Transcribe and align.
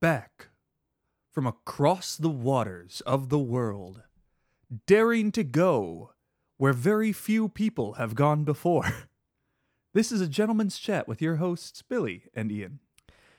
back 0.00 0.48
from 1.32 1.46
across 1.46 2.16
the 2.16 2.28
waters 2.30 3.00
of 3.06 3.28
the 3.28 3.38
world, 3.38 4.02
daring 4.86 5.30
to 5.32 5.44
go 5.44 6.12
where 6.56 6.72
very 6.72 7.12
few 7.12 7.48
people 7.48 7.94
have 7.94 8.14
gone 8.14 8.44
before. 8.44 8.84
This 9.94 10.12
is 10.12 10.20
a 10.20 10.28
gentleman's 10.28 10.78
chat 10.78 11.08
with 11.08 11.22
your 11.22 11.36
hosts, 11.36 11.82
Billy 11.82 12.24
and 12.34 12.52
Ian. 12.52 12.78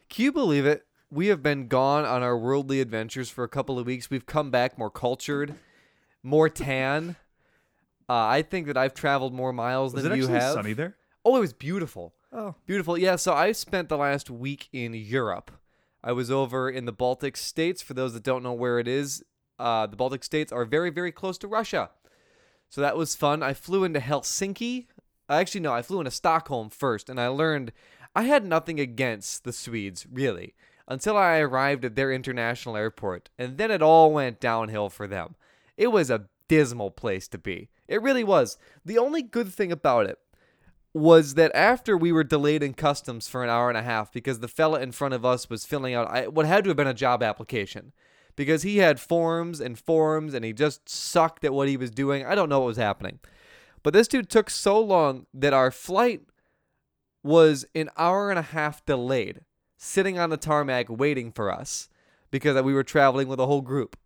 Can 0.09 0.25
you 0.25 0.31
believe 0.31 0.65
it? 0.65 0.83
We 1.09 1.27
have 1.27 1.43
been 1.43 1.67
gone 1.67 2.05
on 2.05 2.23
our 2.23 2.35
worldly 2.37 2.81
adventures 2.81 3.29
for 3.29 3.43
a 3.43 3.47
couple 3.47 3.77
of 3.77 3.85
weeks. 3.85 4.09
We've 4.09 4.25
come 4.25 4.49
back 4.49 4.75
more 4.77 4.89
cultured, 4.89 5.53
more 6.23 6.49
tan. 6.49 7.15
Uh, 8.09 8.13
I 8.25 8.41
think 8.41 8.65
that 8.65 8.75
I've 8.75 8.95
traveled 8.95 9.31
more 9.33 9.53
miles 9.53 9.93
Was 9.93 10.03
than 10.03 10.11
it 10.13 10.17
you 10.17 10.23
actually 10.23 10.39
have. 10.39 10.53
sunny 10.53 10.73
there? 10.73 10.97
Oh, 11.23 11.37
it 11.37 11.39
was 11.41 11.53
beautiful. 11.53 12.15
Oh, 12.33 12.55
Beautiful. 12.65 12.97
Yeah, 12.97 13.15
so 13.15 13.31
I 13.33 13.51
spent 13.51 13.87
the 13.87 13.97
last 13.97 14.29
week 14.31 14.69
in 14.73 14.93
Europe. 14.95 15.51
I 16.03 16.11
was 16.11 16.31
over 16.31 16.69
in 16.69 16.85
the 16.85 16.91
Baltic 16.91 17.37
states. 17.37 17.81
For 17.81 17.93
those 17.93 18.13
that 18.13 18.23
don't 18.23 18.43
know 18.43 18.53
where 18.53 18.79
it 18.79 18.87
is, 18.87 19.23
uh, 19.57 19.87
the 19.87 19.95
Baltic 19.95 20.23
states 20.23 20.51
are 20.51 20.65
very, 20.65 20.89
very 20.89 21.11
close 21.11 21.37
to 21.39 21.47
Russia. 21.47 21.91
So 22.69 22.81
that 22.81 22.97
was 22.97 23.15
fun. 23.15 23.43
I 23.43 23.53
flew 23.53 23.83
into 23.83 23.99
Helsinki. 23.99 24.87
Uh, 25.29 25.33
Actually, 25.33 25.61
no, 25.61 25.73
I 25.73 25.81
flew 25.81 25.99
into 25.99 26.11
Stockholm 26.11 26.69
first, 26.69 27.09
and 27.09 27.19
I 27.19 27.27
learned 27.27 27.71
I 28.15 28.23
had 28.23 28.45
nothing 28.45 28.79
against 28.79 29.43
the 29.43 29.53
Swedes, 29.53 30.07
really, 30.11 30.55
until 30.87 31.17
I 31.17 31.39
arrived 31.39 31.85
at 31.85 31.95
their 31.95 32.11
international 32.11 32.75
airport, 32.75 33.29
and 33.37 33.57
then 33.57 33.69
it 33.69 33.81
all 33.81 34.11
went 34.11 34.39
downhill 34.39 34.89
for 34.89 35.07
them. 35.07 35.35
It 35.77 35.87
was 35.87 36.09
a 36.09 36.25
dismal 36.47 36.91
place 36.91 37.27
to 37.29 37.37
be. 37.37 37.69
It 37.87 38.01
really 38.01 38.23
was. 38.23 38.57
The 38.83 38.97
only 38.97 39.21
good 39.21 39.53
thing 39.53 39.71
about 39.71 40.07
it 40.07 40.17
was 40.99 41.35
that 41.35 41.55
after 41.55 41.97
we 41.97 42.11
were 42.11 42.23
delayed 42.23 42.61
in 42.61 42.73
customs 42.73 43.27
for 43.27 43.43
an 43.43 43.49
hour 43.49 43.69
and 43.69 43.77
a 43.77 43.83
half 43.83 44.11
because 44.11 44.39
the 44.39 44.47
fella 44.47 44.79
in 44.81 44.91
front 44.91 45.13
of 45.13 45.25
us 45.25 45.49
was 45.49 45.65
filling 45.65 45.93
out 45.93 46.33
what 46.33 46.45
had 46.45 46.63
to 46.63 46.69
have 46.69 46.77
been 46.77 46.87
a 46.87 46.93
job 46.93 47.23
application 47.23 47.91
because 48.35 48.63
he 48.63 48.77
had 48.77 48.99
forms 48.99 49.59
and 49.59 49.77
forms 49.77 50.33
and 50.33 50.45
he 50.45 50.53
just 50.53 50.87
sucked 50.87 51.43
at 51.43 51.53
what 51.53 51.67
he 51.67 51.77
was 51.77 51.91
doing. 51.91 52.25
I 52.25 52.35
don't 52.35 52.49
know 52.49 52.59
what 52.59 52.67
was 52.67 52.77
happening. 52.77 53.19
But 53.83 53.93
this 53.93 54.07
dude 54.07 54.29
took 54.29 54.49
so 54.49 54.79
long 54.79 55.25
that 55.33 55.53
our 55.53 55.71
flight 55.71 56.21
was 57.23 57.65
an 57.75 57.89
hour 57.97 58.29
and 58.29 58.39
a 58.39 58.43
half 58.43 58.85
delayed, 58.85 59.41
sitting 59.77 60.17
on 60.17 60.29
the 60.29 60.37
tarmac 60.37 60.87
waiting 60.89 61.31
for 61.31 61.51
us 61.51 61.89
because 62.31 62.61
we 62.61 62.73
were 62.73 62.83
traveling 62.83 63.27
with 63.27 63.39
a 63.39 63.45
whole 63.45 63.61
group. 63.61 63.97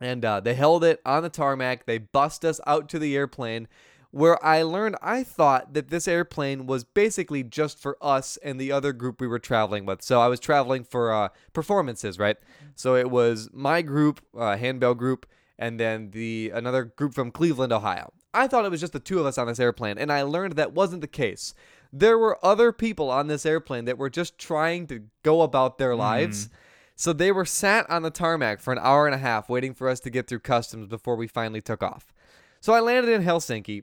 And 0.00 0.24
uh, 0.24 0.40
they 0.40 0.54
held 0.54 0.82
it 0.82 1.00
on 1.06 1.22
the 1.22 1.28
tarmac. 1.28 1.86
They 1.86 1.98
bussed 1.98 2.44
us 2.44 2.60
out 2.66 2.88
to 2.90 2.98
the 2.98 3.16
airplane 3.16 3.68
where 4.12 4.42
I 4.44 4.62
learned 4.62 4.96
I 5.02 5.24
thought 5.24 5.72
that 5.72 5.88
this 5.88 6.06
airplane 6.06 6.66
was 6.66 6.84
basically 6.84 7.42
just 7.42 7.78
for 7.78 7.96
us 8.00 8.36
and 8.42 8.60
the 8.60 8.70
other 8.70 8.92
group 8.92 9.20
we 9.20 9.26
were 9.26 9.38
traveling 9.38 9.86
with. 9.86 10.02
So 10.02 10.20
I 10.20 10.28
was 10.28 10.38
traveling 10.38 10.84
for 10.84 11.12
uh, 11.12 11.30
performances, 11.52 12.18
right? 12.18 12.36
So 12.76 12.94
it 12.94 13.10
was 13.10 13.48
my 13.52 13.82
group, 13.82 14.20
uh, 14.38 14.56
handbell 14.56 14.94
group, 14.94 15.26
and 15.58 15.80
then 15.80 16.10
the 16.10 16.52
another 16.54 16.84
group 16.84 17.14
from 17.14 17.30
Cleveland, 17.30 17.72
Ohio. 17.72 18.12
I 18.34 18.46
thought 18.46 18.64
it 18.64 18.70
was 18.70 18.80
just 18.80 18.92
the 18.92 19.00
two 19.00 19.18
of 19.18 19.26
us 19.26 19.38
on 19.38 19.46
this 19.46 19.60
airplane, 19.60 19.98
and 19.98 20.12
I 20.12 20.22
learned 20.22 20.56
that 20.56 20.72
wasn't 20.72 21.00
the 21.00 21.08
case. 21.08 21.54
There 21.92 22.18
were 22.18 22.38
other 22.44 22.72
people 22.72 23.10
on 23.10 23.26
this 23.26 23.44
airplane 23.44 23.84
that 23.86 23.98
were 23.98 24.08
just 24.10 24.38
trying 24.38 24.86
to 24.88 25.04
go 25.22 25.42
about 25.42 25.78
their 25.78 25.94
lives. 25.94 26.48
So 26.96 27.12
they 27.12 27.32
were 27.32 27.44
sat 27.44 27.88
on 27.90 28.02
the 28.02 28.10
tarmac 28.10 28.60
for 28.60 28.72
an 28.72 28.78
hour 28.78 29.06
and 29.06 29.14
a 29.14 29.18
half 29.18 29.48
waiting 29.48 29.74
for 29.74 29.88
us 29.88 30.00
to 30.00 30.10
get 30.10 30.26
through 30.26 30.40
customs 30.40 30.86
before 30.86 31.16
we 31.16 31.26
finally 31.26 31.60
took 31.60 31.82
off. 31.82 32.12
So 32.60 32.74
I 32.74 32.80
landed 32.80 33.12
in 33.12 33.24
Helsinki, 33.24 33.82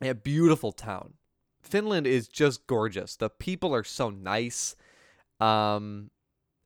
a 0.00 0.14
beautiful 0.14 0.72
town. 0.72 1.14
Finland 1.62 2.06
is 2.06 2.28
just 2.28 2.66
gorgeous. 2.66 3.16
The 3.16 3.30
people 3.30 3.74
are 3.74 3.84
so 3.84 4.10
nice. 4.10 4.76
Um, 5.40 6.10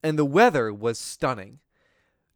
and 0.02 0.18
the 0.18 0.24
weather 0.24 0.72
was 0.72 0.98
stunning. 0.98 1.60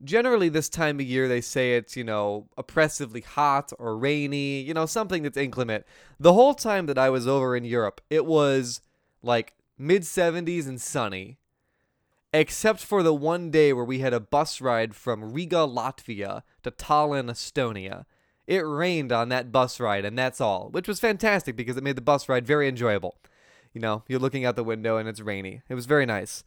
Generally, 0.02 0.48
this 0.48 0.68
time 0.68 0.98
of 0.98 1.06
year, 1.06 1.28
they 1.28 1.40
say 1.40 1.76
it's, 1.76 1.96
you 1.96 2.02
know, 2.02 2.48
oppressively 2.56 3.20
hot 3.20 3.72
or 3.78 3.96
rainy, 3.96 4.60
you 4.60 4.74
know, 4.74 4.86
something 4.86 5.22
that's 5.22 5.36
inclement. 5.36 5.84
The 6.18 6.32
whole 6.32 6.54
time 6.54 6.86
that 6.86 6.98
I 6.98 7.08
was 7.08 7.28
over 7.28 7.54
in 7.56 7.64
Europe, 7.64 8.00
it 8.10 8.26
was 8.26 8.80
like 9.22 9.54
mid 9.78 10.02
70s 10.02 10.66
and 10.66 10.80
sunny, 10.80 11.38
except 12.32 12.80
for 12.80 13.04
the 13.04 13.14
one 13.14 13.50
day 13.50 13.72
where 13.72 13.84
we 13.84 14.00
had 14.00 14.12
a 14.12 14.20
bus 14.20 14.60
ride 14.60 14.96
from 14.96 15.32
Riga, 15.32 15.66
Latvia 15.68 16.42
to 16.64 16.70
Tallinn, 16.72 17.30
Estonia. 17.30 18.04
It 18.52 18.66
rained 18.66 19.12
on 19.12 19.30
that 19.30 19.50
bus 19.50 19.80
ride, 19.80 20.04
and 20.04 20.18
that's 20.18 20.38
all, 20.38 20.68
which 20.72 20.86
was 20.86 21.00
fantastic 21.00 21.56
because 21.56 21.78
it 21.78 21.82
made 21.82 21.96
the 21.96 22.02
bus 22.02 22.28
ride 22.28 22.46
very 22.46 22.68
enjoyable. 22.68 23.16
You 23.72 23.80
know, 23.80 24.02
you're 24.08 24.18
looking 24.18 24.44
out 24.44 24.56
the 24.56 24.62
window 24.62 24.98
and 24.98 25.08
it's 25.08 25.22
rainy. 25.22 25.62
It 25.70 25.74
was 25.74 25.86
very 25.86 26.04
nice. 26.04 26.44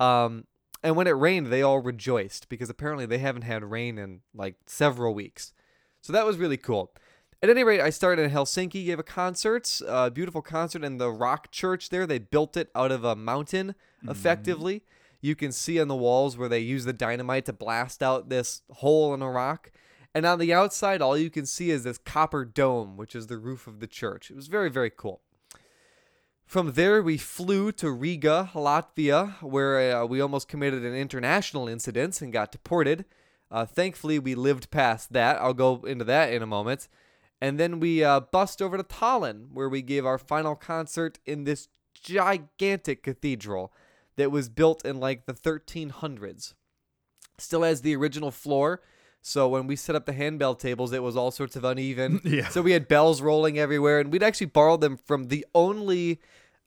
Um, 0.00 0.46
and 0.82 0.96
when 0.96 1.06
it 1.06 1.10
rained, 1.10 1.48
they 1.48 1.60
all 1.60 1.80
rejoiced 1.80 2.48
because 2.48 2.70
apparently 2.70 3.04
they 3.04 3.18
haven't 3.18 3.42
had 3.42 3.64
rain 3.64 3.98
in 3.98 4.20
like 4.34 4.54
several 4.66 5.12
weeks. 5.12 5.52
So 6.00 6.10
that 6.14 6.24
was 6.24 6.38
really 6.38 6.56
cool. 6.56 6.90
At 7.42 7.50
any 7.50 7.64
rate, 7.64 7.82
I 7.82 7.90
started 7.90 8.22
in 8.22 8.30
Helsinki, 8.30 8.86
gave 8.86 8.98
a 8.98 9.02
concert, 9.02 9.78
a 9.86 10.10
beautiful 10.10 10.40
concert 10.40 10.82
in 10.82 10.96
the 10.96 11.12
rock 11.12 11.50
church 11.50 11.90
there. 11.90 12.06
They 12.06 12.18
built 12.18 12.56
it 12.56 12.70
out 12.74 12.92
of 12.92 13.04
a 13.04 13.14
mountain 13.14 13.74
effectively. 14.08 14.84
You 15.20 15.36
can 15.36 15.52
see 15.52 15.78
on 15.78 15.88
the 15.88 15.94
walls 15.96 16.38
where 16.38 16.48
they 16.48 16.60
use 16.60 16.86
the 16.86 16.94
dynamite 16.94 17.44
to 17.44 17.52
blast 17.52 18.02
out 18.02 18.30
this 18.30 18.62
hole 18.70 19.12
in 19.12 19.20
a 19.20 19.30
rock. 19.30 19.70
And 20.14 20.26
on 20.26 20.38
the 20.38 20.52
outside, 20.52 21.00
all 21.00 21.16
you 21.16 21.30
can 21.30 21.46
see 21.46 21.70
is 21.70 21.84
this 21.84 21.98
copper 21.98 22.44
dome, 22.44 22.96
which 22.96 23.14
is 23.14 23.28
the 23.28 23.38
roof 23.38 23.66
of 23.66 23.80
the 23.80 23.86
church. 23.86 24.30
It 24.30 24.36
was 24.36 24.48
very, 24.48 24.68
very 24.68 24.90
cool. 24.90 25.22
From 26.44 26.72
there, 26.72 27.02
we 27.02 27.16
flew 27.16 27.72
to 27.72 27.90
Riga, 27.90 28.50
Latvia, 28.52 29.40
where 29.42 29.96
uh, 29.96 30.04
we 30.04 30.20
almost 30.20 30.48
committed 30.48 30.84
an 30.84 30.94
international 30.94 31.66
incident 31.66 32.20
and 32.20 32.30
got 32.30 32.52
deported. 32.52 33.06
Uh, 33.50 33.64
thankfully, 33.64 34.18
we 34.18 34.34
lived 34.34 34.70
past 34.70 35.14
that. 35.14 35.40
I'll 35.40 35.54
go 35.54 35.76
into 35.86 36.04
that 36.04 36.30
in 36.32 36.42
a 36.42 36.46
moment. 36.46 36.88
And 37.40 37.58
then 37.58 37.80
we 37.80 38.04
uh, 38.04 38.20
over 38.34 38.76
to 38.76 38.84
Tallinn, 38.84 39.48
where 39.52 39.68
we 39.68 39.82
gave 39.82 40.04
our 40.04 40.18
final 40.18 40.54
concert 40.54 41.18
in 41.24 41.44
this 41.44 41.68
gigantic 41.94 43.02
cathedral 43.02 43.72
that 44.16 44.30
was 44.30 44.48
built 44.48 44.84
in 44.84 45.00
like 45.00 45.26
the 45.26 45.34
1300s. 45.34 46.54
Still 47.38 47.62
has 47.62 47.80
the 47.80 47.96
original 47.96 48.30
floor. 48.30 48.82
So 49.24 49.48
when 49.48 49.68
we 49.68 49.76
set 49.76 49.94
up 49.94 50.04
the 50.04 50.12
handbell 50.12 50.56
tables, 50.56 50.92
it 50.92 51.02
was 51.02 51.16
all 51.16 51.30
sorts 51.30 51.56
of 51.56 51.64
uneven. 51.64 52.20
Yeah. 52.32 52.48
So 52.48 52.62
we 52.62 52.72
had 52.72 52.88
bells 52.88 53.20
rolling 53.20 53.58
everywhere, 53.58 54.00
and 54.00 54.10
we'd 54.10 54.22
actually 54.22 54.46
borrowed 54.46 54.80
them 54.80 54.96
from 54.96 55.28
the 55.28 55.46
only 55.54 56.20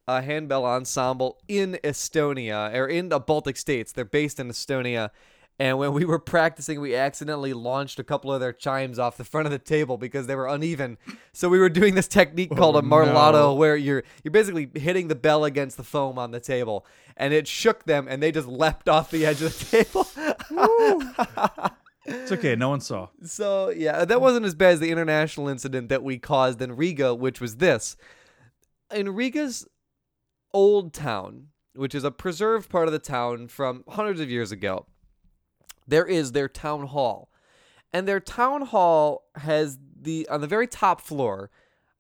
uh, 0.08 0.22
handbell 0.22 0.66
ensemble 0.66 1.40
in 1.48 1.80
Estonia 1.84 2.74
or 2.74 2.88
in 2.88 3.10
the 3.10 3.20
Baltic 3.20 3.58
states. 3.58 3.92
They're 3.92 4.06
based 4.06 4.40
in 4.40 4.48
Estonia. 4.48 5.10
And 5.58 5.78
when 5.78 5.94
we 5.94 6.04
were 6.04 6.20
practicing, 6.20 6.82
we 6.82 6.96
accidentally 6.96 7.54
launched 7.54 7.98
a 7.98 8.04
couple 8.04 8.32
of 8.32 8.42
their 8.42 8.52
chimes 8.52 9.00
off 9.00 9.16
the 9.16 9.24
front 9.24 9.46
of 9.48 9.52
the 9.52 9.60
table 9.60 9.98
because 9.98 10.28
they 10.28 10.36
were 10.36 10.48
uneven. 10.48 10.98
So 11.32 11.48
we 11.48 11.60
were 11.60 11.70
doing 11.70 11.96
this 11.96 12.10
technique 12.10 12.54
called 12.56 12.76
a 12.76 12.82
martellato, 12.82 13.34
no. 13.34 13.54
where 13.56 13.78
you're 13.78 14.04
you're 14.24 14.34
basically 14.34 14.70
hitting 14.76 15.08
the 15.08 15.16
bell 15.16 15.46
against 15.46 15.78
the 15.78 15.84
foam 15.84 16.20
on 16.20 16.32
the 16.32 16.42
table, 16.42 16.86
and 17.16 17.34
it 17.34 17.48
shook 17.48 17.86
them, 17.86 18.06
and 18.10 18.22
they 18.22 18.34
just 18.34 18.50
leapt 18.50 18.90
off 18.90 19.12
the 19.12 19.26
edge 19.26 19.42
of 19.42 19.58
the 19.58 19.66
table. 21.56 21.72
It's 22.06 22.32
okay. 22.32 22.56
No 22.56 22.70
one 22.70 22.82
saw. 22.82 23.10
So 23.24 23.70
yeah, 23.70 24.06
that 24.06 24.22
wasn't 24.22 24.46
as 24.46 24.56
bad 24.56 24.74
as 24.74 24.80
the 24.80 24.92
international 24.92 25.48
incident 25.48 25.90
that 25.90 26.04
we 26.04 26.18
caused 26.18 26.62
in 26.62 26.76
Riga, 26.76 27.14
which 27.14 27.42
was 27.42 27.58
this. 27.58 27.98
In 28.94 29.16
Riga's 29.16 29.68
old 30.54 30.94
town, 30.94 31.48
which 31.74 31.96
is 31.96 32.04
a 32.04 32.12
preserved 32.12 32.70
part 32.70 32.88
of 32.88 32.94
the 32.94 33.00
town 33.00 33.48
from 33.48 33.84
hundreds 33.90 34.22
of 34.22 34.30
years 34.30 34.52
ago, 34.52 34.86
there 35.88 36.06
is 36.06 36.32
their 36.32 36.48
town 36.48 36.88
hall. 36.88 37.30
And 37.92 38.08
their 38.08 38.20
town 38.20 38.64
hall 38.64 39.24
has 39.36 39.78
the 40.00 40.28
on 40.30 40.42
the 40.42 40.48
very 40.48 40.68
top 40.68 41.02
floor, 41.02 41.50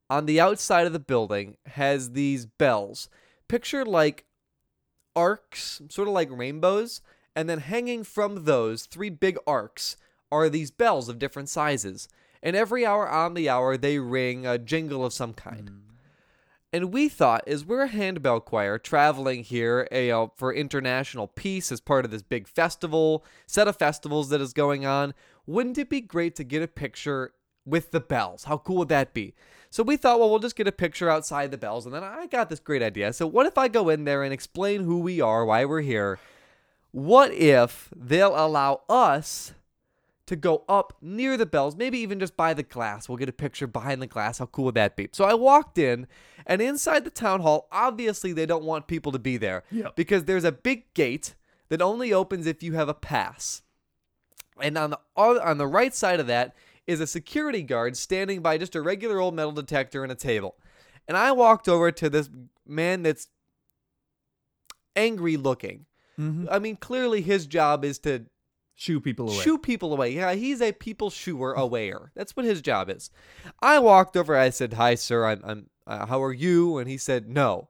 on 0.09 0.25
the 0.25 0.39
outside 0.39 0.87
of 0.87 0.93
the 0.93 0.99
building, 0.99 1.57
has 1.67 2.11
these 2.11 2.45
bells. 2.45 3.09
Picture 3.47 3.85
like 3.85 4.25
arcs, 5.15 5.81
sort 5.89 6.07
of 6.07 6.13
like 6.13 6.29
rainbows, 6.31 7.01
and 7.35 7.49
then 7.49 7.59
hanging 7.59 8.03
from 8.03 8.45
those 8.45 8.85
three 8.85 9.09
big 9.09 9.37
arcs 9.45 9.97
are 10.31 10.49
these 10.49 10.71
bells 10.71 11.09
of 11.09 11.19
different 11.19 11.49
sizes. 11.49 12.07
And 12.41 12.55
every 12.55 12.85
hour 12.85 13.09
on 13.09 13.33
the 13.33 13.49
hour, 13.49 13.77
they 13.77 13.99
ring 13.99 14.45
a 14.45 14.57
jingle 14.57 15.03
of 15.03 15.13
some 15.13 15.33
kind. 15.33 15.71
Mm. 15.71 15.79
And 16.75 16.91
we 16.91 17.07
thought, 17.07 17.47
as 17.47 17.63
we're 17.63 17.83
a 17.83 17.87
handbell 17.87 18.41
choir 18.41 18.77
traveling 18.77 19.43
here 19.43 19.87
you 19.91 20.13
uh, 20.13 20.17
know, 20.25 20.33
for 20.35 20.53
international 20.53 21.27
peace 21.27 21.71
as 21.71 21.79
part 21.79 22.03
of 22.03 22.11
this 22.11 22.21
big 22.21 22.49
festival, 22.49 23.23
set 23.47 23.69
of 23.69 23.77
festivals 23.77 24.27
that 24.29 24.41
is 24.41 24.51
going 24.51 24.85
on, 24.85 25.13
wouldn't 25.45 25.77
it 25.77 25.89
be 25.89 26.01
great 26.01 26.35
to 26.35 26.43
get 26.43 26.61
a 26.61 26.67
picture 26.67 27.33
with 27.65 27.91
the 27.91 28.01
bells? 28.01 28.43
How 28.43 28.57
cool 28.57 28.77
would 28.77 28.89
that 28.89 29.13
be? 29.13 29.35
So 29.69 29.83
we 29.83 29.95
thought, 29.95 30.19
well, 30.19 30.29
we'll 30.29 30.39
just 30.39 30.57
get 30.57 30.67
a 30.67 30.71
picture 30.73 31.09
outside 31.09 31.51
the 31.51 31.57
bells. 31.57 31.85
And 31.85 31.95
then 31.95 32.03
I 32.03 32.27
got 32.27 32.49
this 32.49 32.59
great 32.59 32.83
idea. 32.83 33.13
So, 33.13 33.25
what 33.25 33.45
if 33.45 33.57
I 33.57 33.69
go 33.69 33.87
in 33.89 34.03
there 34.03 34.23
and 34.23 34.33
explain 34.33 34.83
who 34.83 34.99
we 34.99 35.21
are, 35.21 35.45
why 35.45 35.65
we're 35.65 35.81
here? 35.81 36.19
What 36.95 37.33
if 37.33 37.89
they'll 37.93 38.37
allow 38.37 38.83
us 38.87 39.53
to 40.27 40.35
go 40.37 40.63
up 40.67 40.93
near 41.01 41.35
the 41.37 41.45
bells, 41.45 41.75
maybe 41.75 41.99
even 41.99 42.19
just 42.19 42.35
by 42.35 42.53
the 42.53 42.63
glass. 42.63 43.07
We'll 43.07 43.17
get 43.17 43.27
a 43.29 43.33
picture 43.33 43.67
behind 43.67 44.01
the 44.01 44.07
glass. 44.07 44.39
How 44.39 44.45
cool 44.47 44.65
would 44.65 44.75
that 44.75 44.95
be? 44.95 45.09
So 45.11 45.25
I 45.25 45.33
walked 45.33 45.77
in, 45.77 46.07
and 46.47 46.61
inside 46.61 47.03
the 47.03 47.09
town 47.11 47.41
hall, 47.41 47.67
obviously 47.71 48.33
they 48.33 48.45
don't 48.45 48.63
want 48.63 48.87
people 48.87 49.11
to 49.11 49.19
be 49.19 49.37
there 49.37 49.63
Yep. 49.71 49.95
because 49.97 50.23
there's 50.23 50.45
a 50.45 50.51
big 50.51 50.93
gate 50.93 51.35
that 51.69 51.81
only 51.81 52.13
opens 52.13 52.47
if 52.47 52.63
you 52.63 52.73
have 52.73 52.89
a 52.89 52.93
pass. 52.93 53.61
And 54.61 54.77
on 54.77 54.91
the 54.91 54.99
on 55.17 55.57
the 55.57 55.67
right 55.67 55.93
side 55.93 56.21
of 56.21 56.27
that 56.27 56.55
is 56.87 57.01
a 57.01 57.07
security 57.07 57.61
guard 57.61 57.97
standing 57.97 58.41
by 58.41 58.57
just 58.57 58.73
a 58.73 58.81
regular 58.81 59.19
old 59.19 59.35
metal 59.35 59.51
detector 59.51 60.01
and 60.01 60.11
a 60.13 60.15
table. 60.15 60.55
And 61.09 61.17
I 61.17 61.33
walked 61.33 61.67
over 61.67 61.91
to 61.91 62.09
this 62.09 62.29
man 62.65 63.03
that's 63.03 63.27
angry 64.95 65.35
looking. 65.35 65.85
Mm-hmm. 66.19 66.47
I 66.49 66.59
mean, 66.59 66.75
clearly 66.77 67.21
his 67.21 67.45
job 67.45 67.83
is 67.85 67.99
to 67.99 68.25
Shoo 68.77 68.99
people 68.99 69.29
away. 69.29 69.39
shoo 69.41 69.57
people 69.57 69.93
away. 69.93 70.11
Yeah, 70.11 70.33
he's 70.33 70.61
a 70.61 70.73
people 70.73 71.09
shooer 71.09 71.55
awayer. 71.55 72.09
That's 72.13 72.35
what 72.35 72.45
his 72.45 72.61
job 72.61 72.89
is. 72.89 73.09
I 73.61 73.79
walked 73.79 74.17
over. 74.17 74.35
I 74.35 74.49
said, 74.49 74.73
"Hi, 74.73 74.95
sir. 74.95 75.25
I'm. 75.25 75.41
I'm. 75.45 75.69
Uh, 75.87 76.05
how 76.05 76.21
are 76.21 76.33
you?" 76.33 76.77
And 76.77 76.89
he 76.89 76.97
said, 76.97 77.29
"No." 77.29 77.69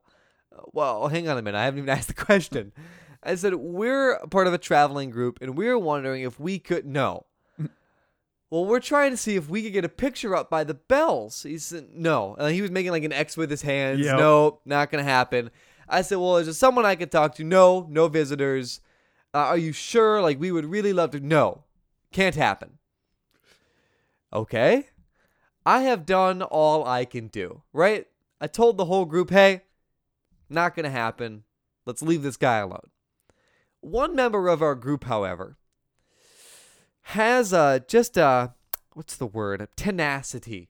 Uh, 0.52 0.62
Well, 0.72 1.06
hang 1.08 1.28
on 1.28 1.38
a 1.38 1.42
minute. 1.42 1.58
I 1.58 1.64
haven't 1.64 1.78
even 1.78 1.90
asked 1.96 2.08
the 2.08 2.14
question. 2.14 2.72
I 3.22 3.36
said, 3.36 3.54
"We're 3.54 4.18
part 4.30 4.48
of 4.48 4.52
a 4.52 4.58
traveling 4.58 5.10
group, 5.10 5.38
and 5.40 5.56
we're 5.56 5.78
wondering 5.78 6.22
if 6.22 6.40
we 6.40 6.58
could 6.58 6.86
no." 6.86 7.26
well, 8.50 8.64
we're 8.64 8.80
trying 8.80 9.10
to 9.10 9.16
see 9.16 9.34
if 9.36 9.48
we 9.48 9.62
could 9.62 9.72
get 9.72 9.84
a 9.84 9.88
picture 9.88 10.34
up 10.36 10.48
by 10.48 10.62
the 10.64 10.74
bells. 10.74 11.42
He 11.42 11.58
said, 11.58 11.88
"No." 11.94 12.34
Uh, 12.38 12.46
he 12.48 12.62
was 12.62 12.70
making 12.70 12.90
like 12.92 13.04
an 13.04 13.12
X 13.12 13.36
with 13.36 13.50
his 13.50 13.62
hands. 13.62 14.00
Yep. 14.00 14.18
No, 14.18 14.60
not 14.64 14.90
gonna 14.90 15.02
happen. 15.04 15.50
I 15.88 16.02
said, 16.02 16.18
"Well, 16.18 16.36
is 16.38 16.46
there 16.46 16.54
someone 16.54 16.84
I 16.84 16.96
could 16.96 17.12
talk 17.12 17.34
to?" 17.36 17.44
No, 17.44 17.86
no 17.90 18.08
visitors. 18.08 18.80
Uh, 19.34 19.38
are 19.38 19.58
you 19.58 19.72
sure? 19.72 20.22
Like, 20.22 20.40
we 20.40 20.50
would 20.50 20.64
really 20.64 20.92
love 20.92 21.10
to. 21.12 21.20
No, 21.20 21.64
can't 22.12 22.34
happen. 22.34 22.78
Okay. 24.32 24.86
I 25.64 25.82
have 25.82 26.06
done 26.06 26.42
all 26.42 26.86
I 26.86 27.04
can 27.04 27.26
do, 27.26 27.62
right? 27.72 28.06
I 28.40 28.46
told 28.46 28.76
the 28.76 28.84
whole 28.84 29.04
group, 29.04 29.30
hey, 29.30 29.62
not 30.48 30.76
going 30.76 30.84
to 30.84 30.90
happen. 30.90 31.42
Let's 31.84 32.02
leave 32.02 32.22
this 32.22 32.36
guy 32.36 32.58
alone. 32.58 32.90
One 33.80 34.14
member 34.14 34.48
of 34.48 34.62
our 34.62 34.74
group, 34.74 35.04
however, 35.04 35.56
has 37.02 37.52
uh, 37.52 37.80
just 37.88 38.16
a, 38.16 38.54
what's 38.92 39.16
the 39.16 39.26
word? 39.26 39.60
A 39.60 39.68
tenacity. 39.76 40.68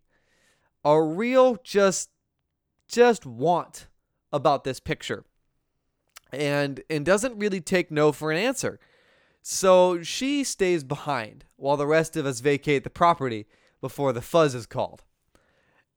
A 0.84 1.02
real 1.02 1.56
just, 1.62 2.10
just 2.88 3.26
want 3.26 3.88
about 4.32 4.64
this 4.64 4.80
picture 4.80 5.24
and 6.32 6.82
and 6.90 7.04
doesn't 7.04 7.38
really 7.38 7.60
take 7.60 7.90
no 7.90 8.12
for 8.12 8.30
an 8.30 8.38
answer. 8.38 8.78
So 9.42 10.02
she 10.02 10.42
stays 10.42 10.82
behind 10.82 11.44
while 11.56 11.76
the 11.76 11.86
rest 11.86 12.16
of 12.16 12.26
us 12.26 12.40
vacate 12.40 12.84
the 12.84 12.90
property 12.90 13.46
before 13.80 14.12
the 14.12 14.22
fuzz 14.22 14.54
is 14.54 14.66
called. 14.66 15.02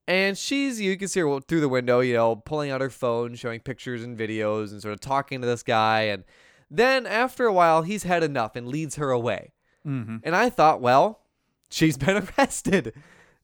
And 0.08 0.38
she's 0.38 0.80
you 0.80 0.98
can 0.98 1.08
see 1.08 1.20
her 1.20 1.40
through 1.40 1.62
the 1.62 1.70
window, 1.70 2.00
you 2.00 2.14
know, 2.14 2.36
pulling 2.36 2.72
out 2.72 2.82
her 2.82 2.90
phone, 2.90 3.36
showing 3.36 3.60
pictures 3.60 4.04
and 4.04 4.18
videos 4.18 4.72
and 4.72 4.82
sort 4.82 4.94
of 4.94 5.00
talking 5.00 5.42
to 5.42 5.48
this 5.48 5.64
guy 5.64 6.02
and 6.02 6.24
then 6.72 7.08
after 7.08 7.46
a 7.46 7.54
while 7.54 7.82
he's 7.82 8.04
had 8.04 8.24
enough 8.24 8.56
and 8.56 8.68
leads 8.68 8.96
her 8.96 9.10
away. 9.12 9.54
Mm-hmm. 9.86 10.18
And 10.24 10.36
I 10.36 10.50
thought, 10.50 10.82
well, 10.82 11.22
she's 11.70 11.98
been 11.98 12.28
arrested. 12.38 12.94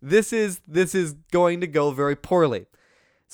This 0.02 0.31
is 0.31 0.62
this 0.68 0.94
is 0.94 1.14
going 1.31 1.62
to 1.62 1.68
go 1.68 1.92
very 1.92 2.16
poorly. 2.16 2.68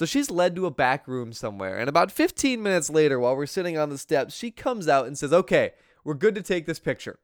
So 0.01 0.06
she's 0.07 0.31
led 0.31 0.56
to 0.56 0.65
a 0.65 0.71
back 0.71 1.07
room 1.07 1.31
somewhere. 1.31 1.77
And 1.77 1.88
about 1.88 2.12
15 2.12 2.63
minutes 2.63 2.89
later, 2.89 3.19
while 3.19 3.36
we're 3.36 3.45
sitting 3.45 3.77
on 3.77 3.92
the 3.92 4.00
steps, 4.00 4.33
she 4.33 4.50
comes 4.50 4.88
out 4.88 5.06
and 5.06 5.15
says, 5.15 5.31
Okay, 5.31 5.74
we're 6.03 6.15
good 6.15 6.33
to 6.33 6.42
take 6.42 6.65
this 6.65 6.80
picture. 6.80 7.19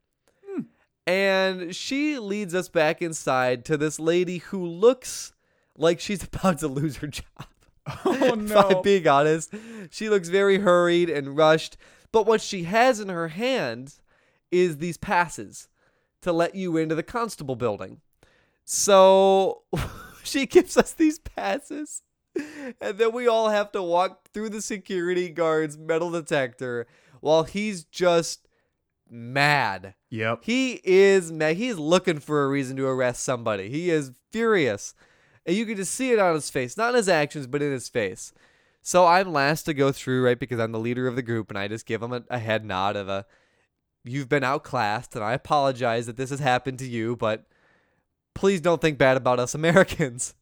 Hmm. 0.48 0.62
And 1.08 1.76
she 1.76 2.20
leads 2.20 2.54
us 2.54 2.70
back 2.70 3.02
inside 3.02 3.66
to 3.66 3.78
this 3.78 4.00
lady 4.00 4.38
who 4.38 4.64
looks 4.64 5.34
like 5.76 6.00
she's 6.00 6.22
about 6.32 6.60
to 6.60 6.68
lose 6.68 6.98
her 6.98 7.08
job. 7.08 7.48
Oh 8.06 8.14
if 8.36 8.56
I'm 8.56 8.84
being 8.84 9.08
honest. 9.08 9.56
She 9.90 10.08
looks 10.08 10.30
very 10.30 10.60
hurried 10.60 11.10
and 11.10 11.36
rushed. 11.36 11.78
But 12.12 12.28
what 12.28 12.42
she 12.42 12.66
has 12.66 13.00
in 13.00 13.10
her 13.10 13.30
hand 13.30 13.96
is 14.52 14.78
these 14.78 14.98
passes 14.98 15.68
to 16.22 16.32
let 16.32 16.54
you 16.54 16.78
into 16.78 16.94
the 16.94 17.02
constable 17.02 17.56
building. 17.56 18.02
So 18.66 19.64
she 20.24 20.46
gives 20.46 20.78
us 20.78 20.94
these 20.94 21.18
passes. 21.18 22.04
And 22.82 22.98
then 22.98 23.14
we 23.14 23.28
all 23.28 23.50
have 23.50 23.72
to 23.72 23.82
walk 23.82 24.30
through 24.34 24.50
the 24.50 24.62
security 24.62 25.30
guard's 25.30 25.78
metal 25.78 26.12
detector 26.12 26.88
while 27.22 27.44
he's 27.44 27.84
just 27.86 28.48
mad. 29.10 29.96
Yep. 30.10 30.40
He 30.44 30.82
is 30.84 31.32
mad. 31.32 31.58
He's 31.58 31.78
looking 31.78 32.20
for 32.20 32.44
a 32.44 32.50
reason 32.50 32.76
to 32.78 32.88
arrest 32.88 33.24
somebody. 33.24 33.70
He 33.70 33.90
is 33.90 34.12
furious. 34.32 34.94
And 35.46 35.56
you 35.56 35.66
can 35.66 35.78
just 35.78 35.94
see 35.94 36.12
it 36.12 36.20
on 36.20 36.36
his 36.36 36.50
face. 36.50 36.76
Not 36.76 36.90
in 36.90 36.96
his 36.96 37.10
actions, 37.10 37.48
but 37.48 37.62
in 37.62 37.72
his 37.72 37.88
face. 37.88 38.34
So 38.82 39.06
I'm 39.06 39.34
last 39.34 39.64
to 39.64 39.74
go 39.74 39.92
through, 39.92 40.24
right? 40.24 40.40
Because 40.40 40.60
I'm 40.60 40.72
the 40.72 40.80
leader 40.80 41.08
of 41.08 41.16
the 41.16 41.22
group, 41.22 41.50
and 41.50 41.58
I 41.58 41.68
just 41.68 41.86
give 41.86 42.02
him 42.02 42.14
a, 42.14 42.24
a 42.30 42.40
head 42.40 42.64
nod 42.64 42.96
of 42.96 43.10
a, 43.10 43.26
you've 44.06 44.30
been 44.30 44.46
outclassed, 44.46 45.16
and 45.16 45.24
I 45.24 45.34
apologize 45.34 46.06
that 46.06 46.16
this 46.16 46.30
has 46.30 46.40
happened 46.40 46.80
to 46.80 46.88
you, 46.88 47.18
but 47.18 47.46
please 48.34 48.62
don't 48.62 48.80
think 48.80 48.98
bad 48.98 49.18
about 49.18 49.40
us 49.40 49.54
Americans. 49.56 50.36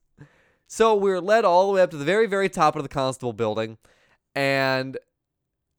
So 0.67 0.95
we're 0.95 1.21
led 1.21 1.45
all 1.45 1.67
the 1.67 1.73
way 1.73 1.81
up 1.81 1.91
to 1.91 1.97
the 1.97 2.05
very, 2.05 2.27
very 2.27 2.49
top 2.49 2.75
of 2.75 2.83
the 2.83 2.89
constable 2.89 3.33
building, 3.33 3.77
and 4.33 4.97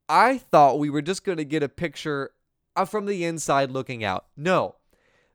I 0.08 0.38
thought 0.38 0.78
we 0.78 0.90
were 0.90 1.02
just 1.02 1.24
going 1.24 1.38
to 1.38 1.44
get 1.44 1.62
a 1.62 1.68
picture 1.68 2.30
uh, 2.76 2.84
from 2.84 3.06
the 3.06 3.24
inside 3.24 3.70
looking 3.70 4.04
out. 4.04 4.26
No. 4.36 4.76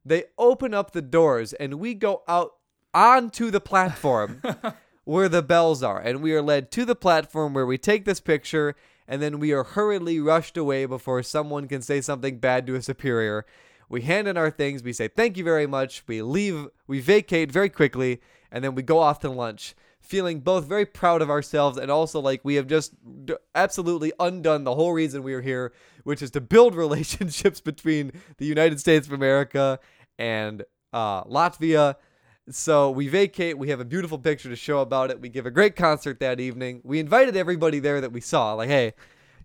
They 0.03 0.25
open 0.37 0.73
up 0.73 0.91
the 0.91 1.01
doors 1.01 1.53
and 1.53 1.75
we 1.75 1.93
go 1.93 2.23
out 2.27 2.53
onto 2.93 3.51
the 3.51 3.59
platform 3.59 4.41
where 5.03 5.29
the 5.29 5.43
bells 5.43 5.83
are. 5.83 5.99
And 5.99 6.21
we 6.21 6.33
are 6.33 6.41
led 6.41 6.71
to 6.71 6.85
the 6.85 6.95
platform 6.95 7.53
where 7.53 7.65
we 7.65 7.77
take 7.77 8.05
this 8.05 8.19
picture 8.19 8.75
and 9.07 9.21
then 9.21 9.39
we 9.39 9.51
are 9.51 9.63
hurriedly 9.63 10.19
rushed 10.19 10.57
away 10.57 10.85
before 10.85 11.21
someone 11.21 11.67
can 11.67 11.81
say 11.81 12.01
something 12.01 12.37
bad 12.37 12.65
to 12.67 12.75
a 12.75 12.81
superior. 12.81 13.45
We 13.89 14.01
hand 14.01 14.27
in 14.29 14.37
our 14.37 14.49
things, 14.49 14.83
we 14.83 14.93
say 14.93 15.09
thank 15.09 15.35
you 15.35 15.43
very 15.43 15.67
much, 15.67 16.03
we 16.07 16.21
leave, 16.21 16.67
we 16.87 17.01
vacate 17.01 17.51
very 17.51 17.67
quickly, 17.67 18.21
and 18.51 18.63
then 18.63 18.75
we 18.75 18.81
go 18.83 18.99
off 18.99 19.19
to 19.19 19.29
lunch 19.29 19.75
feeling 19.99 20.39
both 20.39 20.65
very 20.65 20.85
proud 20.85 21.21
of 21.21 21.29
ourselves 21.29 21.77
and 21.77 21.91
also 21.91 22.19
like 22.19 22.41
we 22.43 22.55
have 22.55 22.65
just 22.67 22.91
d- 23.25 23.35
absolutely 23.53 24.11
undone 24.19 24.63
the 24.63 24.73
whole 24.73 24.93
reason 24.93 25.21
we 25.21 25.31
are 25.33 25.41
here, 25.41 25.71
which 26.03 26.23
is 26.23 26.31
to 26.31 26.41
build 26.41 26.73
relationships 26.85 27.61
between 27.61 28.11
the 28.37 28.45
United 28.45 28.79
States 28.79 29.05
of 29.05 29.13
America 29.13 29.79
and 30.17 30.63
uh, 30.91 31.23
Latvia. 31.25 31.95
So 32.49 32.89
we 32.89 33.07
vacate. 33.07 33.57
We 33.59 33.69
have 33.69 33.79
a 33.79 33.85
beautiful 33.85 34.17
picture 34.17 34.49
to 34.49 34.55
show 34.55 34.79
about 34.79 35.11
it. 35.11 35.21
We 35.21 35.29
give 35.29 35.45
a 35.45 35.51
great 35.51 35.75
concert 35.75 36.19
that 36.19 36.39
evening. 36.39 36.81
We 36.83 36.99
invited 36.99 37.37
everybody 37.37 37.77
there 37.79 38.01
that 38.01 38.11
we 38.11 38.21
saw. 38.21 38.53
Like, 38.53 38.69
hey, 38.69 38.93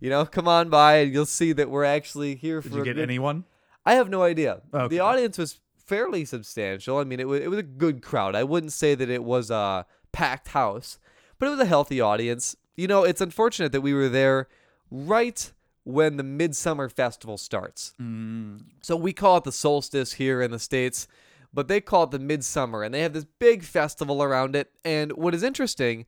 you 0.00 0.08
know, 0.08 0.24
come 0.24 0.48
on 0.48 0.70
by 0.70 0.96
and 0.96 1.12
you'll 1.12 1.26
see 1.26 1.52
that 1.52 1.70
we're 1.70 1.84
actually 1.84 2.34
here 2.34 2.62
Did 2.62 2.72
for. 2.72 2.78
you 2.78 2.84
get 2.84 2.94
good- 2.96 3.02
anyone? 3.02 3.44
I 3.84 3.92
have 3.94 4.08
no 4.08 4.22
idea. 4.22 4.62
Okay. 4.74 4.88
The 4.88 5.00
audience 5.00 5.36
was 5.38 5.60
fairly 5.86 6.24
substantial. 6.24 6.98
I 6.98 7.04
mean, 7.04 7.20
it 7.20 7.28
was 7.28 7.40
it 7.40 7.48
was 7.48 7.58
a 7.58 7.64
good 7.64 8.02
crowd. 8.02 8.34
I 8.34 8.44
wouldn't 8.44 8.72
say 8.72 8.94
that 8.94 9.10
it 9.10 9.24
was 9.24 9.50
a 9.50 9.86
packed 10.12 10.48
house, 10.48 10.98
but 11.38 11.46
it 11.46 11.50
was 11.50 11.60
a 11.60 11.66
healthy 11.66 12.00
audience. 12.00 12.56
You 12.76 12.86
know, 12.86 13.04
it's 13.04 13.20
unfortunate 13.20 13.72
that 13.72 13.80
we 13.80 13.94
were 13.94 14.08
there 14.08 14.48
right 14.90 15.52
when 15.84 16.16
the 16.16 16.24
Midsummer 16.24 16.88
Festival 16.88 17.38
starts. 17.38 17.94
Mm. 18.00 18.64
So 18.82 18.96
we 18.96 19.12
call 19.12 19.36
it 19.38 19.44
the 19.44 19.52
solstice 19.52 20.14
here 20.14 20.42
in 20.42 20.50
the 20.50 20.58
States, 20.58 21.06
but 21.54 21.68
they 21.68 21.80
call 21.80 22.04
it 22.04 22.10
the 22.10 22.18
midsummer, 22.18 22.82
and 22.82 22.92
they 22.92 23.02
have 23.02 23.12
this 23.12 23.24
big 23.38 23.62
festival 23.62 24.22
around 24.22 24.56
it. 24.56 24.70
And 24.84 25.12
what 25.12 25.34
is 25.34 25.42
interesting 25.42 26.04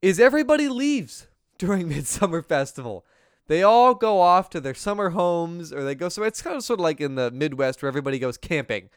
is 0.00 0.18
everybody 0.18 0.68
leaves 0.68 1.26
during 1.58 1.88
Midsummer 1.88 2.42
Festival. 2.42 3.04
They 3.48 3.62
all 3.62 3.94
go 3.94 4.20
off 4.20 4.48
to 4.50 4.60
their 4.60 4.74
summer 4.74 5.10
homes, 5.10 5.72
or 5.72 5.82
they 5.82 5.94
go. 5.94 6.08
So 6.08 6.22
it's 6.22 6.40
kind 6.42 6.56
of 6.56 6.62
sort 6.62 6.78
of 6.80 6.84
like 6.84 7.00
in 7.00 7.16
the 7.16 7.30
Midwest 7.30 7.82
where 7.82 7.88
everybody 7.88 8.18
goes 8.18 8.36
camping. 8.38 8.90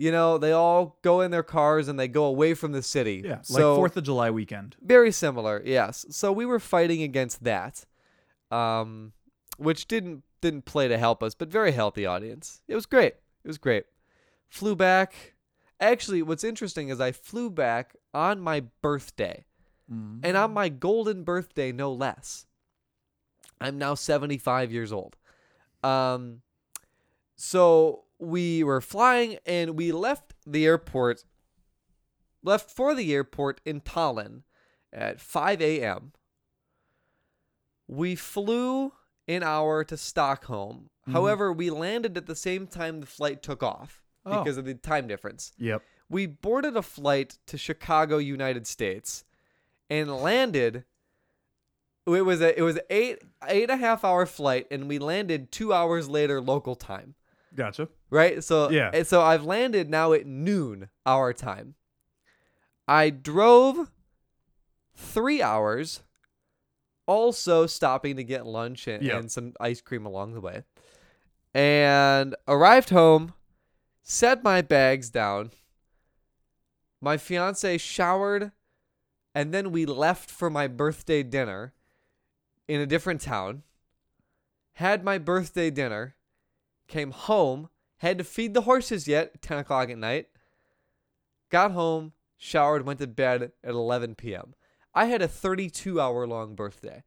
You 0.00 0.12
know, 0.12 0.38
they 0.38 0.52
all 0.52 0.96
go 1.02 1.20
in 1.22 1.32
their 1.32 1.42
cars 1.42 1.88
and 1.88 1.98
they 1.98 2.06
go 2.06 2.24
away 2.26 2.54
from 2.54 2.70
the 2.70 2.82
city. 2.82 3.22
Yeah, 3.24 3.40
so, 3.42 3.72
like 3.72 3.78
Fourth 3.78 3.96
of 3.96 4.04
July 4.04 4.30
weekend. 4.30 4.76
very 4.80 5.10
similar, 5.10 5.60
yes. 5.64 6.06
So 6.10 6.30
we 6.32 6.46
were 6.46 6.60
fighting 6.60 7.02
against 7.02 7.42
that, 7.42 7.84
um, 8.52 9.12
which 9.58 9.86
didn't 9.88 10.22
didn't 10.40 10.64
play 10.66 10.86
to 10.86 10.96
help 10.96 11.20
us, 11.20 11.34
but 11.34 11.50
very 11.50 11.72
healthy 11.72 12.06
audience. 12.06 12.62
It 12.68 12.76
was 12.76 12.86
great. 12.86 13.14
It 13.42 13.48
was 13.48 13.58
great. 13.58 13.86
Flew 14.48 14.76
back. 14.76 15.34
Actually, 15.80 16.22
what's 16.22 16.44
interesting 16.44 16.90
is 16.90 17.00
I 17.00 17.10
flew 17.10 17.50
back 17.50 17.96
on 18.14 18.40
my 18.40 18.60
birthday, 18.82 19.44
Mm. 19.92 20.20
and 20.22 20.36
on 20.36 20.52
my 20.52 20.68
golden 20.68 21.24
birthday, 21.24 21.72
no 21.72 21.90
less. 21.92 22.46
I'm 23.60 23.78
now 23.78 23.94
75 23.94 24.70
years 24.72 24.92
old. 24.92 25.16
Um, 25.82 26.42
so 27.36 28.04
we 28.18 28.62
were 28.64 28.80
flying 28.80 29.38
and 29.46 29.76
we 29.76 29.92
left 29.92 30.34
the 30.46 30.64
airport, 30.66 31.24
left 32.42 32.70
for 32.70 32.94
the 32.94 33.12
airport 33.14 33.60
in 33.64 33.80
Tallinn 33.80 34.42
at 34.92 35.20
5 35.20 35.60
a.m. 35.62 36.12
We 37.86 38.14
flew 38.14 38.92
an 39.26 39.42
hour 39.42 39.84
to 39.84 39.96
Stockholm. 39.96 40.90
Mhm. 41.06 41.12
However, 41.12 41.52
we 41.52 41.70
landed 41.70 42.16
at 42.16 42.26
the 42.26 42.36
same 42.36 42.66
time 42.66 43.00
the 43.00 43.06
flight 43.06 43.42
took 43.42 43.62
off 43.62 44.02
Oh. 44.24 44.38
because 44.42 44.56
of 44.58 44.64
the 44.64 44.74
time 44.74 45.06
difference. 45.06 45.52
Yep. 45.58 45.82
We 46.10 46.26
boarded 46.26 46.76
a 46.76 46.82
flight 46.82 47.38
to 47.46 47.56
Chicago, 47.58 48.18
United 48.18 48.66
States, 48.66 49.24
and 49.90 50.14
landed 50.16 50.84
it 52.14 52.22
was 52.22 52.40
a 52.40 52.56
it 52.58 52.62
was 52.62 52.78
eight 52.90 53.22
eight 53.46 53.62
and 53.64 53.72
a 53.72 53.76
half 53.76 54.04
hour 54.04 54.26
flight, 54.26 54.66
and 54.70 54.88
we 54.88 54.98
landed 54.98 55.50
two 55.52 55.72
hours 55.72 56.08
later 56.08 56.40
local 56.40 56.74
time. 56.74 57.14
Gotcha. 57.54 57.88
Right. 58.10 58.42
So 58.44 58.70
Yeah. 58.70 58.90
and 58.92 59.06
So 59.06 59.20
I've 59.22 59.44
landed 59.44 59.88
now 59.90 60.12
at 60.12 60.26
noon 60.26 60.88
our 61.06 61.32
time. 61.32 61.74
I 62.86 63.10
drove 63.10 63.90
three 64.94 65.42
hours, 65.42 66.02
also 67.06 67.66
stopping 67.66 68.16
to 68.16 68.24
get 68.24 68.46
lunch 68.46 68.86
and, 68.86 69.02
Yep. 69.02 69.18
and 69.18 69.30
some 69.32 69.52
ice 69.60 69.80
cream 69.80 70.06
along 70.06 70.34
the 70.34 70.40
way, 70.40 70.64
and 71.54 72.34
arrived 72.46 72.90
home, 72.90 73.34
set 74.02 74.42
my 74.42 74.62
bags 74.62 75.10
down. 75.10 75.50
My 77.00 77.16
fiance 77.16 77.78
showered, 77.78 78.52
and 79.34 79.52
then 79.54 79.70
we 79.70 79.86
left 79.86 80.30
for 80.30 80.50
my 80.50 80.66
birthday 80.66 81.22
dinner 81.22 81.74
in 82.68 82.80
a 82.80 82.86
different 82.86 83.20
town. 83.20 83.62
Had 84.74 85.02
my 85.02 85.18
birthday 85.18 85.70
dinner, 85.70 86.14
came 86.86 87.10
home, 87.10 87.68
had 87.98 88.18
to 88.18 88.24
feed 88.24 88.54
the 88.54 88.60
horses 88.62 89.08
yet, 89.08 89.42
10 89.42 89.58
o'clock 89.58 89.90
at 89.90 89.98
night. 89.98 90.28
Got 91.50 91.72
home, 91.72 92.12
showered, 92.36 92.86
went 92.86 93.00
to 93.00 93.06
bed 93.06 93.52
at 93.64 93.70
11 93.70 94.14
p.m. 94.14 94.54
I 94.94 95.06
had 95.06 95.22
a 95.22 95.28
32 95.28 96.00
hour 96.00 96.26
long 96.26 96.54
birthday, 96.54 97.02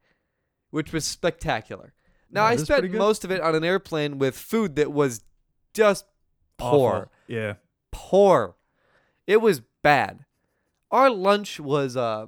which 0.70 0.92
was 0.92 1.04
spectacular. 1.04 1.94
Now, 2.30 2.44
I 2.44 2.56
spent 2.56 2.90
most 2.92 3.24
of 3.24 3.30
it 3.30 3.40
on 3.42 3.54
an 3.54 3.64
airplane 3.64 4.18
with 4.18 4.36
food 4.36 4.76
that 4.76 4.90
was 4.92 5.22
just 5.74 6.06
poor 6.56 6.92
Awful. 6.92 7.12
Yeah. 7.26 7.54
poor. 7.90 8.56
It 9.26 9.42
was 9.42 9.60
bad. 9.82 10.24
Our 10.90 11.10
lunch 11.10 11.60
was 11.60 11.96
uh 11.96 12.26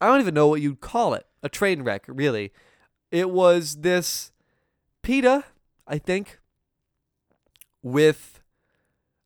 I 0.00 0.06
don't 0.06 0.20
even 0.20 0.34
know 0.34 0.48
what 0.48 0.60
you'd 0.60 0.80
call 0.80 1.14
it. 1.14 1.26
A 1.42 1.48
train 1.48 1.82
wreck, 1.82 2.04
really. 2.06 2.52
It 3.10 3.30
was 3.30 3.76
this 3.76 4.32
pita, 5.02 5.44
I 5.86 5.98
think, 5.98 6.38
with 7.82 8.42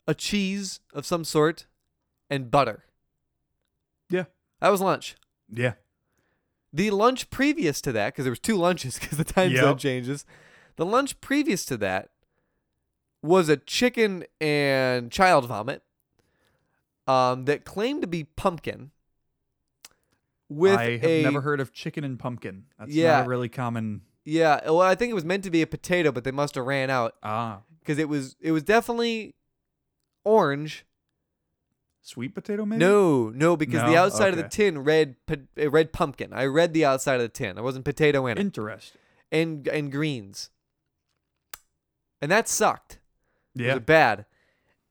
a 0.06 0.14
cheese 0.14 0.80
of 0.92 1.06
some 1.06 1.24
sort 1.24 1.66
and 2.30 2.50
butter. 2.50 2.84
Yeah. 4.10 4.24
That 4.60 4.68
was 4.70 4.80
lunch. 4.80 5.16
Yeah. 5.50 5.74
The 6.72 6.90
lunch 6.90 7.28
previous 7.30 7.80
to 7.82 7.92
that, 7.92 8.12
because 8.12 8.24
there 8.24 8.32
was 8.32 8.38
two 8.38 8.56
lunches 8.56 8.98
because 8.98 9.18
the 9.18 9.24
time 9.24 9.54
zone 9.54 9.78
changes. 9.78 10.24
The 10.76 10.86
lunch 10.86 11.20
previous 11.20 11.64
to 11.66 11.76
that 11.78 12.10
was 13.22 13.48
a 13.48 13.56
chicken 13.56 14.24
and 14.40 15.10
child 15.10 15.46
vomit 15.46 15.82
um, 17.06 17.44
that 17.44 17.64
claimed 17.64 18.00
to 18.02 18.06
be 18.06 18.24
pumpkin. 18.24 18.90
With 20.54 20.78
I 20.78 20.92
have 20.98 21.04
a 21.04 21.22
never 21.22 21.40
heard 21.40 21.60
of 21.60 21.72
chicken 21.72 22.04
and 22.04 22.18
pumpkin. 22.18 22.64
That's 22.78 22.92
Yeah. 22.92 23.18
not 23.18 23.26
a 23.26 23.28
really 23.28 23.48
common. 23.48 24.02
yeah, 24.24 24.60
well, 24.64 24.80
I 24.82 24.94
think 24.94 25.10
it 25.10 25.14
was 25.14 25.24
meant 25.24 25.44
to 25.44 25.50
be 25.50 25.62
a 25.62 25.66
potato, 25.66 26.12
but 26.12 26.24
they 26.24 26.30
must 26.30 26.54
have 26.54 26.64
ran 26.66 26.90
out 26.90 27.14
Ah, 27.22 27.60
because 27.80 27.98
it 27.98 28.08
was 28.08 28.36
it 28.40 28.52
was 28.52 28.62
definitely 28.62 29.34
orange. 30.24 30.84
sweet 32.04 32.34
potato 32.34 32.64
maybe. 32.66 32.80
No, 32.80 33.28
no, 33.30 33.56
because 33.56 33.82
the 33.82 33.92
No? 33.92 33.96
outside 34.04 34.30
of 34.30 34.36
the 34.36 34.48
tin 34.48 34.78
read 34.84 35.16
read 35.56 35.92
pumpkin. 35.92 36.32
I 36.32 36.46
read 36.46 36.72
the 36.72 36.84
outside 36.84 37.14
of 37.16 37.22
the 37.22 37.28
tin. 37.28 37.56
It 37.58 37.62
wasn't 37.62 37.84
potato 37.84 38.26
in 38.26 38.38
it. 38.38 38.40
Interesting. 38.40 39.00
and 39.30 39.66
and 39.68 39.90
greens. 39.92 40.50
And 42.20 42.30
that 42.30 42.48
sucked. 42.48 42.98
Yeah. 43.54 43.74
was 43.74 43.84
bad. 43.84 44.26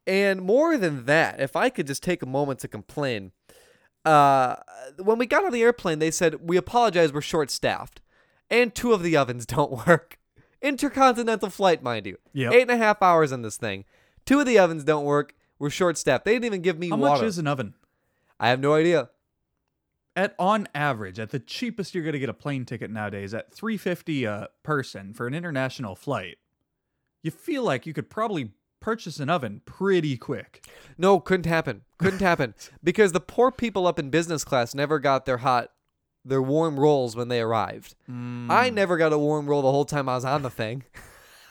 And 0.08 0.41
more 0.41 0.77
than 0.77 1.06
that, 1.06 1.39
if 1.39 1.56
I 1.56 1.70
could 1.70 1.88
just 1.88 2.03
take 2.03 2.22
a 2.22 2.25
moment 2.25 2.60
to 2.62 2.68
complain, 2.68 3.32
uh, 4.05 4.55
when 4.98 5.17
we 5.17 5.25
got 5.25 5.46
on 5.46 5.51
the 5.51 5.62
airplane, 5.62 6.00
they 6.00 6.12
said 6.12 6.48
we 6.48 6.58
apologize, 6.58 7.13
we're 7.13 7.22
short 7.22 7.50
staffed, 7.51 8.01
and 8.50 8.74
two 8.74 8.93
of 8.93 9.03
the 9.03 9.15
ovens 9.17 9.46
don't 9.58 9.86
work. 9.88 10.17
Intercontinental 10.62 11.50
flight, 11.50 11.81
mind 11.81 12.05
you, 12.05 12.17
Yep. 12.34 12.53
eight 12.53 12.62
and 12.63 12.72
a 12.72 12.77
half 12.77 13.01
hours 13.01 13.31
on 13.31 13.41
this 13.41 13.58
thing. 13.58 13.84
Two 14.25 14.39
of 14.39 14.46
the 14.46 14.60
ovens 14.60 14.84
don't 14.84 15.05
work. 15.05 15.34
We're 15.58 15.70
short 15.72 15.98
staffed. 15.98 16.25
They 16.25 16.34
didn't 16.34 16.46
even 16.46 16.62
give 16.62 16.77
me 16.77 16.89
How 16.89 16.98
water. 16.98 17.22
much 17.22 17.27
is 17.27 17.38
an 17.39 17.48
oven? 17.48 17.74
I 18.39 18.50
have 18.50 18.60
no 18.60 18.74
idea. 18.75 19.10
At 20.15 20.36
on 20.38 20.67
average, 20.75 21.20
at 21.20 21.29
the 21.31 21.39
cheapest 21.39 21.96
you're 21.96 22.03
gonna 22.03 22.20
get 22.20 22.29
a 22.29 22.34
plane 22.34 22.65
ticket 22.65 22.91
nowadays, 22.91 23.34
at 23.34 23.53
three 23.53 23.77
fifty 23.77 24.25
a 24.25 24.50
person 24.62 25.13
for 25.13 25.25
an 25.25 25.34
international 25.34 25.96
flight, 25.96 26.38
you 27.24 27.31
feel 27.31 27.63
like 27.63 27.86
you 27.86 27.93
could 27.93 28.10
probably 28.10 28.51
purchase 28.82 29.20
an 29.20 29.30
oven 29.30 29.62
pretty 29.66 30.18
quick. 30.18 30.66
No, 30.98 31.20
couldn't 31.22 31.46
happen. 31.46 31.84
Couldn't 31.98 32.20
happen 32.22 32.54
because 32.84 33.14
the 33.14 33.20
poor 33.22 33.52
people 33.52 33.88
up 33.88 33.98
in 33.98 34.10
business 34.10 34.44
class 34.44 34.76
never 34.76 35.00
got 35.00 35.26
their 35.26 35.38
hot, 35.38 35.72
their 36.26 36.42
warm 36.42 36.80
rolls 36.80 37.16
when 37.16 37.30
they 37.30 37.40
arrived. 37.42 37.96
I 38.10 38.12
Hmm. 38.12 38.76
never 38.76 38.98
got 38.98 39.14
a 39.14 39.18
warm 39.18 39.48
roll 39.48 39.62
the 39.62 39.72
whole 39.72 39.86
time 39.86 40.10
I 40.10 40.16
was 40.16 40.26
on 40.26 40.42
the 40.42 40.50
thing. 40.50 40.84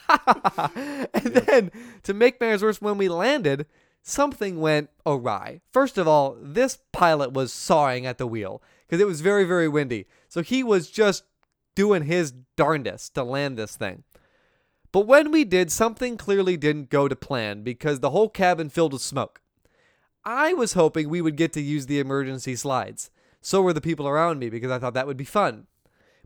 and 0.27 1.25
then 1.25 1.71
to 2.03 2.13
make 2.15 2.41
matters 2.41 2.63
worse, 2.63 2.81
when 2.83 2.99
we 2.99 3.09
landed, 3.09 3.67
something 4.03 4.61
went 4.61 4.91
awry. 5.07 5.61
First 5.73 5.99
of 5.99 6.09
all, 6.09 6.37
this 6.41 6.79
pilot 6.93 7.33
was 7.33 7.53
sawing 7.53 8.07
at 8.07 8.19
the 8.19 8.27
wheel 8.27 8.63
because 8.87 9.01
it 9.01 9.07
was 9.07 9.21
very, 9.21 9.45
very 9.45 9.69
windy. 9.69 10.07
So 10.29 10.43
he 10.43 10.63
was 10.63 10.91
just 10.91 11.25
doing 11.77 12.05
his 12.05 12.33
darndest 12.57 13.15
to 13.15 13.23
land 13.23 13.57
this 13.57 13.77
thing. 13.77 14.03
But 14.93 15.07
when 15.07 15.31
we 15.31 15.45
did, 15.45 15.71
something 15.71 16.17
clearly 16.17 16.57
didn't 16.57 16.91
go 16.91 17.07
to 17.07 17.15
plan 17.17 17.63
because 17.63 18.01
the 18.01 18.11
whole 18.11 18.29
cabin 18.29 18.69
filled 18.71 18.93
with 18.93 19.03
smoke. 19.03 19.41
I 20.25 20.53
was 20.53 20.73
hoping 20.75 21.09
we 21.09 21.23
would 21.23 21.37
get 21.37 21.53
to 21.55 21.61
use 21.61 21.87
the 21.87 21.99
emergency 22.01 22.57
slides. 22.57 23.11
So 23.41 23.63
were 23.63 23.73
the 23.73 23.81
people 23.81 24.07
around 24.09 24.39
me 24.39 24.51
because 24.51 24.71
I 24.71 24.79
thought 24.79 24.95
that 24.95 25.07
would 25.07 25.17
be 25.17 25.25
fun. 25.25 25.67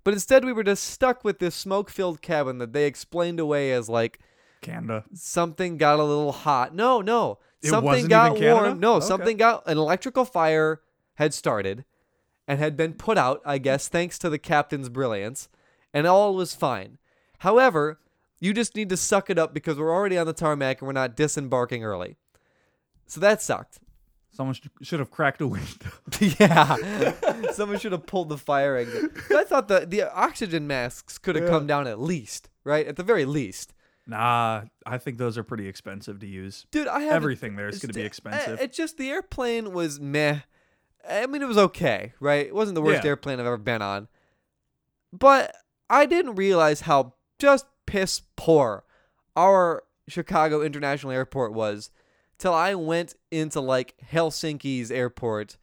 But 0.02 0.14
instead, 0.14 0.44
we 0.44 0.52
were 0.52 0.64
just 0.64 0.84
stuck 0.84 1.24
with 1.24 1.38
this 1.38 1.54
smoke 1.54 1.90
filled 1.90 2.20
cabin 2.22 2.58
that 2.58 2.72
they 2.72 2.86
explained 2.86 3.38
away 3.38 3.72
as 3.72 3.88
like 3.88 4.18
Canada. 4.60 5.04
something 5.14 5.76
got 5.78 6.00
a 6.00 6.04
little 6.04 6.32
hot. 6.32 6.74
No, 6.74 7.00
no. 7.00 7.38
It 7.62 7.68
something 7.68 7.86
wasn't 7.86 8.10
got 8.10 8.40
warm. 8.40 8.80
No, 8.80 8.94
Okay. 8.96 9.06
something 9.06 9.36
got 9.36 9.62
an 9.66 9.78
electrical 9.78 10.24
fire 10.24 10.80
had 11.14 11.32
started 11.32 11.84
and 12.48 12.58
had 12.58 12.76
been 12.76 12.92
put 12.94 13.16
out, 13.16 13.40
I 13.46 13.56
guess, 13.58 13.88
thanks 13.88 14.18
to 14.18 14.28
the 14.28 14.38
captain's 14.38 14.88
brilliance, 14.90 15.48
and 15.94 16.06
all 16.06 16.34
was 16.34 16.54
fine. 16.54 16.98
However, 17.38 17.98
you 18.44 18.52
just 18.52 18.74
need 18.76 18.88
to 18.90 18.96
suck 18.96 19.30
it 19.30 19.38
up 19.38 19.54
because 19.54 19.78
we're 19.78 19.92
already 19.92 20.18
on 20.18 20.26
the 20.26 20.32
tarmac 20.32 20.80
and 20.80 20.86
we're 20.86 20.92
not 20.92 21.16
disembarking 21.16 21.82
early. 21.84 22.16
So 23.06 23.20
that 23.20 23.40
sucked. 23.40 23.78
Someone 24.30 24.54
sh- 24.54 24.66
should 24.82 24.98
have 24.98 25.10
cracked 25.10 25.40
a 25.40 25.46
window. 25.46 25.90
yeah. 26.40 26.76
Someone 27.52 27.78
should 27.78 27.92
have 27.92 28.04
pulled 28.06 28.28
the 28.28 28.36
fire 28.38 28.76
exit. 28.76 29.12
I 29.30 29.44
thought 29.44 29.68
the, 29.68 29.86
the 29.86 30.12
oxygen 30.12 30.66
masks 30.66 31.18
could 31.18 31.36
have 31.36 31.44
Yeah. 31.44 31.50
come 31.50 31.66
down 31.66 31.86
at 31.86 32.00
least, 32.00 32.48
right? 32.64 32.86
At 32.86 32.96
the 32.96 33.02
very 33.04 33.24
least. 33.24 33.72
nah, 34.06 34.62
I 34.84 34.98
think 34.98 35.18
those 35.18 35.38
are 35.38 35.44
pretty 35.44 35.68
expensive 35.68 36.18
to 36.20 36.26
use. 36.26 36.66
Dude, 36.72 36.88
I 36.88 37.00
have 37.02 37.12
Everything 37.14 37.56
there 37.56 37.68
is 37.68 37.78
going 37.78 37.92
to 37.92 37.94
be 37.98 38.02
expensive. 38.04 38.58
uh, 38.58 38.62
It 38.62 38.72
just 38.72 38.98
the 38.98 39.08
airplane 39.10 39.72
was 39.72 40.00
meh. 40.00 40.40
I 41.08 41.26
mean, 41.26 41.40
it 41.42 41.48
was 41.48 41.58
okay, 41.58 42.12
right? 42.20 42.46
It 42.46 42.54
wasn't 42.54 42.74
the 42.74 42.82
worst 42.82 43.04
Yeah. 43.04 43.10
airplane 43.10 43.38
I've 43.40 43.46
ever 43.46 43.56
been 43.56 43.82
on, 43.82 44.08
but 45.12 45.54
I 45.88 46.06
didn't 46.06 46.34
realize 46.34 46.80
how 46.82 47.14
just 47.38 47.66
piss 47.94 48.22
poor 48.36 48.84
our 49.36 49.84
Chicago 50.08 50.62
International 50.62 51.12
Airport 51.12 51.52
was 51.52 51.90
till 52.38 52.52
I 52.52 52.74
went 52.74 53.14
into 53.30 53.60
like 53.60 53.94
Helsinki's 54.12 54.90
airport 54.90 55.56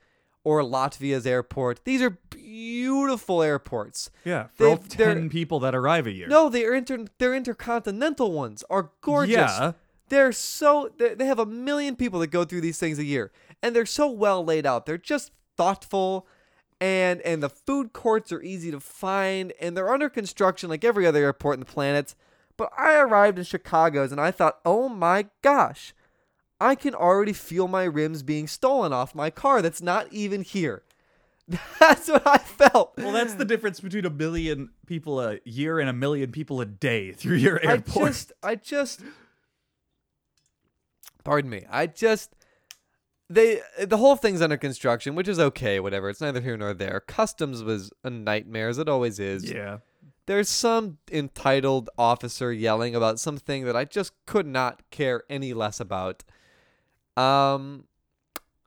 or 0.44 0.62
Latvia's 0.64 1.28
airport. 1.28 1.86
These 1.86 2.02
are 2.02 2.10
beautiful 2.32 3.44
airports. 3.44 4.10
yeah, 4.26 4.48
for 4.56 4.78
they're- 4.98 5.14
10 5.14 5.30
people 5.30 5.60
that 5.60 5.76
arrive 5.76 6.08
a 6.08 6.12
year. 6.12 6.28
No, 6.28 6.50
they're 6.50 6.74
inter 6.74 7.06
they're 7.18 7.36
intercontinental 7.36 8.32
ones 8.32 8.64
are 8.70 8.92
gorgeous. 9.02 9.36
Yeah. 9.36 9.74
They're 10.10 10.32
so 10.32 10.90
they 10.98 11.14
they 11.14 11.26
have 11.26 11.40
a 11.40 11.46
million 11.46 11.96
people 11.96 12.20
that 12.22 12.28
go 12.28 12.44
through 12.46 12.62
these 12.62 12.80
things 12.80 12.98
a 13.00 13.06
year, 13.06 13.32
and 13.62 13.76
they're 13.76 13.86
so 13.86 14.10
well 14.10 14.44
laid 14.44 14.66
out. 14.66 14.86
They're 14.86 14.98
just 14.98 15.32
thoughtful, 15.56 16.28
and 16.82 17.22
and 17.22 17.44
the 17.44 17.50
food 17.50 17.94
courts 17.94 18.32
are 18.32 18.42
easy 18.42 18.72
to 18.72 18.80
find, 18.80 19.54
and 19.62 19.78
they're 19.78 19.94
under 19.94 20.10
construction 20.10 20.68
like 20.68 20.84
every 20.84 21.06
other 21.06 21.24
airport 21.24 21.54
on 21.54 21.60
the 21.60 21.66
planet. 21.66 22.16
But 22.58 22.72
I 22.78 23.00
arrived 23.00 23.38
in 23.38 23.46
Chicago's, 23.46 24.12
and 24.12 24.20
I 24.20 24.32
thought, 24.32 24.60
oh 24.66 24.90
my 24.90 25.28
gosh, 25.42 25.94
I 26.60 26.76
can 26.76 26.96
already 26.96 27.34
feel 27.34 27.68
my 27.68 27.84
rims 27.84 28.24
being 28.24 28.48
stolen 28.48 28.92
off 28.92 29.16
my 29.16 29.30
car. 29.30 29.62
That's 29.62 29.82
not 29.82 30.12
even 30.12 30.42
here. 30.42 30.84
That's 31.80 32.08
what 32.08 32.26
I 32.26 32.40
felt. 32.40 32.94
Well, 32.98 33.12
that's 33.12 33.34
the 33.34 33.44
difference 33.44 33.82
between 33.82 34.06
a 34.06 34.10
million 34.10 34.70
people 34.86 35.20
a 35.20 35.40
year 35.44 35.80
and 35.80 35.90
a 35.90 35.94
million 35.94 36.32
people 36.32 36.62
a 36.62 36.66
day 36.66 37.12
through 37.12 37.38
your 37.38 37.60
airport. 37.60 38.06
I 38.06 38.10
just, 38.10 38.32
I 38.44 38.56
just, 38.56 39.02
pardon 41.26 41.50
me. 41.50 41.66
I 41.70 41.88
just, 41.88 42.34
they, 43.34 43.62
the 43.80 43.98
whole 43.98 44.16
thing's 44.16 44.42
under 44.42 44.58
construction, 44.58 45.16
which 45.16 45.28
is 45.28 45.40
okay, 45.40 45.80
whatever. 45.80 46.10
It's 46.10 46.22
neither 46.22 46.42
here 46.42 46.58
nor 46.58 46.74
there. 46.74 47.00
Customs 47.00 47.64
was 47.64 47.92
a 48.04 48.10
nightmare, 48.10 48.70
as 48.70 48.78
it 48.78 48.90
always 48.90 49.20
is. 49.20 49.50
yeah. 49.50 49.80
There's 50.28 50.50
some 50.50 51.00
entitled 51.12 51.90
officer 51.98 52.54
yelling 52.54 52.96
about 52.96 53.20
something 53.20 53.66
that 53.66 53.76
I 53.76 53.86
just 53.86 54.14
could 54.26 54.46
not 54.46 54.82
care 54.92 55.24
any 55.30 55.52
less 55.54 55.80
about. 55.80 56.24
Um, 57.18 57.86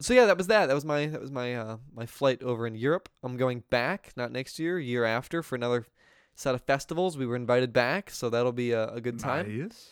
so 0.01 0.13
yeah, 0.13 0.27
that 0.27 0.37
was 0.37 0.49
that. 0.49 0.67
That 0.67 0.75
was 0.75 0.85
my 0.85 1.07
that 1.07 1.21
was 1.21 1.31
my 1.31 1.55
uh, 1.55 1.77
my 1.95 2.07
flight 2.07 2.43
over 2.43 2.67
in 2.67 2.75
Europe. 2.75 3.09
I'm 3.23 3.37
going 3.37 3.63
back, 3.71 4.13
not 4.17 4.33
next 4.33 4.59
year, 4.59 4.79
year 4.79 5.05
after, 5.05 5.43
for 5.43 5.55
another 5.55 5.87
set 6.35 6.55
of 6.55 6.63
festivals. 6.63 7.17
We 7.17 7.25
were 7.25 7.37
invited 7.37 7.73
back, 7.73 8.11
so 8.11 8.29
that'll 8.29 8.53
be 8.53 8.73
a, 8.73 8.89
a 8.89 9.01
good 9.01 9.19
time. 9.19 9.61
Nice. 9.61 9.91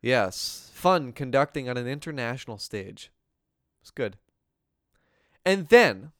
Yes, 0.00 0.70
fun 0.74 1.12
conducting 1.12 1.68
on 1.68 1.76
an 1.76 1.86
international 1.86 2.58
stage. 2.58 3.10
It's 3.84 3.90
good. 3.90 4.16
And 5.44 5.68
then, 5.68 6.12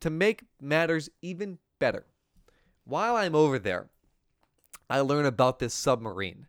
to 0.00 0.10
make 0.10 0.42
matters 0.60 1.08
even 1.22 1.58
better, 1.78 2.04
while 2.84 3.14
I'm 3.14 3.36
over 3.36 3.60
there, 3.60 3.90
I 4.90 4.98
learn 5.02 5.24
about 5.24 5.60
this 5.60 5.72
submarine, 5.72 6.48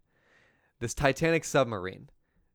this 0.80 0.96
Titanic 0.96 1.46
submarine 1.46 2.10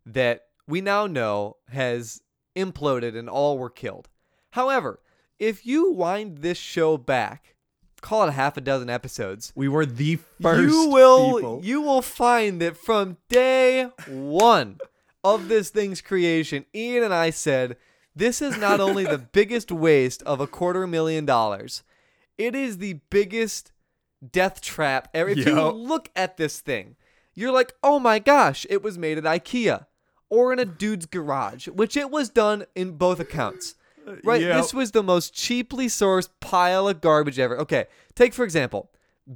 that 0.04 0.46
we 0.66 0.80
now 0.80 1.06
know 1.06 1.58
has 1.68 2.22
imploded 2.56 3.16
and 3.16 3.28
all 3.30 3.56
were 3.56 3.70
killed. 3.70 4.08
However, 4.50 4.98
if 5.38 5.64
you 5.64 5.92
wind 5.92 6.38
this 6.38 6.58
show 6.58 6.96
back, 6.98 7.54
call 8.00 8.24
it 8.24 8.30
a 8.30 8.32
half 8.32 8.56
a 8.56 8.60
dozen 8.60 8.90
episodes, 8.90 9.52
We 9.54 9.68
were 9.68 9.86
the 9.86 10.18
first 10.40 10.74
you 10.74 10.88
will 10.88 11.36
people. 11.36 11.60
you 11.62 11.80
will 11.82 12.02
find 12.02 12.60
that 12.62 12.76
from 12.76 13.18
day 13.28 13.90
one 14.08 14.78
of 15.22 15.46
this 15.46 15.70
thing's 15.70 16.00
creation, 16.00 16.64
Ian 16.74 17.04
and 17.04 17.14
I 17.14 17.30
said 17.30 17.76
this 18.14 18.42
is 18.42 18.56
not 18.58 18.80
only 18.80 19.04
the 19.04 19.18
biggest 19.18 19.70
waste 19.72 20.22
of 20.22 20.40
a 20.40 20.46
quarter 20.46 20.86
million 20.86 21.24
dollars, 21.24 21.82
it 22.38 22.54
is 22.54 22.78
the 22.78 23.00
biggest 23.10 23.72
death 24.30 24.60
trap. 24.60 25.08
ever. 25.14 25.30
If 25.30 25.46
you 25.46 25.54
look 25.70 26.10
at 26.14 26.36
this 26.36 26.60
thing, 26.60 26.96
you're 27.34 27.52
like, 27.52 27.72
oh 27.82 27.98
my 27.98 28.18
gosh, 28.18 28.66
it 28.68 28.82
was 28.82 28.98
made 28.98 29.18
at 29.18 29.24
IKEA 29.24 29.86
or 30.28 30.52
in 30.52 30.58
a 30.58 30.64
dude's 30.64 31.06
garage, 31.06 31.68
which 31.68 31.96
it 31.96 32.10
was 32.10 32.28
done 32.28 32.64
in 32.74 32.92
both 32.92 33.20
accounts. 33.20 33.74
Uh, 34.06 34.16
right? 34.24 34.40
Yep. 34.40 34.56
This 34.56 34.74
was 34.74 34.92
the 34.92 35.02
most 35.02 35.34
cheaply 35.34 35.86
sourced 35.86 36.28
pile 36.40 36.88
of 36.88 37.00
garbage 37.00 37.38
ever. 37.38 37.58
Okay, 37.58 37.86
take 38.14 38.34
for 38.34 38.44
example, 38.44 38.90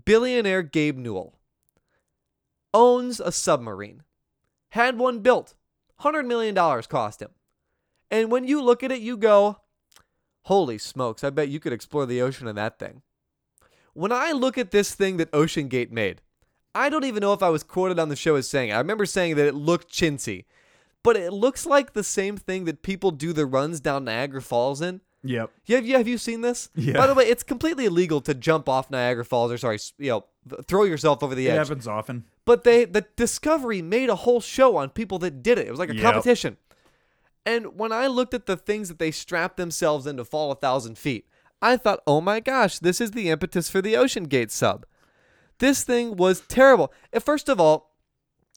billionaire 0.05 0.63
Gabe 0.63 0.97
Newell 0.97 1.35
owns 2.75 3.21
a 3.21 3.33
submarine, 3.33 4.03
had 4.71 4.99
one 4.99 5.21
built, 5.21 5.55
$100 6.01 6.27
million 6.27 6.55
cost 6.55 7.23
him. 7.23 7.31
And 8.11 8.31
when 8.31 8.47
you 8.47 8.63
look 8.63 8.83
at 8.83 8.93
it, 8.93 9.01
you 9.01 9.17
go, 9.17 9.59
holy 10.43 10.79
smokes, 10.79 11.25
I 11.25 11.31
bet 11.31 11.49
you 11.49 11.61
could 11.61 11.73
explore 11.73 12.07
the 12.07 12.23
ocean 12.23 12.47
in 12.49 12.57
that 12.57 12.79
thing. 12.79 13.03
When 13.95 14.13
I 14.13 14.33
look 14.33 14.59
at 14.59 14.71
this 14.71 14.95
thing 14.95 15.17
that 15.17 15.31
Ocean 15.33 15.69
Gate 15.69 15.91
made, 15.91 16.21
I 16.75 16.89
don't 16.91 17.05
even 17.05 17.23
know 17.23 17.33
if 17.33 17.43
I 17.43 17.49
was 17.49 17.63
quoted 17.63 17.99
on 17.99 18.11
the 18.11 18.17
show 18.17 18.35
as 18.35 18.49
saying 18.49 18.69
it. 18.69 18.75
I 18.75 18.79
remember 18.79 19.07
saying 19.07 19.37
that 19.37 19.47
it 19.47 19.55
looked 19.55 19.91
chintzy, 19.91 20.45
but 21.03 21.17
it 21.17 21.33
looks 21.33 21.65
like 21.65 21.95
the 21.95 22.05
same 22.05 22.37
thing 22.37 22.67
that 22.67 22.83
people 22.83 23.11
do 23.11 23.33
the 23.33 23.47
runs 23.47 23.81
down 23.81 24.05
Niagara 24.05 24.43
Falls 24.43 24.83
in. 24.83 25.01
Yep. 25.25 25.51
Yeah, 25.65 25.77
have 25.77 25.87
you, 25.87 25.97
have 25.97 26.07
you 26.07 26.19
seen 26.19 26.43
this? 26.43 26.69
Yeah. 26.77 26.93
By 26.99 27.07
the 27.07 27.15
way, 27.15 27.25
it's 27.25 27.43
completely 27.43 27.87
illegal 27.87 28.21
to 28.21 28.35
jump 28.35 28.69
off 28.69 28.91
Niagara 28.91 29.25
Falls 29.25 29.51
or 29.51 29.57
sorry, 29.59 29.79
you 29.99 30.11
know, 30.11 30.25
throw 30.69 30.85
yourself 30.85 31.23
over 31.23 31.35
the 31.35 31.49
edge. 31.49 31.55
It 31.55 31.59
happens 31.59 31.89
often. 31.89 32.25
But 32.45 32.63
they 32.63 32.85
the 32.85 33.07
Discovery 33.17 33.81
made 33.83 34.11
a 34.11 34.15
whole 34.15 34.41
show 34.41 34.77
on 34.77 34.91
people 34.91 35.19
that 35.21 35.43
did 35.43 35.59
it. 35.59 35.67
It 35.67 35.71
was 35.71 35.81
like 35.81 35.89
a 35.91 35.95
Yep. 35.97 36.03
competition. 36.05 36.59
And 37.47 37.79
when 37.79 37.93
I 37.93 38.09
looked 38.09 38.35
at 38.35 38.47
the 38.47 38.57
things 38.57 38.89
that 38.89 38.99
they 38.99 39.13
strapped 39.13 39.57
themselves 39.57 40.07
in 40.07 40.17
to 40.17 40.25
fall 40.25 40.51
a 40.51 40.57
thousand 40.57 40.99
feet, 40.99 41.29
I 41.63 41.77
thought, 41.77 42.03
oh 42.07 42.21
my 42.21 42.41
gosh, 42.41 42.81
this 42.81 43.01
is 43.01 43.13
the 43.13 43.31
impetus 43.31 43.71
for 43.71 43.81
the 43.81 43.97
Ocean 43.97 44.25
Gate 44.25 44.51
sub. 44.51 44.85
This 45.59 45.85
thing 45.85 46.17
was 46.17 46.41
terrible. 46.41 46.93
First 47.21 47.49
of 47.49 47.61
all, 47.61 47.95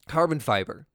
carbon 0.07 0.39
fiber. 0.39 0.87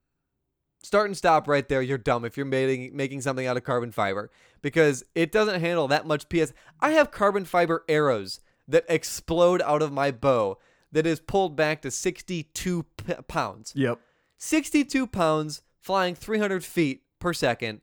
Start 0.82 1.06
and 1.06 1.16
stop 1.16 1.48
right 1.48 1.66
there. 1.66 1.80
You're 1.80 1.96
dumb 1.96 2.26
if 2.26 2.36
you're 2.36 2.44
making 2.44 2.94
making 2.94 3.22
something 3.22 3.46
out 3.46 3.56
of 3.56 3.64
carbon 3.64 3.90
fiber 3.90 4.30
because 4.60 5.02
it 5.14 5.32
doesn't 5.32 5.60
handle 5.60 5.88
that 5.88 6.06
much 6.06 6.28
PS. 6.28 6.52
I 6.80 6.90
have 6.90 7.10
carbon 7.10 7.46
fiber 7.46 7.84
arrows 7.88 8.40
that 8.68 8.84
explode 8.88 9.62
out 9.62 9.80
of 9.80 9.92
my 9.92 10.10
bow 10.10 10.58
that 10.92 11.06
is 11.06 11.20
pulled 11.20 11.56
back 11.56 11.80
to 11.82 11.90
62 11.90 12.84
p- 12.98 13.14
pounds. 13.28 13.72
Yep. 13.74 13.98
62 14.36 15.06
pounds, 15.06 15.62
flying 15.80 16.14
300 16.14 16.62
feet 16.62 17.02
per 17.18 17.32
second. 17.32 17.80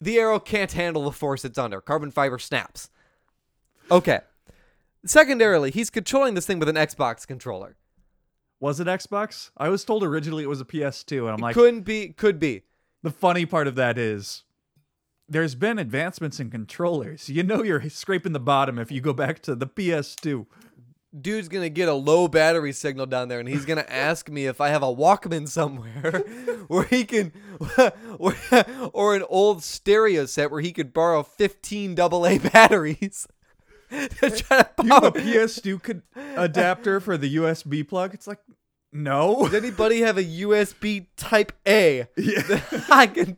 The 0.00 0.18
arrow 0.18 0.38
can't 0.38 0.72
handle 0.72 1.04
the 1.04 1.12
force 1.12 1.44
it's 1.44 1.58
under. 1.58 1.80
Carbon 1.80 2.10
fiber 2.10 2.38
snaps. 2.38 2.90
Okay. 3.90 4.20
Secondarily, 5.04 5.70
he's 5.70 5.90
controlling 5.90 6.34
this 6.34 6.46
thing 6.46 6.58
with 6.58 6.68
an 6.68 6.76
Xbox 6.76 7.26
controller. 7.26 7.76
Was 8.60 8.80
it 8.80 8.86
Xbox? 8.88 9.50
I 9.56 9.68
was 9.68 9.84
told 9.84 10.02
originally 10.02 10.42
it 10.42 10.48
was 10.48 10.60
a 10.60 10.64
PS2, 10.64 11.20
and 11.22 11.30
I'm 11.30 11.38
like, 11.38 11.54
Couldn't 11.54 11.82
be, 11.82 12.08
could 12.08 12.38
be. 12.40 12.62
the 13.02 13.10
funny 13.10 13.46
part 13.46 13.66
of 13.68 13.76
that 13.76 13.96
is 13.96 14.42
there's 15.28 15.54
been 15.54 15.78
advancements 15.78 16.40
in 16.40 16.50
controllers. 16.50 17.28
You 17.28 17.42
know 17.44 17.62
you're 17.62 17.88
scraping 17.88 18.32
the 18.32 18.40
bottom 18.40 18.78
if 18.78 18.90
you 18.90 19.00
go 19.00 19.12
back 19.12 19.40
to 19.42 19.54
the 19.54 19.66
PS2. 19.66 20.46
Dude's 21.20 21.48
gonna 21.48 21.68
get 21.68 21.88
a 21.88 21.94
low 21.94 22.28
battery 22.28 22.72
signal 22.72 23.06
down 23.06 23.28
there, 23.28 23.40
and 23.40 23.48
he's 23.48 23.64
gonna 23.64 23.84
ask 23.88 24.28
me 24.28 24.46
if 24.46 24.60
I 24.60 24.68
have 24.68 24.82
a 24.82 24.86
Walkman 24.86 25.48
somewhere 25.48 26.20
where 26.68 26.84
he 26.84 27.04
can, 27.04 27.32
or, 28.18 29.14
an 29.14 29.24
old 29.28 29.62
stereo 29.62 30.26
set 30.26 30.50
where 30.50 30.60
he 30.60 30.72
could 30.72 30.92
borrow 30.92 31.22
15 31.22 31.98
AA 31.98 32.38
batteries. 32.38 33.26
to 33.90 34.30
try 34.30 34.62
to 34.62 34.70
You 34.84 34.90
have 34.90 35.04
a 35.04 35.12
PS2 35.12 35.82
could, 35.82 36.02
adapter 36.36 37.00
for 37.00 37.16
the 37.16 37.36
USB 37.36 37.88
plug? 37.88 38.12
It's 38.14 38.26
like, 38.26 38.40
no. 38.92 39.44
Does 39.44 39.54
anybody 39.54 40.00
have 40.00 40.18
a 40.18 40.24
USB 40.24 41.06
Type 41.16 41.52
A 41.66 42.06
Yeah. 42.16 42.42
that 42.42 42.84
I 42.90 43.06
can 43.06 43.36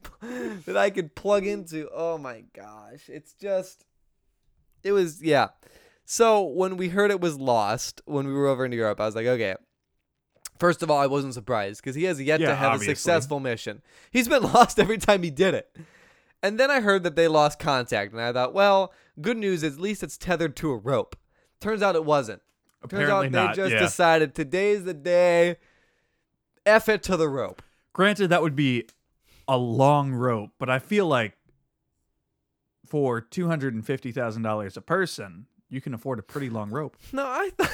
that 0.66 0.76
I 0.76 0.90
could 0.90 1.14
plug 1.14 1.46
into? 1.46 1.88
Oh 1.92 2.18
my 2.18 2.44
gosh, 2.54 3.08
it's 3.08 3.34
just 3.34 3.84
it 4.82 4.92
was 4.92 5.22
yeah. 5.22 5.48
So 6.12 6.42
when 6.42 6.76
we 6.76 6.88
heard 6.88 7.12
it 7.12 7.20
was 7.20 7.38
lost 7.38 8.02
when 8.04 8.26
we 8.26 8.32
were 8.32 8.48
over 8.48 8.64
in 8.64 8.72
Europe, 8.72 9.00
I 9.00 9.06
was 9.06 9.14
like, 9.14 9.26
okay. 9.26 9.54
First 10.58 10.82
of 10.82 10.90
all, 10.90 10.98
I 10.98 11.06
wasn't 11.06 11.34
surprised 11.34 11.80
because 11.80 11.94
he 11.94 12.02
has 12.02 12.20
yet 12.20 12.38
to 12.38 12.52
have 12.52 12.72
obviously. 12.72 12.94
a 12.94 12.96
successful 12.96 13.38
mission. 13.38 13.80
He's 14.10 14.26
been 14.26 14.42
lost 14.52 14.80
every 14.80 14.98
time 14.98 15.22
he 15.22 15.30
did 15.30 15.54
it. 15.54 15.70
And 16.42 16.58
then 16.58 16.68
I 16.68 16.80
heard 16.80 17.04
that 17.04 17.14
they 17.14 17.28
lost 17.28 17.60
contact, 17.60 18.10
and 18.10 18.20
I 18.20 18.32
thought, 18.32 18.52
well, 18.52 18.92
good 19.20 19.36
news 19.36 19.62
is 19.62 19.74
at 19.74 19.80
least 19.80 20.02
it's 20.02 20.18
tethered 20.18 20.56
to 20.56 20.72
a 20.72 20.76
rope. 20.76 21.14
Turns 21.60 21.80
out 21.80 21.94
it 21.94 22.04
wasn't. 22.04 22.42
Turns 22.88 23.04
Apparently 23.04 23.26
out 23.26 23.32
they 23.32 23.46
not. 23.46 23.54
just 23.54 23.74
yeah. 23.74 23.78
decided 23.78 24.34
today's 24.34 24.82
the 24.82 24.94
day. 24.94 25.58
F 26.66 26.88
it 26.88 27.04
to 27.04 27.16
the 27.16 27.28
rope. 27.28 27.62
Granted, 27.92 28.30
that 28.30 28.42
would 28.42 28.56
be 28.56 28.88
a 29.46 29.56
long 29.56 30.12
rope, 30.12 30.50
but 30.58 30.68
I 30.68 30.80
feel 30.80 31.06
like 31.06 31.36
for 32.84 33.20
two 33.20 33.46
hundred 33.46 33.74
and 33.74 33.86
fifty 33.86 34.10
thousand 34.10 34.42
dollars 34.42 34.76
a 34.76 34.80
person, 34.80 35.46
you 35.70 35.80
can 35.80 35.94
afford 35.94 36.18
a 36.18 36.22
pretty 36.22 36.50
long 36.50 36.70
rope. 36.70 36.96
No, 37.12 37.24
I 37.26 37.50
th- 37.56 37.70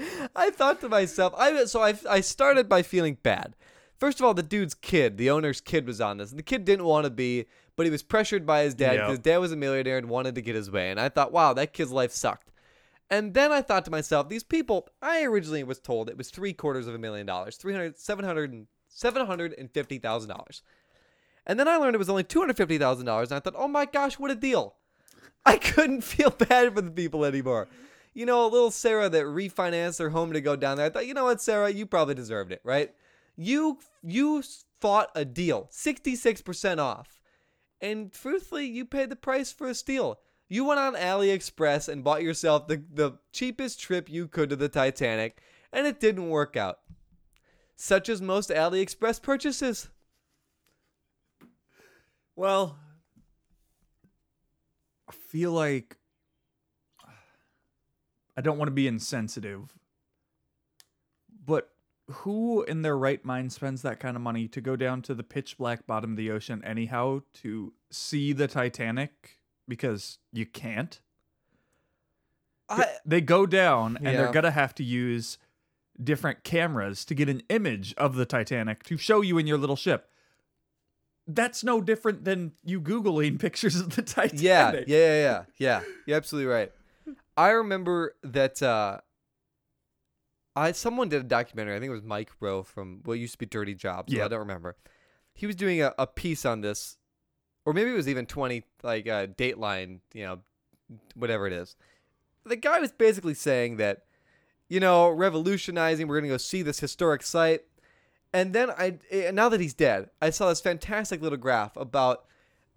I 0.36 0.50
thought 0.50 0.80
to 0.80 0.88
myself, 0.88 1.34
I 1.36 1.64
so 1.66 1.82
I 1.82 1.94
I 2.08 2.20
started 2.20 2.68
by 2.68 2.82
feeling 2.82 3.18
bad. 3.22 3.54
First 3.98 4.18
of 4.18 4.24
all, 4.24 4.32
the 4.32 4.42
dude's 4.42 4.72
kid, 4.74 5.18
the 5.18 5.28
owner's 5.30 5.60
kid, 5.60 5.86
was 5.86 6.00
on 6.00 6.16
this. 6.16 6.30
and 6.30 6.38
The 6.38 6.42
kid 6.42 6.64
didn't 6.64 6.86
want 6.86 7.04
to 7.04 7.10
be, 7.10 7.44
but 7.76 7.84
he 7.84 7.90
was 7.92 8.02
pressured 8.02 8.46
by 8.46 8.62
his 8.62 8.74
dad 8.74 8.94
Yep. 8.94 9.06
because 9.06 9.18
dad 9.18 9.38
was 9.38 9.52
a 9.52 9.56
millionaire 9.56 9.98
and 9.98 10.08
wanted 10.08 10.34
to 10.36 10.40
get 10.42 10.54
his 10.54 10.70
way. 10.70 10.90
And 10.90 10.98
I 10.98 11.10
thought, 11.10 11.32
wow, 11.32 11.52
that 11.52 11.74
kid's 11.74 11.92
life 11.92 12.12
sucked. 12.12 12.50
And 13.10 13.34
then 13.34 13.52
I 13.52 13.60
thought 13.60 13.84
to 13.84 13.90
myself, 13.90 14.30
these 14.30 14.42
people, 14.44 14.88
I 15.02 15.22
originally 15.24 15.64
was 15.64 15.80
told 15.80 16.08
it 16.08 16.16
was 16.16 16.30
three 16.30 16.54
quarters 16.54 16.86
of 16.86 16.94
a 16.94 16.98
million 16.98 17.26
dollars, 17.26 17.56
300, 17.56 17.98
700, 17.98 18.52
and- 18.52 18.66
$750,000. 18.96 20.62
And 21.46 21.60
then 21.60 21.68
I 21.68 21.76
learned 21.76 21.94
it 21.94 21.98
was 21.98 22.08
only 22.10 22.24
$250,000. 22.24 23.00
And 23.00 23.32
I 23.32 23.40
thought, 23.40 23.54
oh 23.56 23.68
my 23.68 23.84
gosh, 23.84 24.18
what 24.18 24.30
a 24.30 24.34
deal. 24.34 24.76
I 25.44 25.56
couldn't 25.56 26.02
feel 26.02 26.30
bad 26.48 26.74
for 26.74 26.80
the 26.80 26.90
people 26.90 27.24
anymore. 27.24 27.68
You 28.12 28.26
know, 28.26 28.44
a 28.44 28.48
little 28.48 28.70
Sarah 28.70 29.08
that 29.08 29.24
refinanced 29.24 30.00
her 30.00 30.10
home 30.10 30.32
to 30.32 30.40
go 30.40 30.56
down 30.56 30.76
there. 30.76 30.86
I 30.86 30.90
thought, 30.90 31.06
you 31.06 31.14
know 31.14 31.24
what, 31.24 31.40
Sarah, 31.40 31.70
you 31.70 31.86
probably 31.86 32.14
deserved 32.14 32.52
it, 32.52 32.60
right? 32.64 32.92
You 33.36 33.78
you 34.02 34.42
fought 34.80 35.10
a 35.14 35.24
deal, 35.24 35.68
66% 35.72 36.78
off. 36.78 37.20
And 37.80 38.12
truthfully, 38.12 38.66
you 38.66 38.84
paid 38.84 39.10
the 39.10 39.16
price 39.16 39.52
for 39.52 39.68
a 39.68 39.74
steal. 39.74 40.18
You 40.48 40.64
went 40.64 40.80
on 40.80 40.94
AliExpress 40.94 41.88
and 41.88 42.04
bought 42.04 42.22
yourself 42.22 42.66
the, 42.66 42.82
the 42.92 43.12
cheapest 43.32 43.80
trip 43.80 44.10
you 44.10 44.26
could 44.26 44.50
to 44.50 44.56
the 44.56 44.68
Titanic, 44.68 45.40
and 45.72 45.86
it 45.86 46.00
didn't 46.00 46.28
work 46.28 46.56
out. 46.56 46.80
Such 47.76 48.08
as 48.08 48.20
most 48.20 48.50
AliExpress 48.50 49.22
purchases. 49.22 49.88
Well, 52.34 52.76
I 55.10 55.12
feel 55.12 55.50
like 55.50 55.96
I 58.36 58.40
don't 58.40 58.58
want 58.58 58.68
to 58.68 58.72
be 58.72 58.86
insensitive, 58.86 59.74
but 61.44 61.70
who 62.08 62.62
in 62.62 62.82
their 62.82 62.96
right 62.96 63.24
mind 63.24 63.52
spends 63.52 63.82
that 63.82 63.98
kind 63.98 64.16
of 64.16 64.22
money 64.22 64.46
to 64.48 64.60
go 64.60 64.76
down 64.76 65.02
to 65.02 65.14
the 65.14 65.24
pitch 65.24 65.58
black 65.58 65.84
bottom 65.86 66.12
of 66.12 66.16
the 66.16 66.30
ocean 66.30 66.62
anyhow 66.64 67.22
to 67.34 67.72
see 67.90 68.32
the 68.32 68.46
Titanic 68.46 69.38
because 69.66 70.18
you 70.32 70.46
can't? 70.46 71.00
I, 72.68 72.86
they 73.04 73.20
go 73.20 73.46
down 73.46 73.96
and 73.96 74.06
Yeah. 74.06 74.12
they're 74.12 74.32
gonna 74.32 74.52
have 74.52 74.76
to 74.76 74.84
use 74.84 75.38
different 76.02 76.44
cameras 76.44 77.04
to 77.06 77.14
get 77.16 77.28
an 77.28 77.42
image 77.48 77.94
of 77.94 78.14
the 78.14 78.24
Titanic 78.24 78.84
to 78.84 78.96
show 78.96 79.22
you 79.22 79.38
in 79.38 79.46
your 79.48 79.58
little 79.58 79.76
ship. 79.76 80.08
That's 81.34 81.64
no 81.64 81.80
different 81.80 82.24
than 82.24 82.52
you 82.64 82.80
googling 82.80 83.38
pictures 83.40 83.76
of 83.76 83.94
the 83.96 84.02
Titanic. 84.02 84.40
Yeah, 84.40 84.72
yeah, 84.72 84.82
yeah, 84.86 85.14
yeah, 85.14 85.42
yeah. 85.58 85.80
You're 86.06 86.16
absolutely 86.16 86.52
right. 86.52 86.72
I 87.36 87.50
remember 87.50 88.14
that 88.22 88.62
uh, 88.62 88.98
I 90.56 90.72
someone 90.72 91.08
did 91.08 91.20
a 91.20 91.24
documentary. 91.24 91.76
I 91.76 91.80
think 91.80 91.90
it 91.90 91.94
was 91.94 92.02
Mike 92.02 92.30
Rowe 92.40 92.62
from 92.62 93.00
what 93.04 93.14
used 93.14 93.32
to 93.32 93.38
be 93.38 93.46
Dirty 93.46 93.74
Jobs. 93.74 94.12
Yeah. 94.12 94.20
Yeah. 94.20 94.24
I 94.26 94.28
don't 94.28 94.40
remember. 94.40 94.76
He 95.34 95.46
was 95.46 95.56
doing 95.56 95.80
a, 95.80 95.94
a 95.98 96.06
piece 96.06 96.44
on 96.44 96.60
this, 96.60 96.98
or 97.64 97.72
maybe 97.72 97.90
it 97.90 97.94
was 97.94 98.08
even 98.08 98.26
twenty 98.26 98.64
like 98.82 99.08
uh, 99.08 99.26
Dateline. 99.26 100.00
You 100.12 100.24
know, 100.24 100.38
whatever 101.14 101.46
it 101.46 101.52
is. 101.52 101.76
The 102.44 102.56
guy 102.56 102.80
was 102.80 102.92
basically 102.92 103.34
saying 103.34 103.76
that, 103.76 104.04
you 104.68 104.80
know, 104.80 105.08
revolutionizing. 105.10 106.08
We're 106.08 106.20
gonna 106.20 106.32
go 106.32 106.36
see 106.36 106.62
this 106.62 106.80
historic 106.80 107.22
site. 107.22 107.62
And 108.32 108.52
then 108.52 108.70
I, 108.70 108.98
eh, 109.10 109.30
now 109.32 109.48
that 109.48 109.60
he's 109.60 109.74
dead, 109.74 110.10
I 110.20 110.30
saw 110.30 110.48
this 110.48 110.60
fantastic 110.60 111.20
little 111.20 111.38
graph 111.38 111.76
about 111.76 112.24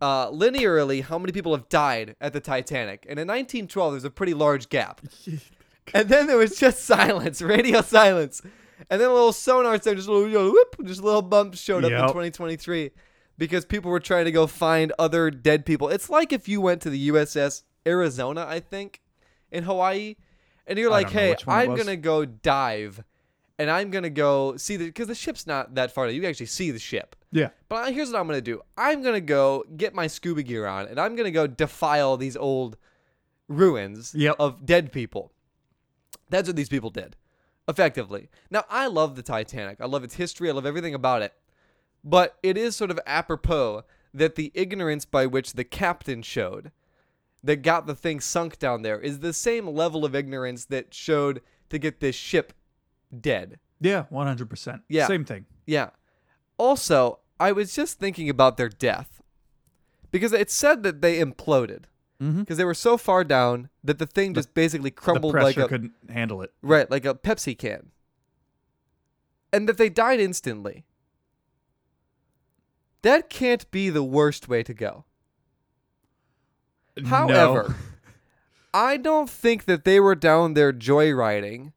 uh, 0.02 0.30
linearly 0.32 1.04
how 1.04 1.18
many 1.18 1.32
people 1.32 1.56
have 1.56 1.70
died 1.70 2.16
at 2.20 2.34
the 2.34 2.40
Titanic. 2.40 3.06
And 3.08 3.20
in 3.20 3.28
1912, 3.28 3.94
there's 3.94 4.04
a 4.04 4.10
pretty 4.10 4.34
large 4.34 4.70
gap. 4.70 5.02
and 5.94 6.10
then 6.10 6.28
there 6.28 6.38
was 6.38 6.58
just 6.58 6.84
silence, 6.86 7.42
radio 7.42 7.82
silence. 7.82 8.42
And 8.90 9.00
then 9.00 9.10
a 9.10 9.14
little 9.14 9.34
sonar 9.34 9.82
sound, 9.82 9.98
just 9.98 10.10
a 10.10 10.12
little, 10.12 10.52
whoop, 10.52 10.76
just 10.86 11.00
a 11.00 11.06
little 11.06 11.22
bump 11.22 11.56
showed 11.56 11.86
up 11.86 11.92
in 11.92 12.00
2023 12.00 12.92
because 13.38 13.66
people 13.66 13.92
were 13.92 14.00
trying 14.00 14.26
to 14.26 14.32
go 14.32 14.48
find 14.48 14.92
other 15.00 15.32
dead 15.32 15.66
people. 15.66 15.90
It's 15.90 16.10
like 16.10 16.34
if 16.34 16.48
you 16.48 16.62
went 16.62 16.82
to 16.82 16.90
the 16.90 17.10
USS 17.10 17.64
Arizona, 17.86 18.46
I 18.48 18.60
think, 18.60 19.02
in 19.52 19.64
Hawaii, 19.64 20.16
and 20.68 20.80
you're 20.80 20.90
I 20.90 20.94
like, 20.94 21.10
hey, 21.10 21.30
which 21.32 21.46
one 21.46 21.58
it 21.58 21.62
I'm 21.62 21.76
going 21.76 21.88
to 21.88 21.98
go 21.98 22.26
dive 22.26 23.04
and 23.60 23.70
I'm 23.70 23.92
going 23.92 24.04
to 24.04 24.10
go 24.10 24.58
see 24.58 24.78
the, 24.78 24.86
because 24.86 25.08
the 25.08 25.16
ship's 25.16 25.46
not 25.48 25.76
that 25.76 25.92
far. 25.92 26.08
You 26.10 26.22
can 26.22 26.30
actually 26.30 26.48
see 26.48 26.72
the 26.72 26.80
ship. 26.80 27.16
Yeah. 27.32 27.50
But 27.70 27.76
I- 27.86 27.92
here's 27.92 28.12
what 28.12 28.20
I'm 28.20 28.28
gonna 28.28 28.42
do. 28.42 28.62
I'm 28.78 29.02
gonna 29.02 29.20
go 29.22 29.64
get 29.76 29.94
my 29.96 30.06
scuba 30.08 30.44
gear 30.44 30.68
on, 30.68 30.86
and 30.88 31.00
I'm 31.00 31.16
gonna 31.16 31.32
go 31.32 31.48
defile 31.48 32.16
these 32.18 32.38
old 32.38 32.78
ruins 33.48 34.14
Yep. 34.16 34.36
of 34.40 34.66
dead 34.66 34.92
people. 34.92 35.32
That's 36.30 36.48
what 36.48 36.56
these 36.56 36.70
people 36.70 36.90
did, 36.90 37.16
effectively. 37.68 38.30
Now 38.50 38.66
I 38.70 38.88
love 38.88 39.16
the 39.16 39.24
Titanic. 39.24 39.82
I 39.82 39.86
love 39.86 40.04
its 40.04 40.16
history. 40.16 40.50
I 40.50 40.54
love 40.54 40.66
everything 40.66 40.94
about 40.94 41.22
it. 41.22 41.34
But 42.04 42.38
it 42.44 42.58
is 42.58 42.76
sort 42.76 42.92
of 42.92 43.00
apropos 43.06 43.84
that 44.14 44.36
the 44.36 44.52
ignorance 44.54 45.06
by 45.06 45.26
which 45.26 45.54
the 45.54 45.64
captain 45.64 46.22
showed 46.22 46.72
that 47.44 47.58
got 47.58 47.88
the 47.88 47.96
thing 47.96 48.20
sunk 48.20 48.58
down 48.60 48.82
there 48.84 49.00
is 49.00 49.20
the 49.20 49.34
same 49.34 49.68
level 49.68 50.06
of 50.06 50.16
ignorance 50.16 50.66
that 50.66 50.94
showed 50.94 51.42
to 51.70 51.78
get 51.80 52.00
this 52.00 52.16
ship 52.16 52.54
dead. 53.22 53.60
Yeah, 53.80 54.06
100%. 54.12 54.82
Yeah. 54.90 55.08
Same 55.08 55.26
thing. 55.26 55.46
Yeah. 55.66 55.90
Also, 56.58 57.20
I 57.40 57.52
was 57.52 57.76
just 57.76 58.00
thinking 58.00 58.30
about 58.30 58.58
their 58.58 58.70
death 58.70 59.22
because 60.12 60.32
it 60.34 60.50
said 60.52 60.84
that 60.84 61.02
they 61.02 61.20
imploded 61.20 61.86
Mhm. 62.22 62.40
because 62.40 62.58
they 62.58 62.64
were 62.66 62.74
so 62.76 62.96
far 62.98 63.24
down 63.24 63.70
that 63.84 63.98
the 64.00 64.06
thing 64.06 64.34
just 64.34 64.54
basically 64.54 64.92
crumbled 64.92 65.34
pressure 65.34 65.62
like 65.62 65.66
a 65.66 65.68
couldn't 65.68 65.94
handle 66.10 66.42
it. 66.42 66.54
right, 66.62 66.90
like 66.90 67.06
a 67.06 67.16
Pepsi 67.16 67.58
can, 67.58 67.92
and 69.52 69.68
that 69.68 69.78
they 69.78 69.90
died 69.90 70.20
instantly. 70.20 70.86
That 73.02 73.30
can't 73.30 73.70
be 73.72 73.90
the 73.90 74.04
worst 74.04 74.48
way 74.48 74.64
to 74.64 74.74
go. 74.74 75.06
However, 77.06 77.70
No. 77.70 77.76
I 78.74 78.98
don't 78.98 79.30
think 79.30 79.66
that 79.66 79.84
they 79.84 80.00
were 80.00 80.16
down 80.16 80.54
there 80.54 80.72
joyriding, 80.72 81.74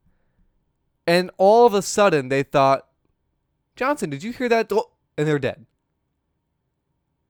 and 1.07 1.31
all 1.37 1.65
of 1.65 1.73
a 1.73 1.81
sudden 1.81 2.29
they 2.29 2.43
thought, 2.43 2.85
Johnson, 3.75 4.09
did 4.11 4.21
you 4.23 4.31
hear 4.33 4.49
that? 4.49 4.71
Oh, 4.71 4.91
And 5.17 5.27
they're 5.27 5.39
dead. 5.39 5.65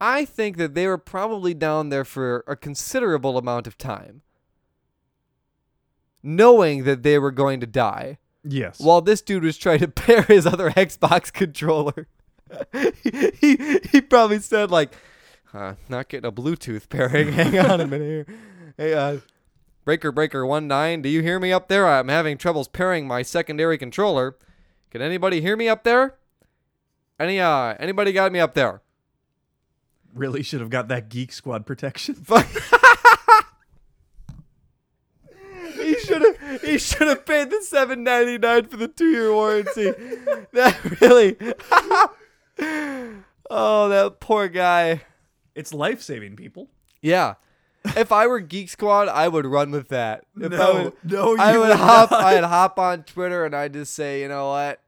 I 0.01 0.25
think 0.25 0.57
that 0.57 0.73
they 0.75 0.85
were 0.87 0.97
probably 0.97 1.53
down 1.53 1.89
there 1.89 2.05
for 2.05 2.43
a 2.47 2.55
considerable 2.55 3.37
amount 3.37 3.65
of 3.67 3.77
time, 3.77 4.21
knowing 6.21 6.83
that 6.83 7.03
they 7.03 7.17
were 7.19 7.31
going 7.31 7.59
to 7.59 7.67
die, 7.67 8.17
Yes. 8.43 8.79
while 8.79 9.01
this 9.01 9.21
dude 9.21 9.43
was 9.43 9.57
trying 9.57 9.79
to 9.79 9.87
pair 10.03 10.21
his 10.23 10.45
other 10.45 10.69
Xbox 10.71 11.31
controller. 11.33 12.07
he, 12.71 13.31
he 13.41 13.79
he 13.91 14.01
probably 14.01 14.39
said 14.39 14.71
like, 14.71 14.93
uh, 15.53 15.73
"Not 15.89 16.07
getting 16.09 16.27
a 16.27 16.31
Bluetooth 16.31 16.87
pairing. 16.89 17.31
Hang 17.33 17.57
on 17.59 17.81
a 17.81 17.87
minute 17.87 18.27
here. 18.27 18.37
Hey, 18.77 18.93
uh, 18.93 19.17
breaker 19.87 20.11
breaker 20.11 20.45
one 20.45 20.67
nine. 20.67 21.01
Do 21.01 21.07
you 21.07 21.21
hear 21.21 21.39
me 21.39 21.53
up 21.53 21.69
there? 21.69 21.87
I'm 21.87 22.09
having 22.09 22.37
troubles 22.37 22.67
pairing 22.67 23.07
my 23.07 23.21
secondary 23.21 23.77
controller. 23.77 24.35
Can 24.91 25.01
anybody 25.01 25.39
hear 25.39 25.55
me 25.55 25.69
up 25.69 25.85
there? 25.85 26.17
Any 27.17 27.39
uh 27.39 27.73
anybody 27.79 28.11
got 28.11 28.33
me 28.33 28.41
up 28.41 28.53
there? 28.53 28.81
really 30.13 30.43
should 30.43 30.59
have 30.59 30.69
got 30.69 30.89
that 30.89 31.07
Geek 31.07 31.31
Squad 31.31 31.65
protection. 31.65 32.15
he 35.75 35.95
should 35.99 36.21
have 36.21 36.61
he 36.63 36.77
should 36.77 37.07
have 37.07 37.25
paid 37.25 37.49
the 37.49 37.61
seven 37.61 38.03
ninety 38.03 38.37
nine 38.37 38.65
for 38.65 38.75
the 38.75 38.89
two 38.89 39.09
year 39.09 39.33
warranty. 39.33 39.93
that 40.51 40.99
really. 40.99 41.37
oh, 43.49 43.87
that 43.87 44.19
poor 44.19 44.49
guy. 44.49 45.03
It's 45.55 45.73
life 45.73 46.01
saving, 46.01 46.35
people. 46.35 46.67
Yeah. 47.01 47.35
If 47.85 48.11
I 48.11 48.27
were 48.27 48.39
Geek 48.39 48.69
Squad, 48.69 49.07
I 49.07 49.27
would 49.27 49.45
run 49.45 49.71
with 49.71 49.87
that. 49.89 50.25
If 50.35 50.51
I 50.51 50.55
No, 50.57 50.83
would, 50.83 50.93
no, 51.03 51.37
I 51.37 51.53
you 51.53 51.59
would 51.59 51.69
would 51.69 51.77
hop. 51.77 52.11
not. 52.11 52.21
I'd 52.23 52.43
hop 52.43 52.77
on 52.79 53.03
Twitter 53.03 53.45
and 53.45 53.55
I'd 53.55 53.73
just 53.73 53.93
say, 53.93 54.21
you 54.21 54.27
know 54.27 54.49
what, 54.49 54.81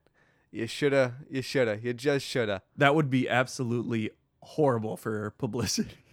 you 0.51 0.67
shoulda, 0.67 1.15
you 1.29 1.41
shoulda, 1.41 1.79
you 1.81 1.93
just 1.93 2.25
shoulda. 2.25 2.61
That 2.75 2.95
would 2.95 3.09
be 3.09 3.29
absolutely 3.29 4.11
horrible 4.41 4.97
for 4.97 5.31
publicity. 5.31 5.95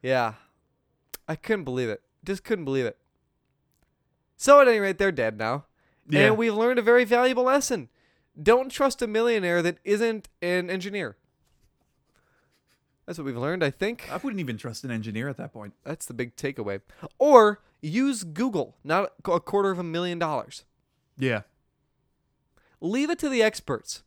Yeah. 0.00 0.34
I 1.26 1.34
couldn't 1.34 1.64
believe 1.64 1.88
it. 1.88 2.02
Just 2.24 2.44
couldn't 2.44 2.64
believe 2.64 2.86
it. 2.86 2.96
So 4.36 4.60
at 4.60 4.68
any 4.68 4.78
rate, 4.78 4.96
they're 4.96 5.10
dead 5.12 5.36
now. 5.36 5.64
Yeah. 6.08 6.26
And 6.28 6.36
we've 6.38 6.54
learned 6.54 6.78
a 6.78 6.82
very 6.82 7.04
valuable 7.04 7.42
lesson. 7.42 7.88
Don't 8.40 8.70
trust 8.70 9.02
a 9.02 9.08
millionaire 9.08 9.60
that 9.62 9.78
isn't 9.84 10.28
an 10.40 10.70
engineer. 10.70 11.16
That's 13.08 13.16
what 13.16 13.24
we've 13.24 13.38
learned, 13.38 13.64
I 13.64 13.70
think. 13.70 14.06
I 14.12 14.18
wouldn't 14.18 14.38
even 14.38 14.58
trust 14.58 14.84
an 14.84 14.90
engineer 14.90 15.30
at 15.30 15.38
that 15.38 15.50
point. 15.50 15.72
That's 15.82 16.04
the 16.04 16.12
big 16.12 16.36
takeaway. 16.36 16.82
Or 17.18 17.62
use 17.80 18.22
Google, 18.22 18.76
not 18.84 19.14
a 19.24 19.40
quarter 19.40 19.70
of 19.70 19.78
a 19.78 19.82
million 19.82 20.18
dollars. 20.18 20.66
Yeah. 21.16 21.40
Leave 22.82 23.08
it 23.08 23.18
to 23.20 23.30
the 23.30 23.42
experts. 23.42 24.02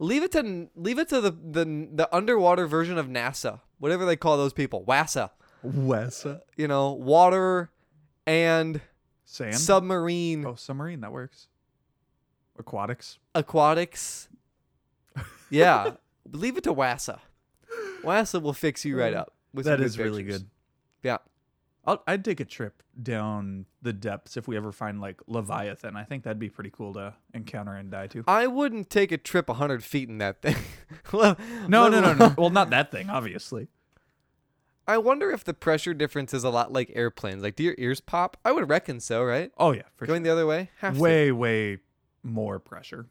Leave 0.00 0.24
it 0.24 0.32
to 0.32 0.68
leave 0.74 0.98
it 0.98 1.08
to 1.10 1.20
the 1.20 1.30
the, 1.30 1.64
the 1.94 2.08
underwater 2.12 2.66
version 2.66 2.98
of 2.98 3.06
NASA, 3.06 3.60
whatever 3.78 4.04
they 4.04 4.16
call 4.16 4.36
those 4.36 4.52
people, 4.52 4.82
WASA. 4.82 5.30
Wes. 5.62 6.26
You 6.56 6.66
know, 6.66 6.90
water 6.90 7.70
and 8.26 8.80
Sand. 9.24 9.54
submarine 9.54 10.44
oh, 10.44 10.56
submarine. 10.56 11.02
That 11.02 11.12
works. 11.12 11.46
Aquatics. 12.58 13.20
aquatics. 13.36 14.28
Yeah, 15.50 15.92
leave 16.32 16.56
it 16.56 16.64
to 16.64 16.72
WASA. 16.72 17.20
WASA 18.04 18.40
will 18.40 18.52
fix 18.52 18.84
you 18.84 18.98
right 18.98 19.14
up. 19.14 19.34
With 19.54 19.66
That 19.66 19.80
really 19.98 20.22
good. 20.22 20.48
Yeah. 21.02 21.18
I'll, 21.84 22.02
I'd 22.06 22.24
take 22.24 22.40
a 22.40 22.44
trip 22.44 22.82
down 23.00 23.66
the 23.82 23.92
depths 23.92 24.36
if 24.36 24.46
we 24.46 24.56
ever 24.56 24.70
find 24.70 25.00
like 25.00 25.20
Leviathan. 25.26 25.96
I 25.96 26.04
think 26.04 26.22
that'd 26.24 26.38
be 26.38 26.48
pretty 26.48 26.70
cool 26.70 26.94
to 26.94 27.14
encounter 27.34 27.74
and 27.74 27.90
die 27.90 28.06
to. 28.08 28.24
I 28.28 28.46
wouldn't 28.46 28.88
take 28.88 29.10
a 29.10 29.18
trip 29.18 29.48
100 29.48 29.82
feet 29.82 30.08
in 30.08 30.18
that 30.18 30.42
thing. 30.42 30.56
No, 31.12 31.36
no, 31.68 31.88
no, 31.88 32.14
no. 32.14 32.34
Well, 32.38 32.50
not 32.50 32.70
that 32.70 32.90
thing, 32.90 33.10
obviously. 33.10 33.68
I 34.86 34.98
wonder 34.98 35.30
if 35.30 35.44
the 35.44 35.54
pressure 35.54 35.94
difference 35.94 36.32
is 36.32 36.44
a 36.44 36.50
lot 36.50 36.72
like 36.72 36.90
airplanes. 36.94 37.42
Like, 37.42 37.56
do 37.56 37.62
your 37.62 37.74
ears 37.76 38.00
pop? 38.00 38.36
I 38.44 38.52
would 38.52 38.68
reckon 38.68 39.00
so, 39.00 39.22
right? 39.22 39.50
Oh 39.58 39.72
yeah, 39.72 39.82
for 39.96 40.06
Going 40.06 40.22
the 40.22 40.30
other 40.30 40.46
way? 40.46 40.70
Have 40.78 40.94
sure. 40.94 40.98
to. 40.98 41.02
Way, 41.02 41.32
way 41.32 41.78
more 42.22 42.58
pressure. 42.58 43.06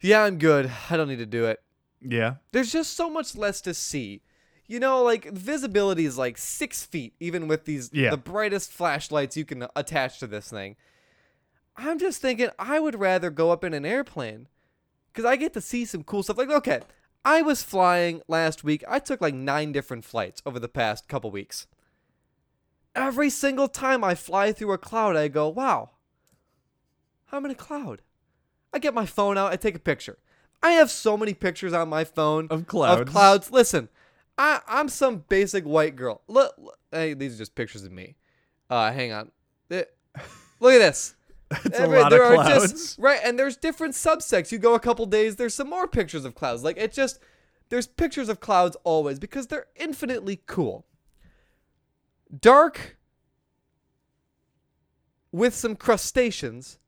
Yeah, 0.00 0.22
I'm 0.24 0.38
good. 0.38 0.70
I 0.90 0.96
don't 0.96 1.08
need 1.08 1.18
to 1.18 1.26
do 1.26 1.46
it. 1.46 1.60
Yeah. 2.00 2.36
There's 2.52 2.72
just 2.72 2.94
so 2.94 3.08
much 3.10 3.36
less 3.36 3.60
to 3.62 3.74
see. 3.74 4.22
You 4.66 4.80
know, 4.80 5.02
like 5.02 5.30
visibility 5.32 6.04
is 6.06 6.18
like 6.18 6.38
six 6.38 6.84
feet, 6.84 7.14
even 7.20 7.46
with 7.48 7.64
these 7.64 7.90
Yeah. 7.92 8.10
the 8.10 8.16
brightest 8.16 8.72
flashlights 8.72 9.36
you 9.36 9.44
can 9.44 9.66
attach 9.76 10.18
to 10.20 10.26
this 10.26 10.50
thing. 10.50 10.76
I'm 11.76 11.98
just 11.98 12.20
thinking 12.20 12.48
I 12.58 12.80
would 12.80 12.98
rather 12.98 13.30
go 13.30 13.50
up 13.50 13.62
in 13.62 13.74
an 13.74 13.84
airplane 13.84 14.48
because 15.12 15.24
I 15.24 15.36
get 15.36 15.52
to 15.54 15.60
see 15.60 15.84
some 15.84 16.02
cool 16.04 16.22
stuff. 16.22 16.38
Like, 16.38 16.50
okay, 16.50 16.80
I 17.24 17.42
was 17.42 17.62
flying 17.62 18.22
last 18.28 18.64
week. 18.64 18.82
I 18.88 18.98
took 18.98 19.20
like 19.20 19.34
nine 19.34 19.72
different 19.72 20.04
flights 20.04 20.42
over 20.46 20.58
the 20.58 20.68
past 20.68 21.06
couple 21.08 21.30
weeks. 21.30 21.66
Every 22.94 23.28
single 23.30 23.68
time 23.68 24.02
I 24.02 24.14
fly 24.14 24.52
through 24.52 24.72
a 24.72 24.78
cloud, 24.78 25.16
I 25.16 25.28
go, 25.28 25.48
wow, 25.48 25.90
I'm 27.30 27.44
in 27.44 27.50
a 27.50 27.54
cloud. 27.54 28.00
I 28.72 28.78
get 28.78 28.94
my 28.94 29.06
phone 29.06 29.36
out, 29.36 29.52
I 29.52 29.56
take 29.56 29.74
a 29.74 29.80
picture. 29.80 30.18
I 30.62 30.72
have 30.72 30.90
so 30.90 31.16
many 31.16 31.34
pictures 31.34 31.72
on 31.72 31.88
my 31.88 32.04
phone 32.04 32.48
Of 32.50 32.66
clouds. 32.66 33.02
Of 33.02 33.06
clouds. 33.08 33.50
Listen, 33.52 33.88
I 34.38 34.60
I'm 34.66 34.88
some 34.88 35.24
basic 35.28 35.64
white 35.64 35.96
girl. 35.96 36.22
Look, 36.28 36.54
look- 36.58 36.78
hey, 36.90 37.14
these 37.14 37.34
are 37.34 37.38
just 37.38 37.54
pictures 37.54 37.84
of 37.84 37.92
me. 37.92 38.16
Uh, 38.68 38.90
hang 38.92 39.12
on. 39.12 39.30
Eh, 39.70 39.84
Look 40.60 40.72
at 40.74 40.78
this. 40.78 41.14
It's 41.64 41.78
a 41.78 41.86
lot 41.86 42.10
there 42.10 42.24
of 42.24 42.30
are 42.32 42.34
clouds. 42.34 42.72
just 42.72 42.98
right, 42.98 43.20
and 43.22 43.38
there's 43.38 43.56
different 43.56 43.94
subsects. 43.94 44.50
You 44.50 44.58
go 44.58 44.74
a 44.74 44.80
couple 44.80 45.06
days, 45.06 45.36
there's 45.36 45.54
some 45.54 45.70
more 45.70 45.86
pictures 45.86 46.24
of 46.24 46.34
clouds. 46.34 46.64
Like 46.64 46.76
it 46.76 46.92
just 46.92 47.20
there's 47.68 47.86
pictures 47.86 48.28
of 48.28 48.40
clouds 48.40 48.76
always 48.82 49.18
because 49.20 49.46
they're 49.46 49.66
infinitely 49.76 50.40
cool. 50.46 50.86
Dark 52.40 52.96
with 55.30 55.54
some 55.54 55.76
crustaceans 55.76 56.78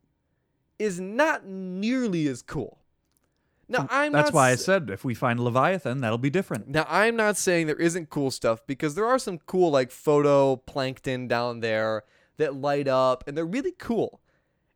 is 0.78 0.98
not 0.98 1.46
nearly 1.46 2.26
as 2.26 2.42
cool. 2.42 2.78
Now 3.70 3.86
I'm 3.90 4.12
That's 4.12 4.32
why 4.32 4.48
I 4.48 4.52
s- 4.52 4.64
said 4.64 4.88
if 4.90 5.04
we 5.04 5.14
find 5.14 5.38
Leviathan, 5.40 6.00
that'll 6.00 6.16
be 6.18 6.30
different. 6.30 6.68
now 6.68 6.86
I'm 6.88 7.16
not 7.16 7.36
saying 7.36 7.66
there 7.66 7.76
isn't 7.76 8.08
cool 8.10 8.30
stuff 8.30 8.66
because 8.66 8.94
there 8.94 9.06
are 9.06 9.18
some 9.18 9.38
cool 9.38 9.70
like 9.70 9.90
phytoplankton 9.90 11.28
down 11.28 11.60
there 11.60 12.04
that 12.38 12.54
light 12.54 12.88
up 12.88 13.24
and 13.26 13.36
they're 13.36 13.44
really 13.44 13.72
cool. 13.78 14.20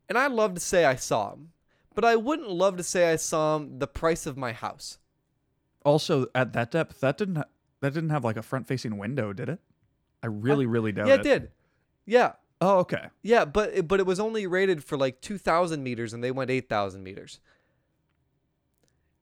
And 0.09 0.17
I'd 0.17 0.31
love 0.31 0.53
to 0.55 0.59
say 0.59 0.85
I 0.85 0.95
saw 0.95 1.31
them, 1.31 1.51
but 1.95 2.05
I 2.05 2.15
wouldn't 2.15 2.49
love 2.49 2.77
to 2.77 2.83
say 2.83 3.11
I 3.11 3.15
saw 3.15 3.57
them 3.57 3.79
the 3.79 3.87
price 3.87 4.25
of 4.25 4.37
my 4.37 4.51
house. 4.51 4.99
Also, 5.85 6.27
at 6.35 6.53
that 6.53 6.71
depth, 6.71 6.99
that 7.01 7.17
didn't 7.17 7.35
ha- 7.37 7.43
that 7.81 7.93
didn't 7.93 8.11
have 8.11 8.23
like 8.23 8.37
a 8.37 8.41
front-facing 8.43 8.97
window, 8.97 9.33
did 9.33 9.49
it? 9.49 9.59
I 10.21 10.27
really, 10.27 10.65
really 10.65 10.91
doubt 10.93 11.07
yeah, 11.07 11.15
it. 11.15 11.19
it 11.19 11.23
did. 11.23 11.51
Yeah, 12.05 12.33
Oh, 12.61 12.77
okay. 12.79 13.07
yeah, 13.21 13.43
but 13.43 13.87
but 13.89 13.99
it 13.99 14.05
was 14.05 14.19
only 14.21 14.47
rated 14.47 14.83
for 14.83 14.97
like 14.97 15.19
2,000 15.19 15.83
meters 15.83 16.13
and 16.13 16.23
they 16.23 16.31
went 16.31 16.49
8,000 16.49 17.03
meters. 17.03 17.39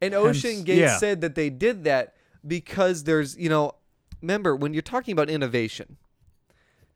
And 0.02 0.14
Hence- 0.14 0.38
Ocean 0.38 0.64
Gate 0.64 0.80
yeah. 0.80 0.98
said 0.98 1.22
that 1.22 1.36
they 1.36 1.50
did 1.50 1.84
that 1.84 2.16
because 2.46 3.04
there's, 3.04 3.38
you 3.38 3.50
know, 3.50 3.76
remember 4.22 4.56
when 4.56 4.74
you're 4.74 4.82
talking 4.82 5.12
about 5.14 5.30
innovation, 5.30 5.98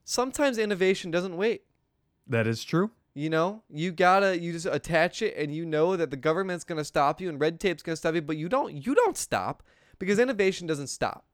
sometimes 0.04 0.58
innovation 0.58 1.12
doesn't 1.12 1.38
wait. 1.38 1.64
That 2.28 2.48
is 2.48 2.64
true. 2.64 2.92
You 3.14 3.30
know, 3.30 3.64
you 3.70 3.92
gotta 3.92 4.38
you 4.38 4.52
just 4.52 4.66
attach 4.66 5.22
it, 5.22 5.38
and 5.38 5.56
you 5.56 5.66
know 5.66 5.96
that 5.96 6.12
the 6.12 6.18
government's 6.18 6.66
gonna 6.66 6.84
stop 6.84 7.22
you, 7.22 7.30
and 7.30 7.40
red 7.40 7.62
tape's 7.62 7.82
gonna 7.82 7.96
stop 7.96 8.14
you, 8.14 8.22
but 8.22 8.36
you 8.36 8.50
don't 8.50 8.74
you 8.74 8.94
don't 8.94 9.18
stop 9.18 9.64
because 10.00 10.20
innovation 10.20 10.68
doesn't 10.68 10.88
stop. 10.88 11.26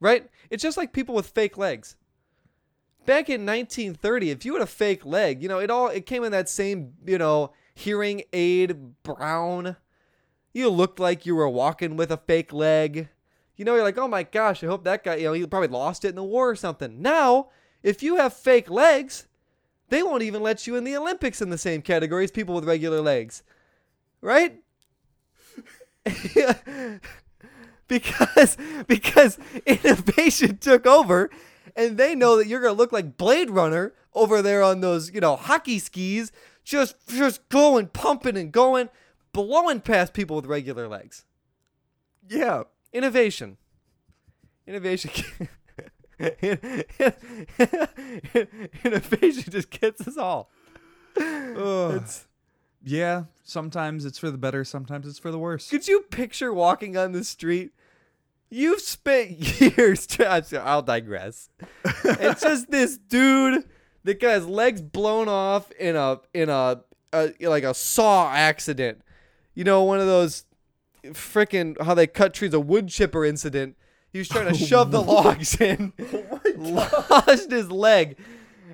Right? 0.00 0.28
It's 0.50 0.62
just 0.62 0.76
like 0.76 0.92
people 0.92 1.14
with 1.14 1.28
fake 1.28 1.56
legs. 1.56 1.96
Back 3.06 3.28
in 3.30 3.46
1930, 3.46 4.30
if 4.30 4.44
you 4.44 4.54
had 4.54 4.62
a 4.62 4.66
fake 4.66 5.06
leg, 5.06 5.40
you 5.40 5.48
know 5.48 5.60
it 5.60 5.70
all 5.70 5.86
it 5.86 6.04
came 6.04 6.24
in 6.24 6.32
that 6.32 6.48
same 6.48 6.94
you 7.06 7.18
know 7.18 7.52
hearing 7.74 8.24
aid 8.32 9.02
brown. 9.04 9.76
You 10.56 10.70
looked 10.70 10.98
like 10.98 11.26
you 11.26 11.36
were 11.36 11.50
walking 11.50 11.98
with 11.98 12.10
a 12.10 12.16
fake 12.16 12.50
leg. 12.50 13.10
You 13.56 13.66
know, 13.66 13.74
you're 13.74 13.84
like, 13.84 13.98
oh 13.98 14.08
my 14.08 14.22
gosh, 14.22 14.64
I 14.64 14.66
hope 14.68 14.84
that 14.84 15.04
guy, 15.04 15.16
you 15.16 15.24
know, 15.24 15.34
he 15.34 15.46
probably 15.46 15.68
lost 15.68 16.02
it 16.02 16.08
in 16.08 16.14
the 16.14 16.24
war 16.24 16.48
or 16.48 16.56
something. 16.56 17.02
Now, 17.02 17.50
if 17.82 18.02
you 18.02 18.16
have 18.16 18.32
fake 18.32 18.70
legs, 18.70 19.26
they 19.90 20.02
won't 20.02 20.22
even 20.22 20.42
let 20.42 20.66
you 20.66 20.74
in 20.74 20.84
the 20.84 20.96
Olympics 20.96 21.42
in 21.42 21.50
the 21.50 21.58
same 21.58 21.82
category 21.82 22.24
as 22.24 22.30
people 22.30 22.54
with 22.54 22.64
regular 22.64 23.02
legs. 23.02 23.42
Right? 24.22 24.62
because 27.86 28.56
because 28.86 29.38
innovation 29.66 30.56
took 30.56 30.86
over 30.86 31.28
and 31.76 31.98
they 31.98 32.14
know 32.14 32.38
that 32.38 32.46
you're 32.46 32.62
going 32.62 32.72
to 32.72 32.78
look 32.78 32.92
like 32.92 33.18
Blade 33.18 33.50
Runner 33.50 33.92
over 34.14 34.40
there 34.40 34.62
on 34.62 34.80
those, 34.80 35.12
you 35.12 35.20
know, 35.20 35.36
hockey 35.36 35.78
skis, 35.78 36.32
just 36.64 36.96
just 37.10 37.46
going 37.50 37.88
pumping 37.88 38.38
and 38.38 38.52
going, 38.52 38.88
blowing 39.36 39.80
past 39.80 40.14
people 40.14 40.36
with 40.36 40.46
regular 40.46 40.88
legs. 40.88 41.24
Yeah. 42.28 42.62
Innovation. 42.92 43.58
Innovation. 44.66 45.10
Innovation 48.84 49.50
just 49.52 49.70
gets 49.70 50.06
us 50.08 50.16
all. 50.16 50.50
It's, 51.16 52.26
Yeah. 52.82 53.24
Sometimes 53.42 54.04
it's 54.04 54.18
for 54.18 54.30
the 54.30 54.38
better. 54.38 54.64
Sometimes 54.64 55.06
it's 55.06 55.18
for 55.18 55.30
the 55.30 55.38
worse. 55.38 55.68
could 55.70 55.86
you 55.86 56.00
picture 56.10 56.52
walking 56.52 56.96
on 56.96 57.12
the 57.12 57.22
street? 57.24 57.72
You've 58.48 58.80
spent 58.80 59.30
years. 59.76 60.06
Trying, 60.06 60.44
I'll 60.62 60.82
digress. 60.82 61.48
it's 61.84 62.40
just 62.42 62.70
this 62.70 62.96
dude 62.96 63.64
that 64.04 64.20
got 64.20 64.36
his 64.36 64.46
legs 64.46 64.80
blown 64.80 65.28
off 65.28 65.70
in 65.72 65.96
a 65.96 66.20
in 66.32 66.48
a, 66.48 66.80
a 67.12 67.32
like 67.42 67.64
a 67.64 67.74
saw 67.74 68.30
accident. 68.32 69.02
You 69.56 69.64
know, 69.64 69.82
one 69.82 69.98
of 69.98 70.06
those 70.06 70.44
freaking 71.02 71.80
how 71.82 71.94
they 71.94 72.06
cut 72.06 72.34
trees, 72.34 72.54
a 72.54 72.60
wood 72.60 72.88
chipper 72.88 73.24
incident. 73.24 73.76
He 74.12 74.18
was 74.18 74.28
trying 74.28 74.52
to 74.52 74.54
shove 74.66 74.92
the 74.92 75.02
logs 75.02 75.60
in, 75.60 75.92
oh 76.12 76.40
lost 77.26 77.50
his 77.50 77.70
leg, 77.70 78.18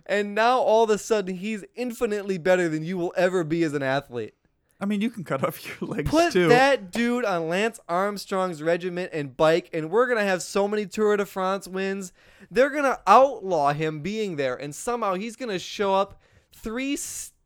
and 0.05 0.35
now 0.35 0.59
all 0.59 0.85
of 0.85 0.91
a 0.91 0.99
sudden 0.99 1.37
he's 1.37 1.65
infinitely 1.75 2.37
better 2.37 2.69
than 2.69 2.85
you 2.85 2.99
will 2.99 3.15
ever 3.17 3.45
be 3.45 3.63
as 3.63 3.73
an 3.75 3.83
athlete. 3.83 4.35
I 4.81 4.85
mean, 4.85 5.01
you 5.01 5.11
can 5.11 5.23
cut 5.23 5.45
off 5.45 5.65
your 5.81 5.89
legs 5.89 6.11
Put 6.11 6.33
too. 6.33 6.49
that 6.49 6.91
dude 6.91 7.25
on 7.25 7.49
Lance 7.49 7.79
Armstrong's 7.89 8.61
regiment 8.61 9.11
and 9.13 9.37
bike, 9.37 9.71
and 9.73 9.89
we're 9.89 10.09
gonna 10.09 10.25
have 10.25 10.43
so 10.43 10.67
many 10.67 10.87
Tour 10.87 11.17
de 11.17 11.25
France 11.25 11.69
wins. 11.69 12.13
They're 12.51 12.71
gonna 12.71 12.99
outlaw 13.07 13.73
him 13.73 14.01
being 14.01 14.35
there, 14.35 14.57
and 14.57 14.75
somehow 14.75 15.15
he's 15.15 15.37
gonna 15.37 15.61
show 15.61 15.95
up 15.95 16.21
three 16.53 16.99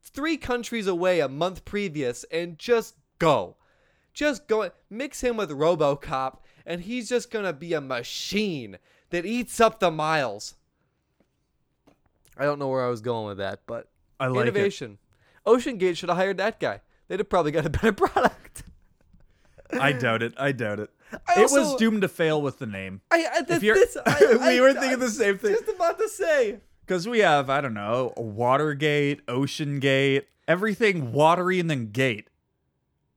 three 0.02 0.38
countries 0.38 0.86
away 0.86 1.20
a 1.20 1.28
month 1.28 1.66
previous 1.66 2.24
and 2.32 2.58
just 2.58 2.94
go, 3.18 3.56
just 4.14 4.46
go. 4.48 4.70
Mix 4.90 5.20
him 5.20 5.36
with 5.36 5.50
RoboCop, 5.50 6.38
and 6.64 6.82
he's 6.82 7.08
just 7.08 7.30
gonna 7.30 7.52
be 7.52 7.72
a 7.74 7.80
machine 7.80 8.78
that 9.10 9.24
eats 9.26 9.60
up 9.60 9.80
the 9.80 9.90
miles. 9.90 10.54
I 12.36 12.44
don't 12.44 12.58
know 12.58 12.68
where 12.68 12.84
I 12.84 12.88
was 12.88 13.00
going 13.00 13.26
with 13.26 13.38
that, 13.38 13.60
but 13.66 13.88
I 14.20 14.26
like 14.26 14.46
it. 14.46 14.48
innovation. 14.48 14.98
Ocean 15.44 15.78
Gate 15.78 15.96
should 15.96 16.08
have 16.08 16.18
hired 16.18 16.38
that 16.38 16.60
guy. 16.60 16.80
They'd 17.08 17.20
have 17.20 17.28
probably 17.28 17.52
got 17.52 17.64
a 17.66 17.70
better 17.70 17.92
product. 17.94 18.64
I 19.72 19.92
doubt 19.92 20.22
it. 20.22 20.34
I 20.36 20.52
doubt 20.52 20.80
it. 20.80 20.90
I 21.28 21.42
it 21.42 21.50
was 21.50 21.76
doomed 21.76 22.02
to 22.02 22.08
fail 22.08 22.42
with 22.42 22.58
the 22.58 22.66
name. 22.66 23.00
I, 23.10 23.26
I 23.48 23.58
you're- 23.58 23.78
this, 23.78 23.96
I, 24.04 24.36
We 24.48 24.60
were 24.60 24.72
thinking 24.74 24.98
the 24.98 25.08
same 25.10 25.38
thing. 25.38 25.52
Just 25.54 25.68
about 25.68 25.98
to 25.98 26.08
say. 26.08 26.58
Because 26.84 27.08
we 27.08 27.20
have, 27.20 27.48
I 27.50 27.60
don't 27.60 27.74
know, 27.74 28.12
Watergate, 28.16 29.20
Ocean 29.28 29.78
Gate, 29.80 30.26
everything 30.46 31.12
watery 31.12 31.58
and 31.58 31.68
then 31.70 31.90
gate 31.90 32.28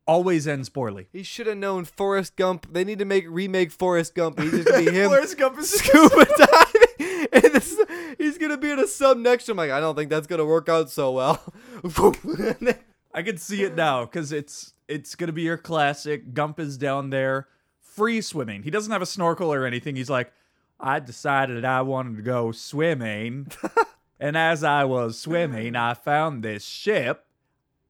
always 0.10 0.48
ends 0.48 0.70
poorly. 0.70 1.08
He 1.14 1.22
should 1.22 1.46
have 1.46 1.58
known 1.58 1.86
Forrest 1.86 2.36
Gump. 2.36 2.74
They 2.74 2.84
need 2.84 2.98
to 2.98 3.06
make 3.06 3.26
remake 3.30 3.72
Forrest 3.72 4.16
Gump. 4.16 4.40
He's 4.40 4.50
just 4.50 4.68
gonna 4.68 4.84
be 4.84 4.92
him 4.98 5.10
Forrest 5.10 5.38
Gump 5.38 5.60
is 5.60 5.70
scuba 5.70 6.26
diving, 6.38 7.28
and 7.32 7.44
this, 7.54 7.80
he's 8.18 8.40
gonna 8.40 8.58
be 8.58 8.72
in 8.72 8.80
a 8.80 8.88
sub 8.88 9.20
next 9.20 9.46
to 9.46 9.52
him. 9.52 9.58
Like 9.58 9.70
I 9.70 9.80
don't 9.80 9.96
think 9.96 10.10
that's 10.10 10.26
gonna 10.26 10.46
work 10.46 10.68
out 10.68 10.90
so 10.90 11.12
well. 11.12 11.54
I 13.14 13.22
can 13.22 13.38
see 13.38 13.62
it 13.64 13.76
now 13.76 14.06
because 14.06 14.32
it's 14.32 14.74
it's 14.88 15.14
gonna 15.14 15.32
be 15.32 15.44
your 15.44 15.58
classic. 15.58 16.34
Gump 16.34 16.60
is 16.60 16.76
down 16.76 17.12
there, 17.12 17.48
free 17.80 18.20
swimming. 18.22 18.64
He 18.64 18.72
doesn't 18.72 18.92
have 18.92 19.04
a 19.04 19.08
snorkel 19.08 19.54
or 19.54 19.64
anything. 19.64 19.96
He's 19.96 20.10
like, 20.10 20.34
I 20.80 21.00
decided 21.00 21.64
I 21.64 21.84
wanted 21.84 22.18
to 22.18 22.24
go 22.24 22.52
swimming, 22.52 23.52
and 24.20 24.36
as 24.36 24.64
I 24.64 24.86
was 24.86 25.20
swimming, 25.20 25.76
I 25.76 25.94
found 25.94 26.42
this 26.42 26.66
ship. 26.66 27.28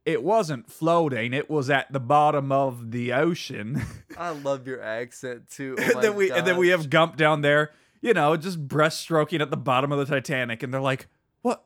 It 0.10 0.24
wasn't 0.24 0.72
floating; 0.72 1.34
it 1.34 1.52
was 1.52 1.70
at 1.70 1.94
the 1.94 2.00
bottom 2.00 2.52
of 2.52 2.90
the 2.90 3.14
ocean. 3.14 3.84
I 4.18 4.30
love 4.32 4.66
your 4.66 4.82
accent 4.82 5.52
too. 5.52 5.76
Oh 5.78 5.84
and 5.84 6.04
then 6.04 6.16
we 6.16 6.32
and 6.32 6.48
then 6.48 6.58
we 6.58 6.70
have 6.70 6.90
Gump 6.90 7.16
down 7.16 7.42
there, 7.42 7.72
you 8.02 8.16
know, 8.16 8.36
just 8.36 8.68
breaststroking 8.68 9.40
at 9.40 9.52
the 9.52 9.58
bottom 9.58 9.92
of 9.92 10.00
the 10.00 10.06
Titanic, 10.06 10.64
and 10.64 10.74
they're 10.74 10.82
like, 10.82 11.06
"What? 11.44 11.64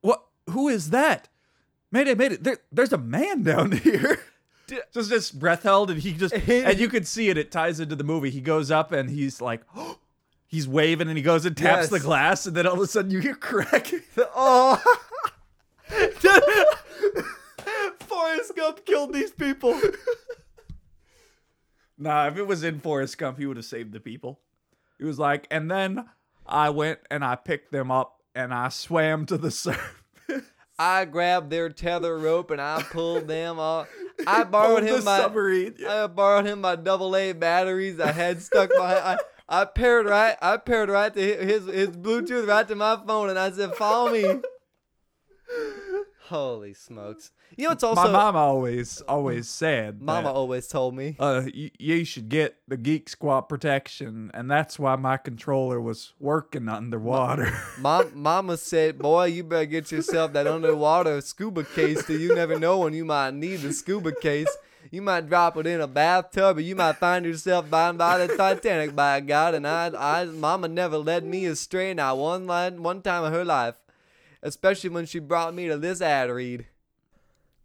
What? 0.00 0.24
Who 0.48 0.68
is 0.68 0.90
that? 0.90 1.28
Made 1.92 2.06
Mayday, 2.06 2.14
mayday! 2.14 2.36
There, 2.36 2.58
there's 2.72 2.92
a 2.94 2.98
man 2.98 3.42
down 3.42 3.72
here." 3.84 4.20
Just 4.94 5.10
just 5.10 5.38
breath 5.38 5.64
held, 5.64 5.90
and 5.90 6.00
he 6.00 6.14
just 6.14 6.32
and 6.48 6.78
you 6.78 6.88
can 6.88 7.04
see 7.04 7.28
it. 7.28 7.36
It 7.36 7.52
ties 7.52 7.80
into 7.80 7.96
the 7.96 8.04
movie. 8.04 8.30
He 8.30 8.40
goes 8.40 8.70
up 8.70 8.92
and 8.92 9.10
he's 9.10 9.42
like, 9.42 9.60
he's 10.46 10.66
waving, 10.66 11.08
and 11.08 11.18
he 11.18 11.22
goes 11.22 11.44
and 11.44 11.54
taps 11.54 11.88
the 11.88 12.00
glass, 12.00 12.46
and 12.46 12.56
then 12.56 12.66
all 12.66 12.72
of 12.72 12.80
a 12.80 12.86
sudden 12.86 13.10
you 13.10 13.18
hear 13.18 13.34
cracking. 13.34 14.00
Oh. 14.34 14.82
Forrest 18.00 18.56
Gump 18.56 18.84
killed 18.84 19.12
these 19.12 19.32
people. 19.32 19.80
Nah, 21.96 22.26
if 22.26 22.36
it 22.36 22.46
was 22.46 22.64
in 22.64 22.80
Forrest 22.80 23.18
Gump, 23.18 23.38
he 23.38 23.46
would 23.46 23.56
have 23.56 23.66
saved 23.66 23.92
the 23.92 24.00
people. 24.00 24.40
He 24.98 25.04
was 25.04 25.18
like, 25.18 25.46
and 25.50 25.70
then 25.70 26.04
I 26.46 26.70
went 26.70 27.00
and 27.10 27.24
I 27.24 27.36
picked 27.36 27.72
them 27.72 27.90
up 27.90 28.20
and 28.34 28.52
I 28.52 28.68
swam 28.68 29.26
to 29.26 29.38
the 29.38 29.50
surface. 29.52 30.50
I 30.78 31.04
grabbed 31.04 31.50
their 31.50 31.68
tether 31.68 32.18
rope 32.18 32.50
and 32.50 32.60
I 32.60 32.82
pulled 32.82 33.28
them 33.28 33.60
off. 33.60 33.88
I 34.26 34.42
borrowed 34.44 34.82
him 34.82 35.04
my 35.04 35.18
submarine. 35.20 35.76
I 35.88 36.08
borrowed 36.08 36.46
him 36.46 36.60
my 36.60 36.74
double 36.76 37.14
A 37.14 37.32
batteries. 37.32 38.00
I 38.00 38.10
had 38.10 38.42
stuck 38.42 38.70
my 38.76 38.98
I, 38.98 39.16
I 39.48 39.64
paired 39.66 40.06
right 40.06 40.36
I 40.42 40.56
paired 40.56 40.88
right 40.88 41.14
to 41.14 41.20
his 41.20 41.66
his 41.66 41.90
Bluetooth 41.90 42.48
right 42.48 42.66
to 42.66 42.74
my 42.74 43.00
phone 43.06 43.30
and 43.30 43.38
I 43.38 43.52
said, 43.52 43.74
"Follow 43.74 44.12
me." 44.12 44.40
Holy 46.28 46.72
smokes! 46.72 47.30
You 47.56 47.66
know 47.66 47.72
it's 47.72 47.82
also 47.84 48.02
My 48.04 48.10
mom 48.10 48.34
always 48.34 49.02
always 49.02 49.46
said 49.48 50.00
Mama 50.02 50.22
that, 50.28 50.34
always 50.34 50.66
told 50.66 50.94
me. 50.96 51.16
uh, 51.18 51.42
y- 51.54 51.70
you 51.78 52.04
should 52.06 52.30
get 52.30 52.56
the 52.66 52.78
Geek 52.78 53.10
Squad 53.10 53.42
protection, 53.42 54.30
and 54.32 54.50
that's 54.50 54.78
why 54.78 54.96
my 54.96 55.18
controller 55.18 55.80
was 55.82 56.14
working 56.18 56.68
underwater. 56.68 57.52
Mom, 57.78 58.10
Mama 58.14 58.56
said, 58.56 58.98
"Boy, 58.98 59.26
you 59.26 59.44
better 59.44 59.66
get 59.66 59.92
yourself 59.92 60.32
that 60.32 60.46
underwater 60.46 61.20
scuba 61.20 61.62
case. 61.64 62.02
That 62.06 62.18
you 62.18 62.34
never 62.34 62.58
know 62.58 62.78
when 62.78 62.94
you 62.94 63.04
might 63.04 63.34
need 63.34 63.56
the 63.56 63.72
scuba 63.74 64.12
case. 64.12 64.48
You 64.90 65.02
might 65.02 65.28
drop 65.28 65.56
it 65.58 65.66
in 65.66 65.80
a 65.80 65.86
bathtub, 65.86 66.56
or 66.58 66.60
you 66.60 66.74
might 66.76 66.96
find 66.96 67.24
yourself 67.24 67.70
down 67.70 67.96
by 67.98 68.26
the 68.26 68.34
Titanic. 68.36 68.94
By 68.96 69.20
God, 69.20 69.54
and 69.54 69.66
I, 69.66 69.90
I, 69.96 70.24
Mama 70.24 70.68
never 70.68 70.96
led 70.98 71.24
me 71.24 71.44
astray 71.46 71.92
not 71.94 72.16
one 72.18 72.46
line, 72.46 72.82
one 72.82 73.00
time 73.02 73.24
of 73.24 73.32
her 73.32 73.44
life, 73.44 73.74
especially 74.44 74.90
when 74.90 75.06
she 75.06 75.18
brought 75.18 75.54
me 75.54 75.66
to 75.66 75.76
this 75.76 76.00
ad 76.00 76.30
read." 76.30 76.66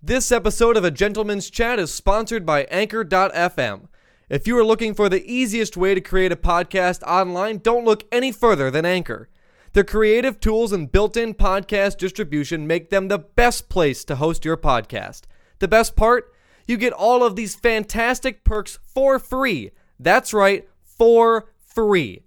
This 0.01 0.31
episode 0.31 0.77
of 0.77 0.83
A 0.83 0.89
Gentleman's 0.89 1.51
Chat 1.51 1.77
is 1.77 1.93
sponsored 1.93 2.45
by 2.45 2.63
Anchor.fm. 2.71 3.89
If 4.29 4.47
you 4.47 4.57
are 4.57 4.63
looking 4.63 4.93
for 4.93 5.09
the 5.09 5.29
easiest 5.29 5.75
way 5.75 5.93
to 5.93 6.01
create 6.01 6.31
a 6.31 6.37
podcast 6.37 7.03
online, 7.03 7.57
don't 7.57 7.83
look 7.83 8.05
any 8.11 8.31
further 8.31 8.71
than 8.71 8.85
Anchor. 8.85 9.27
Their 9.73 9.83
creative 9.83 10.39
tools 10.39 10.71
and 10.71 10.91
built 10.91 11.17
in 11.17 11.33
podcast 11.33 11.97
distribution 11.97 12.65
make 12.65 12.89
them 12.89 13.07
the 13.07 13.19
best 13.19 13.69
place 13.69 14.03
to 14.05 14.15
host 14.15 14.45
your 14.45 14.57
podcast. 14.57 15.23
The 15.59 15.67
best 15.67 15.95
part? 15.95 16.33
You 16.65 16.77
get 16.77 16.93
all 16.93 17.23
of 17.23 17.35
these 17.35 17.55
fantastic 17.55 18.43
perks 18.43 18.79
for 18.83 19.19
free. 19.19 19.71
That's 19.99 20.33
right, 20.33 20.67
for 20.83 21.51
free. 21.61 22.23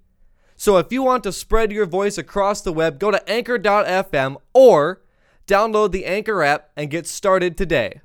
So 0.63 0.77
if 0.77 0.93
you 0.93 1.03
want 1.03 1.25
to 1.25 1.33
spread 1.33 1.73
your 1.73 1.87
voice 1.87 2.17
across 2.17 2.61
the 2.61 2.73
web, 2.73 3.01
go 3.01 3.11
to 3.11 3.29
anchor.fm 3.29 4.37
or 4.55 5.03
download 5.45 5.91
the 5.91 6.07
Anchor 6.07 6.41
app 6.41 6.71
and 6.77 6.89
get 6.89 7.09
started 7.09 7.59
today. 7.59 8.01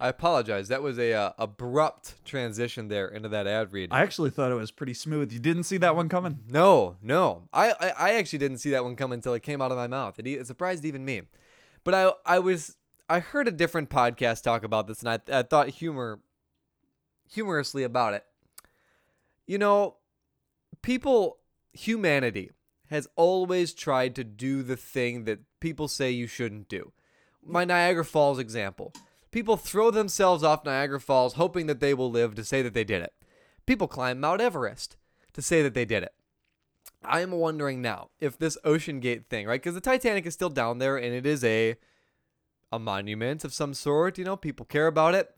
I 0.00 0.08
apologize. 0.08 0.68
That 0.68 0.82
was 0.82 0.98
a 0.98 1.12
uh, 1.12 1.32
abrupt 1.36 2.24
transition 2.24 2.88
there 2.88 3.06
into 3.06 3.28
that 3.28 3.46
ad 3.46 3.70
read. 3.70 3.90
I 3.92 4.00
actually 4.00 4.30
thought 4.30 4.50
it 4.50 4.54
was 4.54 4.70
pretty 4.70 4.94
smooth. 4.94 5.30
You 5.30 5.40
didn't 5.40 5.64
see 5.64 5.76
that 5.76 5.94
one 5.94 6.08
coming. 6.08 6.38
No, 6.48 6.96
no. 7.02 7.42
I, 7.52 7.72
I, 7.72 7.92
I 7.98 8.10
actually 8.14 8.38
didn't 8.38 8.56
see 8.56 8.70
that 8.70 8.82
one 8.82 8.96
coming 8.96 9.18
until 9.18 9.34
it 9.34 9.42
came 9.42 9.60
out 9.60 9.70
of 9.70 9.76
my 9.76 9.88
mouth. 9.88 10.18
It, 10.18 10.26
it 10.26 10.46
surprised 10.46 10.86
even 10.86 11.04
me. 11.04 11.20
But 11.84 11.92
I 11.92 12.12
I 12.24 12.38
was 12.38 12.78
I 13.10 13.20
heard 13.20 13.46
a 13.46 13.52
different 13.52 13.90
podcast 13.90 14.42
talk 14.42 14.64
about 14.64 14.86
this, 14.86 15.02
and 15.02 15.10
I, 15.10 15.18
I 15.30 15.42
thought 15.42 15.68
humor 15.68 16.20
humorously 17.28 17.82
about 17.82 18.14
it. 18.14 18.24
You 19.46 19.58
know, 19.58 19.96
people, 20.82 21.38
humanity 21.72 22.50
has 22.88 23.08
always 23.16 23.72
tried 23.72 24.14
to 24.16 24.24
do 24.24 24.62
the 24.62 24.76
thing 24.76 25.24
that 25.24 25.40
people 25.60 25.88
say 25.88 26.10
you 26.10 26.26
shouldn't 26.26 26.68
do. 26.68 26.92
My 27.44 27.64
Niagara 27.64 28.04
Falls 28.04 28.38
example. 28.38 28.92
People 29.30 29.56
throw 29.56 29.90
themselves 29.90 30.42
off 30.42 30.64
Niagara 30.64 31.00
Falls 31.00 31.34
hoping 31.34 31.66
that 31.66 31.80
they 31.80 31.94
will 31.94 32.10
live 32.10 32.34
to 32.34 32.44
say 32.44 32.62
that 32.62 32.74
they 32.74 32.84
did 32.84 33.02
it. 33.02 33.12
People 33.64 33.86
climb 33.86 34.18
Mount 34.18 34.40
Everest 34.40 34.96
to 35.32 35.40
say 35.40 35.62
that 35.62 35.74
they 35.74 35.84
did 35.84 36.02
it. 36.02 36.12
I 37.04 37.20
am 37.20 37.30
wondering 37.30 37.80
now 37.80 38.10
if 38.20 38.36
this 38.36 38.58
OceanGate 38.64 39.26
thing, 39.26 39.46
right? 39.46 39.60
Because 39.60 39.74
the 39.74 39.80
Titanic 39.80 40.26
is 40.26 40.34
still 40.34 40.50
down 40.50 40.78
there 40.78 40.96
and 40.96 41.14
it 41.14 41.24
is 41.24 41.44
a 41.44 41.76
a 42.72 42.78
monument 42.78 43.44
of 43.44 43.54
some 43.54 43.74
sort. 43.74 44.18
You 44.18 44.24
know, 44.24 44.36
people 44.36 44.66
care 44.66 44.86
about 44.86 45.14
it. 45.14 45.34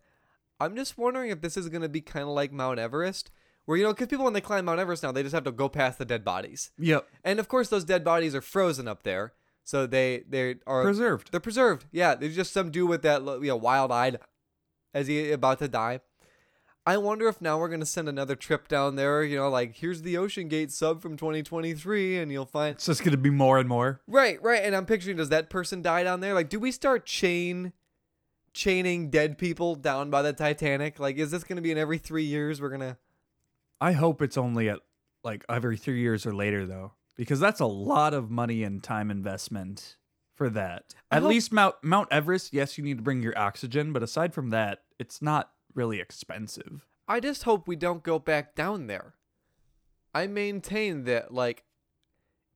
I'm 0.60 0.76
just 0.76 0.98
wondering 0.98 1.30
if 1.30 1.40
this 1.40 1.56
is 1.56 1.68
going 1.68 1.82
to 1.82 1.88
be 1.88 2.00
kind 2.00 2.24
of 2.24 2.34
like 2.34 2.52
Mount 2.52 2.78
Everest, 2.78 3.30
where 3.64 3.76
you 3.78 3.84
know, 3.84 3.92
because 3.92 4.08
people 4.08 4.24
when 4.24 4.34
they 4.34 4.40
climb 4.40 4.64
Mount 4.64 4.80
Everest 4.80 5.02
now, 5.02 5.12
they 5.12 5.22
just 5.22 5.34
have 5.34 5.44
to 5.44 5.52
go 5.52 5.68
past 5.68 5.98
the 5.98 6.04
dead 6.04 6.24
bodies, 6.24 6.70
Yep. 6.78 7.08
and 7.24 7.38
of 7.38 7.48
course 7.48 7.68
those 7.68 7.84
dead 7.84 8.02
bodies 8.04 8.34
are 8.34 8.40
frozen 8.40 8.88
up 8.88 9.02
there, 9.02 9.32
so 9.64 9.86
they 9.86 10.24
they 10.28 10.56
are 10.66 10.82
Preserved. 10.82 11.30
they're 11.32 11.40
preserved. 11.40 11.86
Yeah, 11.92 12.14
there's 12.14 12.34
just 12.36 12.52
some 12.52 12.70
dude 12.70 12.88
with 12.88 13.02
that 13.02 13.22
you 13.24 13.48
know 13.48 13.56
wild 13.56 13.92
eyed 13.92 14.18
as 14.94 15.06
he 15.06 15.30
about 15.30 15.58
to 15.60 15.68
die. 15.68 16.00
I 16.84 16.96
wonder 16.96 17.28
if 17.28 17.40
now 17.40 17.60
we're 17.60 17.68
gonna 17.68 17.86
send 17.86 18.08
another 18.08 18.34
trip 18.34 18.66
down 18.66 18.96
there. 18.96 19.22
You 19.22 19.36
know, 19.36 19.48
like 19.48 19.76
here's 19.76 20.02
the 20.02 20.16
OceanGate 20.16 20.72
sub 20.72 21.00
from 21.00 21.16
2023, 21.16 22.18
and 22.18 22.32
you'll 22.32 22.44
find 22.44 22.74
It's 22.74 22.86
just 22.86 23.04
gonna 23.04 23.16
be 23.16 23.30
more 23.30 23.60
and 23.60 23.68
more. 23.68 24.00
right, 24.08 24.42
right. 24.42 24.64
And 24.64 24.74
I'm 24.74 24.84
picturing 24.84 25.16
does 25.16 25.28
that 25.28 25.48
person 25.48 25.80
die 25.80 26.02
down 26.02 26.18
there? 26.18 26.34
Like, 26.34 26.48
do 26.48 26.58
we 26.58 26.72
start 26.72 27.06
chain 27.06 27.72
chaining 28.52 29.10
dead 29.10 29.38
people 29.38 29.76
down 29.76 30.10
by 30.10 30.22
the 30.22 30.32
Titanic? 30.32 30.98
Like, 30.98 31.16
is 31.18 31.30
this 31.30 31.44
gonna 31.44 31.60
be 31.62 31.70
in 31.70 31.78
every 31.78 31.98
three 31.98 32.24
years? 32.24 32.60
We're 32.60 32.70
gonna 32.70 32.98
I 33.82 33.92
hope 33.92 34.22
it's 34.22 34.36
only 34.38 34.68
at 34.68 34.78
like 35.24 35.44
every 35.48 35.76
three 35.76 36.00
years 36.00 36.24
or 36.24 36.32
later 36.34 36.66
though, 36.66 36.92
because 37.16 37.40
that's 37.40 37.60
a 37.60 37.66
lot 37.66 38.14
of 38.14 38.30
money 38.30 38.62
and 38.62 38.82
time 38.82 39.10
investment 39.10 39.96
for 40.34 40.48
that. 40.50 40.94
I 41.10 41.16
At 41.16 41.22
hope- 41.22 41.30
least 41.30 41.52
Mount 41.52 41.74
Mount 41.82 42.08
Everest, 42.12 42.52
yes, 42.52 42.78
you 42.78 42.84
need 42.84 42.98
to 42.98 43.02
bring 43.02 43.22
your 43.22 43.36
oxygen, 43.36 43.92
but 43.92 44.02
aside 44.02 44.32
from 44.34 44.50
that, 44.50 44.84
it's 44.98 45.20
not 45.20 45.50
really 45.74 46.00
expensive. 46.00 46.86
I 47.08 47.18
just 47.18 47.42
hope 47.42 47.66
we 47.66 47.76
don't 47.76 48.02
go 48.04 48.18
back 48.18 48.54
down 48.54 48.86
there. 48.86 49.14
I 50.14 50.26
maintain 50.28 51.04
that 51.04 51.34
like 51.34 51.64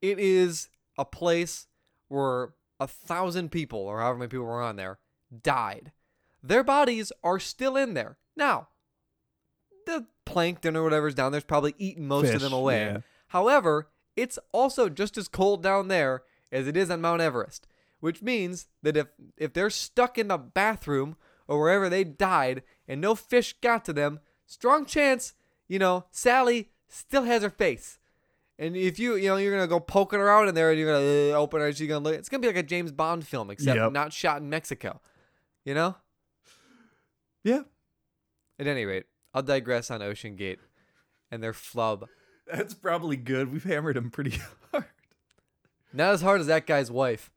it 0.01 0.19
is 0.19 0.69
a 0.97 1.05
place 1.05 1.67
where 2.09 2.51
a 2.79 2.87
thousand 2.87 3.51
people 3.51 3.81
or 3.81 4.01
however 4.01 4.19
many 4.19 4.29
people 4.29 4.47
were 4.47 4.63
on 4.63 4.77
there 4.77 4.99
died. 5.43 5.91
Their 6.43 6.63
bodies 6.63 7.11
are 7.25 7.41
still 7.41 7.77
in 7.77 7.95
there. 7.95 8.19
Now, 8.37 8.69
the 9.87 10.07
plankton 10.27 10.77
or 10.77 10.83
whatever's 10.83 11.15
down 11.15 11.33
there's 11.33 11.45
probably 11.45 11.75
eaten 11.79 12.07
most 12.07 12.35
of 12.35 12.41
them 12.43 12.53
away. 12.53 12.81
yeah. 12.81 12.99
However, 13.29 13.89
it's 14.15 14.39
also 14.53 14.89
just 14.91 15.17
as 15.17 15.29
cold 15.29 15.63
down 15.63 15.89
there 15.89 16.23
as 16.53 16.67
it 16.67 16.77
is 16.77 16.91
on 16.91 17.01
Mount 17.01 17.23
Everest, 17.23 17.67
which 18.01 18.21
means 18.23 18.67
that 18.83 18.97
if 18.97 19.07
if 19.37 19.53
they're 19.55 19.71
stuck 19.71 20.19
in 20.19 20.29
the 20.29 20.37
bathroom 20.39 21.17
or 21.49 21.59
wherever 21.61 21.89
they 21.89 22.05
died 22.05 22.63
and 22.89 23.01
no 23.01 23.15
fish 23.15 23.55
got 23.63 23.85
to 23.87 23.93
them, 23.93 24.21
strong 24.47 24.85
chance, 24.85 25.35
you 25.69 25.79
know, 25.79 26.05
Sally 26.11 26.71
still 26.89 27.23
has 27.25 27.43
her 27.43 27.51
face. 27.51 27.99
And 28.59 28.75
if 28.77 28.99
you, 28.99 29.17
you 29.17 29.29
know, 29.29 29.37
you're 29.37 29.53
gonna 29.55 29.67
go 29.67 29.81
poking 29.81 30.19
around 30.21 30.49
in 30.49 30.55
there 30.55 30.71
and 30.71 30.79
you're 30.81 30.93
gonna 30.93 31.37
uh, 31.37 31.41
open 31.41 31.61
her, 31.61 31.73
she's 31.73 31.89
gonna 31.89 32.03
look. 32.03 32.15
It's 32.15 32.29
gonna 32.31 32.41
be 32.41 32.47
like 32.47 32.57
a 32.57 32.63
James 32.63 32.91
Bond 32.93 33.27
film, 33.27 33.51
except 33.51 33.77
Yep. 33.77 33.93
not 33.93 34.13
shot 34.13 34.41
in 34.41 34.49
Mexico. 34.49 35.01
You 35.65 35.75
know. 35.75 35.97
Yeah. 37.45 37.63
At 38.59 38.67
any 38.67 38.85
rate, 38.87 39.05
I'll 39.37 39.43
digress 39.43 39.91
on 39.91 40.01
OceanGate 40.01 40.57
and 41.31 41.43
their 41.43 41.53
flub. 41.53 42.09
That's 42.51 42.73
probably 42.73 43.17
good. 43.17 43.53
We've 43.53 43.63
hammered 43.65 43.97
him 43.99 44.11
pretty 44.11 44.41
hard. 44.73 44.87
Not 45.93 46.15
as 46.15 46.23
hard 46.23 46.41
as 46.41 46.47
that 46.47 46.67
guy's 46.67 46.91
wife. 46.91 47.31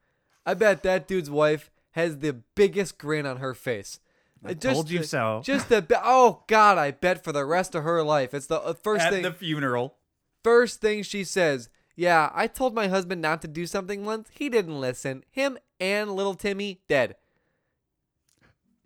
I 0.45 0.53
bet 0.53 0.81
that 0.83 1.07
dude's 1.09 1.29
wife 1.29 1.69
has 1.91 2.19
the 2.19 2.33
biggest 2.55 2.97
grin 2.97 3.25
on 3.25 3.38
her 3.38 3.53
face. 3.53 3.99
I 4.45 4.53
just 4.53 4.73
told 4.75 4.89
you 4.89 4.99
the- 4.99 5.05
so. 5.07 5.41
Just 5.43 5.67
the 5.67 5.85
oh 6.01 6.43
god, 6.47 6.77
I 6.77 6.91
bet 6.91 7.21
for 7.21 7.33
the 7.33 7.43
rest 7.43 7.75
of 7.75 7.83
her 7.83 8.01
life. 8.01 8.33
It's 8.33 8.47
the 8.47 8.62
uh, 8.62 8.73
first 8.73 9.03
At 9.03 9.12
thing. 9.12 9.23
the 9.23 9.33
funeral. 9.33 9.97
first 10.41 10.79
thing 10.79 11.03
she 11.03 11.25
says. 11.25 11.67
Yeah, 11.97 12.31
I 12.33 12.47
told 12.47 12.73
my 12.73 12.88
husband 12.88 13.21
not 13.21 13.41
to 13.41 13.49
do 13.49 13.65
something 13.67 14.05
once. 14.05 14.29
He 14.31 14.47
didn't 14.47 14.79
listen. 14.79 15.25
Him 15.29 15.57
and 15.81 16.12
little 16.15 16.35
Timmy 16.35 16.79
dead. 16.88 17.17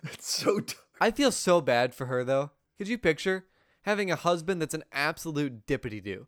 That's 0.02 0.34
so 0.34 0.62
I 1.00 1.12
feel 1.12 1.32
so 1.32 1.62
bad 1.62 1.94
for 1.94 2.08
her 2.08 2.24
though. 2.24 2.52
Could 2.84 2.90
you 2.90 2.98
picture 2.98 3.46
having 3.84 4.12
a 4.12 4.18
husband 4.18 4.62
that's 4.62 4.74
an 4.74 4.84
absolute 4.92 5.66
dippity 5.66 6.04
do, 6.04 6.28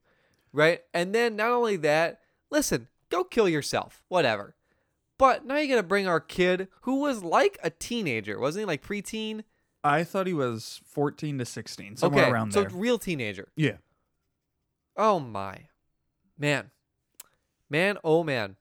right? 0.54 0.84
And 0.94 1.14
then 1.14 1.36
not 1.36 1.52
only 1.52 1.76
that, 1.76 2.22
listen, 2.50 2.88
go 3.10 3.26
kill 3.26 3.50
yourself, 3.50 4.06
whatever. 4.08 4.56
But 5.18 5.46
now 5.46 5.58
you 5.58 5.68
gotta 5.68 5.84
bring 5.84 6.08
our 6.08 6.22
kid, 6.22 6.70
who 6.84 7.02
was 7.02 7.26
like 7.26 7.60
a 7.62 7.72
teenager, 7.72 8.40
wasn't 8.40 8.62
he? 8.62 8.66
Like 8.68 8.82
preteen. 8.82 9.44
I 9.84 10.06
thought 10.06 10.28
he 10.28 10.34
was 10.34 10.80
14 10.86 11.40
to 11.40 11.46
16, 11.46 11.98
somewhere 11.98 12.24
okay, 12.24 12.32
around 12.32 12.54
so 12.54 12.62
there. 12.62 12.70
So 12.70 12.78
real 12.78 13.00
teenager. 13.00 13.50
yeah. 13.58 13.76
Oh 14.96 15.20
my, 15.20 15.64
man, 16.40 16.72
man, 17.70 17.98
oh 18.02 18.24
man. 18.24 18.56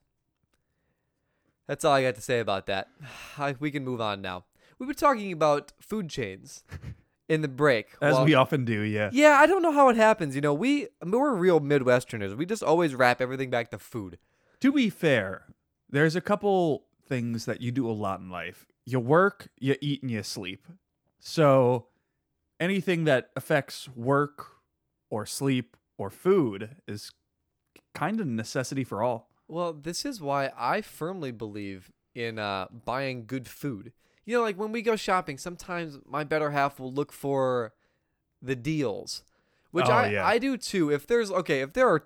That's 1.69 1.85
all 1.85 1.93
I 1.93 2.03
got 2.03 2.17
to 2.17 2.21
say 2.21 2.41
about 2.41 2.67
that. 2.67 2.89
I, 3.39 3.55
we 3.61 3.71
can 3.71 3.85
move 3.85 4.01
on 4.01 4.21
now. 4.21 4.47
We 4.81 4.87
were 4.87 4.95
talking 4.95 5.31
about 5.31 5.73
food 5.79 6.11
chains 6.11 6.65
in 7.29 7.43
the 7.43 7.49
break. 7.49 7.89
As 8.01 8.15
while- 8.15 8.25
we 8.25 8.35
often 8.35 8.65
do, 8.65 8.81
yeah. 8.81 9.11
Yeah, 9.13 9.39
I 9.41 9.47
don't 9.47 9.63
know 9.63 9.73
how 9.73 9.89
it 9.89 9.97
happens. 9.97 10.35
You 10.35 10.41
know, 10.41 10.55
we 10.55 10.89
I 11.01 11.05
mean, 11.05 11.21
we're 11.21 11.35
real 11.35 11.61
Midwesterners. 11.61 12.37
We 12.37 12.47
just 12.47 12.63
always 12.63 12.95
wrap 12.95 13.21
everything 13.21 13.51
back 13.51 13.71
to 13.71 13.79
food. 13.79 14.19
To 14.61 14.73
be 14.73 14.91
fair, 14.91 15.47
there's 15.89 16.17
a 16.17 16.21
couple 16.21 16.87
things 17.07 17.45
that 17.45 17.61
you 17.61 17.71
do 17.71 17.89
a 17.89 17.93
lot 17.93 18.21
in 18.21 18.31
life. 18.31 18.67
You 18.87 19.01
work, 19.01 19.49
you 19.59 19.77
eat, 19.81 20.03
and 20.03 20.11
you 20.11 20.23
sleep. 20.23 20.67
So 21.19 21.87
anything 22.61 23.05
that 23.05 23.31
affects 23.37 23.89
work 23.95 24.47
or 25.11 25.27
sleep 25.27 25.77
or 25.97 26.11
food 26.11 26.77
is 26.87 27.13
kind 27.95 28.21
of 28.21 28.27
necessity 28.27 28.85
for 28.85 29.03
all. 29.03 29.31
Well, 29.49 29.73
this 29.73 30.05
is 30.05 30.21
why 30.21 30.51
I 30.57 30.81
firmly 30.81 31.31
believe 31.31 31.93
in 32.15 32.39
uh, 32.39 32.67
buying 32.85 33.27
good 33.27 33.49
food. 33.49 33.93
You 34.25 34.37
know, 34.37 34.43
like 34.43 34.59
when 34.59 34.73
we 34.73 34.83
go 34.83 34.97
shopping, 34.97 35.39
sometimes 35.39 35.99
my 36.07 36.25
better 36.25 36.51
half 36.51 36.81
will 36.81 36.93
look 36.93 37.13
for 37.13 37.73
the 38.41 38.57
deals, 38.57 39.23
which 39.71 39.87
Oh, 39.89 39.93
I, 39.93 40.09
yeah. 40.09 40.27
I 40.27 40.39
do 40.39 40.57
too. 40.57 40.91
If 40.91 41.07
there's 41.07 41.31
okay, 41.31 41.61
if 41.61 41.73
there 41.73 41.89
are 41.89 42.05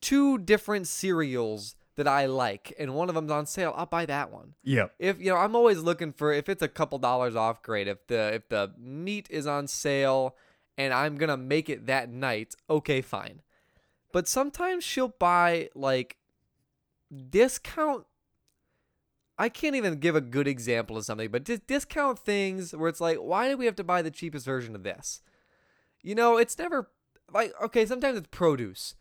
two 0.00 0.38
different 0.38 0.86
cereals 0.86 1.76
that 1.96 2.08
I 2.08 2.26
like 2.26 2.74
and 2.78 2.94
one 2.94 3.08
of 3.08 3.14
them's 3.14 3.30
on 3.30 3.46
sale, 3.46 3.72
I'll 3.76 3.86
buy 3.86 4.04
that 4.06 4.32
one. 4.32 4.54
Yep. 4.64 4.94
If 4.98 5.20
you 5.20 5.30
know, 5.30 5.36
I'm 5.36 5.54
always 5.54 5.80
looking 5.80 6.12
for 6.12 6.32
if 6.32 6.48
it's 6.48 6.62
a 6.62 6.68
couple 6.68 6.98
dollars 6.98 7.36
off, 7.36 7.62
great. 7.62 7.88
If 7.88 8.06
the 8.06 8.34
if 8.34 8.48
the 8.48 8.72
meat 8.78 9.26
is 9.30 9.46
on 9.46 9.66
sale 9.68 10.34
and 10.76 10.92
I'm 10.92 11.16
gonna 11.16 11.36
make 11.36 11.68
it 11.68 11.86
that 11.86 12.08
night, 12.08 12.54
okay, 12.68 13.00
fine. 13.00 13.42
But 14.12 14.28
sometimes 14.28 14.82
she'll 14.84 15.08
buy 15.18 15.68
like 15.74 16.16
discount. 17.30 18.06
I 19.38 19.48
can't 19.48 19.74
even 19.74 19.98
give 19.98 20.14
a 20.14 20.20
good 20.20 20.46
example 20.46 20.96
of 20.96 21.04
something, 21.04 21.30
but 21.30 21.44
just 21.44 21.66
discount 21.66 22.18
things 22.18 22.72
where 22.74 22.88
it's 22.88 23.00
like, 23.00 23.18
why 23.18 23.48
do 23.48 23.56
we 23.56 23.66
have 23.66 23.74
to 23.76 23.84
buy 23.84 24.00
the 24.02 24.10
cheapest 24.10 24.46
version 24.46 24.74
of 24.76 24.84
this? 24.84 25.22
You 26.02 26.14
know, 26.14 26.36
it's 26.36 26.56
never 26.58 26.90
like 27.32 27.52
okay. 27.62 27.84
Sometimes 27.86 28.18
it's 28.18 28.28
produce. 28.30 28.94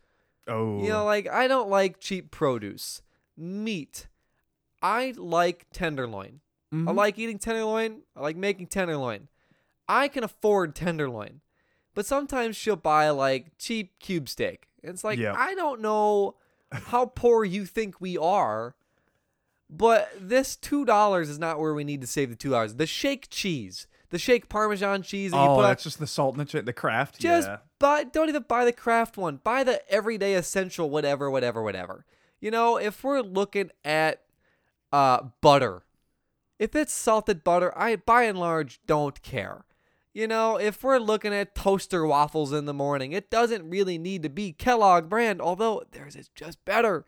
Oh. 0.47 0.81
You 0.81 0.89
know, 0.89 1.05
like 1.05 1.27
I 1.29 1.47
don't 1.47 1.69
like 1.69 1.99
cheap 1.99 2.31
produce. 2.31 3.01
Meat. 3.37 4.07
I 4.81 5.13
like 5.17 5.67
tenderloin. 5.71 6.41
I 6.71 6.75
Mhm. 6.75 6.95
like 6.95 7.19
eating 7.19 7.37
tenderloin. 7.39 8.01
I 8.15 8.21
like 8.21 8.35
making 8.35 8.67
tenderloin. 8.67 9.27
I 9.87 10.07
can 10.07 10.23
afford 10.23 10.75
tenderloin. 10.75 11.41
But 11.93 12.05
sometimes 12.07 12.55
she'll 12.55 12.75
buy 12.75 13.09
like 13.11 13.57
cheap 13.59 13.99
cube 13.99 14.27
steak. 14.27 14.67
It's 14.81 15.03
like 15.03 15.19
Yeah. 15.19 15.35
I 15.37 15.53
don't 15.55 15.81
know 15.81 16.35
how 16.71 17.05
poor 17.05 17.43
you 17.45 17.65
think 17.65 18.01
we 18.01 18.17
are, 18.17 18.75
but 19.75 20.11
this 20.19 20.55
two 20.55 20.85
dollars 20.85 21.29
is 21.29 21.39
not 21.39 21.59
where 21.59 21.73
we 21.73 21.83
need 21.83 22.01
to 22.01 22.07
save 22.07 22.29
the 22.29 22.35
two 22.35 22.49
dollars. 22.51 22.75
The 22.75 22.85
shake 22.87 23.27
cheese, 23.29 23.87
the 24.09 24.19
shake 24.19 24.49
Parmesan 24.49 25.01
cheese 25.01 25.31
that 25.31 25.37
you 25.37 25.43
Oh, 25.43 25.55
put 25.55 25.63
on- 25.63 25.69
that's 25.69 25.83
just 25.83 25.99
the 25.99 26.07
salt 26.07 26.37
and 26.37 26.47
the, 26.47 26.61
the 26.61 26.73
Kraft. 26.73 27.19
just 27.19 27.47
yeah. 27.47 27.57
buy 27.79 28.03
don't 28.03 28.29
even 28.29 28.45
buy 28.47 28.65
the 28.65 28.71
Kraft 28.73 29.17
one. 29.17 29.37
Buy 29.43 29.63
the 29.63 29.87
everyday 29.91 30.35
essential 30.35 30.89
whatever 30.89 31.29
whatever 31.31 31.61
whatever. 31.61 32.05
You 32.39 32.51
know, 32.51 32.77
if 32.77 33.03
we're 33.03 33.21
looking 33.21 33.71
at 33.83 34.21
uh 34.91 35.23
butter, 35.41 35.83
if 36.59 36.75
it's 36.75 36.93
salted 36.93 37.43
butter, 37.43 37.73
I 37.77 37.95
by 37.95 38.23
and 38.23 38.37
large 38.39 38.79
don't 38.85 39.21
care. 39.21 39.65
You 40.13 40.27
know, 40.27 40.57
if 40.57 40.83
we're 40.83 40.99
looking 40.99 41.33
at 41.33 41.55
toaster 41.55 42.05
waffles 42.05 42.53
in 42.53 42.65
the 42.65 42.73
morning, 42.73 43.13
it 43.13 43.31
doesn't 43.31 43.67
really 43.67 43.97
need 43.97 44.21
to 44.21 44.29
be 44.29 44.51
Kellogg 44.53 45.09
brand, 45.09 45.41
although 45.41 45.81
theirs 45.91 46.15
is 46.15 46.29
just 46.35 46.63
better. 46.65 47.05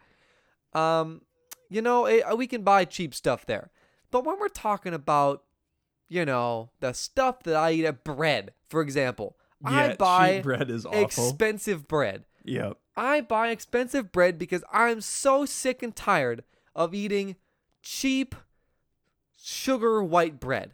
Um, 0.73 1.21
you 1.69 1.81
know, 1.81 2.05
it, 2.05 2.23
we 2.37 2.47
can 2.47 2.63
buy 2.63 2.85
cheap 2.85 3.13
stuff 3.13 3.45
there. 3.45 3.71
But 4.11 4.25
when 4.25 4.39
we're 4.39 4.47
talking 4.49 4.93
about, 4.93 5.43
you 6.07 6.25
know, 6.25 6.69
the 6.79 6.93
stuff 6.93 7.43
that 7.43 7.55
I 7.55 7.71
eat 7.71 7.85
at 7.85 8.03
bread, 8.03 8.53
for 8.69 8.81
example, 8.81 9.37
yeah, 9.63 9.69
I 9.69 9.95
buy 9.95 10.33
cheap 10.35 10.43
bread 10.43 10.69
is 10.69 10.85
awful. 10.85 11.03
expensive 11.03 11.87
bread. 11.87 12.25
yep. 12.43 12.77
I 12.97 13.21
buy 13.21 13.49
expensive 13.49 14.11
bread 14.11 14.37
because 14.37 14.63
I'm 14.71 15.01
so 15.01 15.45
sick 15.45 15.83
and 15.83 15.93
tired 15.93 16.43
of 16.73 16.93
eating 16.93 17.35
cheap 17.81 18.35
sugar 19.35 20.01
white 20.03 20.39
bread. 20.39 20.73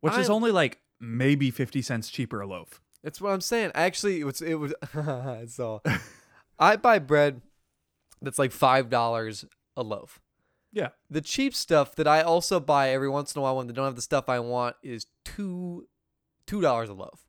Which 0.00 0.16
is 0.16 0.30
only 0.30 0.52
like 0.52 0.78
maybe 1.00 1.50
50 1.50 1.82
cents 1.82 2.08
cheaper 2.08 2.40
a 2.40 2.46
loaf. 2.46 2.80
That's 3.02 3.20
what 3.20 3.32
I'm 3.32 3.40
saying. 3.40 3.72
Actually, 3.74 4.20
it 4.20 4.24
was 4.24 4.40
it 4.42 4.54
was 4.54 4.74
so 5.52 5.82
I 6.58 6.76
buy 6.76 6.98
bread 6.98 7.42
that's 8.20 8.38
like 8.38 8.52
five 8.52 8.90
dollars 8.90 9.44
a 9.76 9.82
loaf. 9.82 10.20
Yeah. 10.72 10.88
The 11.10 11.20
cheap 11.20 11.54
stuff 11.54 11.94
that 11.96 12.06
I 12.06 12.22
also 12.22 12.60
buy 12.60 12.90
every 12.90 13.08
once 13.08 13.34
in 13.34 13.38
a 13.38 13.42
while 13.42 13.56
when 13.56 13.66
they 13.66 13.72
don't 13.72 13.84
have 13.86 13.96
the 13.96 14.02
stuff 14.02 14.28
I 14.28 14.40
want 14.40 14.76
is 14.82 15.06
two 15.24 15.86
two 16.46 16.60
dollars 16.60 16.88
a 16.88 16.94
loaf. 16.94 17.24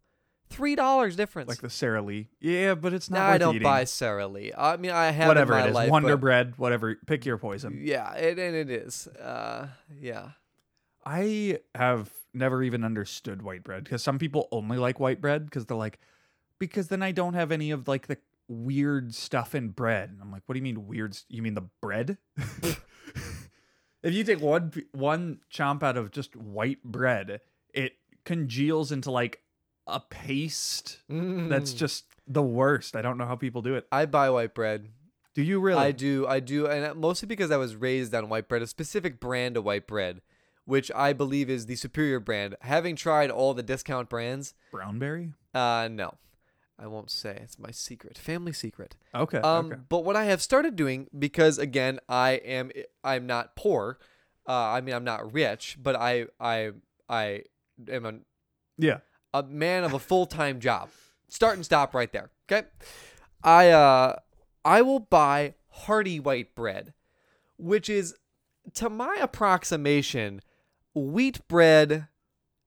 Three 0.49 0.75
dollars 0.75 1.15
difference. 1.15 1.47
Like 1.47 1.61
the 1.61 1.69
Sara 1.69 2.01
Lee. 2.01 2.29
Yeah, 2.39 2.73
but 2.75 2.93
it's 2.93 3.09
not 3.09 3.21
I 3.21 3.37
don't 3.37 3.55
eating. 3.55 3.63
buy 3.63 3.83
Sara 3.83 4.27
Lee. 4.27 4.51
I 4.57 4.77
mean, 4.77 4.91
I 4.91 5.11
have 5.11 5.27
whatever 5.27 5.53
in 5.53 5.59
my 5.59 5.65
it 5.65 5.69
is. 5.69 5.75
life, 5.75 5.89
Wonder 5.91 6.17
bread, 6.17 6.53
whatever. 6.57 6.95
Pick 7.05 7.25
your 7.25 7.37
poison. 7.37 7.81
Yeah, 7.83 8.13
it, 8.15 8.39
and 8.39 8.55
it 8.55 8.69
is. 8.69 9.07
Uh, 9.07 9.67
yeah. 9.99 10.29
I 11.05 11.59
have 11.75 12.11
never 12.33 12.61
even 12.63 12.83
understood 12.83 13.41
white 13.41 13.63
bread 13.63 13.83
because 13.83 14.03
some 14.03 14.19
people 14.19 14.47
only 14.51 14.77
like 14.77 14.99
white 14.99 15.21
bread 15.21 15.45
because 15.45 15.65
they're 15.65 15.77
like, 15.77 15.99
because 16.57 16.87
then 16.87 17.01
I 17.03 17.11
don't 17.11 17.35
have 17.35 17.51
any 17.51 17.71
of 17.71 17.87
like 17.87 18.07
the 18.07 18.17
weird 18.47 19.13
stuff 19.13 19.53
in 19.55 19.69
bread. 19.69 20.09
And 20.09 20.19
I'm 20.21 20.31
like, 20.31 20.43
what 20.45 20.53
do 20.53 20.59
you 20.59 20.63
mean 20.63 20.87
weird? 20.87 21.17
You 21.29 21.41
mean 21.41 21.53
the 21.53 21.69
bread? 21.81 22.17
if 24.03 24.13
you 24.13 24.23
take 24.23 24.41
one 24.41 24.71
one 24.91 25.39
chomp 25.53 25.83
out 25.83 25.97
of 25.97 26.11
just 26.11 26.35
white 26.35 26.83
bread, 26.83 27.41
it 27.73 27.93
congeals 28.25 28.91
into 28.91 29.11
like 29.11 29.41
a 29.87 29.99
paste 29.99 30.99
that's 31.07 31.73
Mm. 31.73 31.77
just 31.77 32.05
the 32.27 32.43
worst. 32.43 32.95
I 32.95 33.01
don't 33.01 33.17
know 33.17 33.25
how 33.25 33.35
people 33.35 33.61
do 33.61 33.75
it. 33.75 33.87
I 33.91 34.05
buy 34.05 34.29
white 34.29 34.53
bread. 34.53 34.89
Do 35.33 35.41
you 35.43 35.59
really? 35.59 35.79
I 35.81 35.91
do. 35.91 36.27
I 36.27 36.39
do, 36.39 36.67
and 36.67 36.99
mostly 36.99 37.27
because 37.27 37.49
I 37.51 37.57
was 37.57 37.75
raised 37.75 38.13
on 38.13 38.29
white 38.29 38.47
bread, 38.49 38.61
a 38.61 38.67
specific 38.67 39.19
brand 39.19 39.57
of 39.57 39.63
white 39.63 39.87
bread, 39.87 40.21
which 40.65 40.91
I 40.95 41.13
believe 41.13 41.49
is 41.49 41.65
the 41.65 41.75
superior 41.75 42.19
brand. 42.19 42.55
Having 42.61 42.97
tried 42.97 43.31
all 43.31 43.53
the 43.53 43.63
discount 43.63 44.09
brands, 44.09 44.53
Brownberry? 44.73 45.33
uh, 45.53 45.87
no, 45.91 46.15
I 46.81 46.87
won't 46.87 47.11
say. 47.11 47.37
It's 47.43 47.59
my 47.59 47.71
secret, 47.71 48.17
family 48.17 48.53
secret. 48.53 48.95
Okay. 49.13 49.39
Um, 49.39 49.65
okay. 49.67 49.81
but 49.89 50.05
what 50.05 50.15
I 50.15 50.25
have 50.25 50.41
started 50.41 50.75
doing 50.75 51.07
because 51.17 51.57
again, 51.57 51.99
I 52.07 52.31
am 52.31 52.71
I'm 53.03 53.27
not 53.27 53.55
poor. 53.55 53.99
Uh, 54.47 54.53
I 54.53 54.81
mean, 54.81 54.95
I'm 54.95 55.03
not 55.03 55.33
rich, 55.33 55.77
but 55.81 55.95
I 55.95 56.27
I 56.39 56.71
I 57.09 57.43
am 57.89 58.05
a 58.05 58.13
Yeah. 58.77 58.99
a 59.33 59.43
man 59.43 59.83
of 59.83 59.93
a 59.93 59.99
full 59.99 60.25
time 60.25 60.59
job. 60.59 60.89
Start 61.27 61.55
and 61.55 61.65
stop 61.65 61.93
right 61.93 62.11
there. 62.11 62.31
Okay. 62.51 62.67
I 63.43 63.69
uh 63.69 64.15
I 64.65 64.81
will 64.81 64.99
buy 64.99 65.55
hearty 65.69 66.19
white 66.19 66.55
bread, 66.55 66.93
which 67.57 67.89
is 67.89 68.15
to 68.75 68.89
my 68.89 69.17
approximation 69.21 70.41
wheat 70.95 71.47
bread 71.47 72.07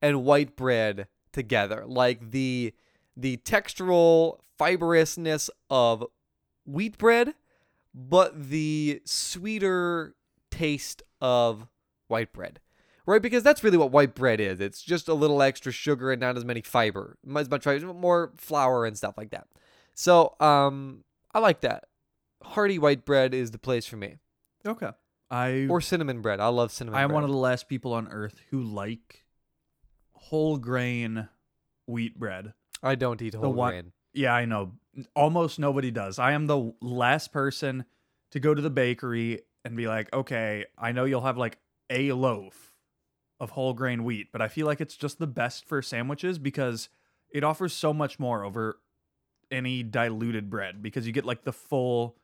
and 0.01 0.25
white 0.25 0.55
bread 0.57 1.09
together. 1.33 1.85
Like 1.87 2.31
the 2.31 2.73
the 3.17 3.37
textural 3.39 4.39
fibrousness 4.59 5.51
of 5.71 6.05
wheat 6.65 6.99
bread, 6.99 7.35
but 7.95 8.51
the 8.51 9.03
sweeter 9.05 10.15
taste 10.51 11.03
of 11.21 11.67
white 12.09 12.33
bread 12.33 12.61
right? 13.07 13.23
Because 13.23 13.43
that's 13.43 13.65
really 13.65 13.77
what 13.77 13.91
white 13.91 14.15
bread 14.15 14.41
is. 14.41 14.61
It's 14.61 14.83
just 14.83 15.09
a 15.09 15.15
little 15.15 15.43
extra 15.43 15.73
sugar 15.73 16.13
and 16.13 16.21
not 16.21 16.37
as 16.37 16.45
many 16.45 16.61
fiber, 16.63 17.17
as 17.37 17.51
much 17.51 17.65
fiber, 17.65 17.93
more 17.93 18.33
flour 18.37 18.87
and 18.87 18.97
stuff 18.97 19.15
like 19.17 19.31
that. 19.31 19.47
So, 19.95 20.35
um, 20.41 21.05
I 21.35 21.39
like 21.39 21.61
that. 21.63 21.85
Hearty 22.43 22.79
white 22.79 23.05
bread 23.05 23.35
is 23.35 23.51
the 23.51 23.59
place 23.59 23.87
for 23.87 23.97
me, 23.97 24.17
Okay. 24.67 24.91
I 25.31 25.67
or 25.71 25.81
cinnamon 25.81 26.21
bread. 26.21 26.41
I 26.41 26.49
love 26.49 26.71
cinnamon. 26.73 26.99
I 26.99 27.03
am 27.03 27.09
bread. 27.09 27.15
one 27.15 27.25
of 27.25 27.31
the 27.31 27.37
last 27.37 27.69
people 27.69 27.95
on 27.95 28.09
earth 28.09 28.41
who 28.51 28.63
like 28.63 29.25
whole 30.13 30.59
grain 30.59 31.29
wheat 31.87 32.19
bread. 32.19 32.53
I 32.83 32.95
don't 32.95 33.21
eat 33.23 33.35
whole 33.35 33.53
one- 33.53 33.73
grain. 33.73 33.93
Yeah, 34.15 34.35
I 34.35 34.45
know. 34.45 34.73
Almost 35.17 35.59
nobody 35.59 35.91
does. 35.91 36.19
I 36.19 36.33
am 36.33 36.47
the 36.47 36.75
last 36.83 37.33
person 37.33 37.87
to 38.33 38.41
go 38.41 38.55
to 38.55 38.61
the 38.61 38.71
bakery 38.71 39.43
and 39.65 39.77
be 39.77 39.87
like, 39.87 40.13
okay, 40.13 40.67
I 40.77 40.93
know 40.93 41.05
you'll 41.05 41.23
have 41.23 41.39
like 41.39 41.59
a 41.89 42.13
loaf 42.13 42.75
of 43.41 43.51
whole 43.51 43.73
grain 43.73 44.05
wheat, 44.05 44.29
but 44.33 44.43
I 44.43 44.49
feel 44.49 44.67
like 44.67 44.81
it's 44.81 44.97
just 44.97 45.19
the 45.19 45.27
best 45.27 45.67
for 45.67 45.81
sandwiches 45.81 46.39
because 46.39 46.89
it 47.31 47.43
offers 47.43 47.73
so 47.73 47.95
much 47.95 48.19
more 48.19 48.45
over 48.45 48.79
any 49.51 49.83
diluted 49.83 50.51
bread 50.51 50.83
because 50.83 51.07
you 51.07 51.13
get 51.13 51.25
like 51.25 51.45
the 51.45 51.53
full 51.53 52.17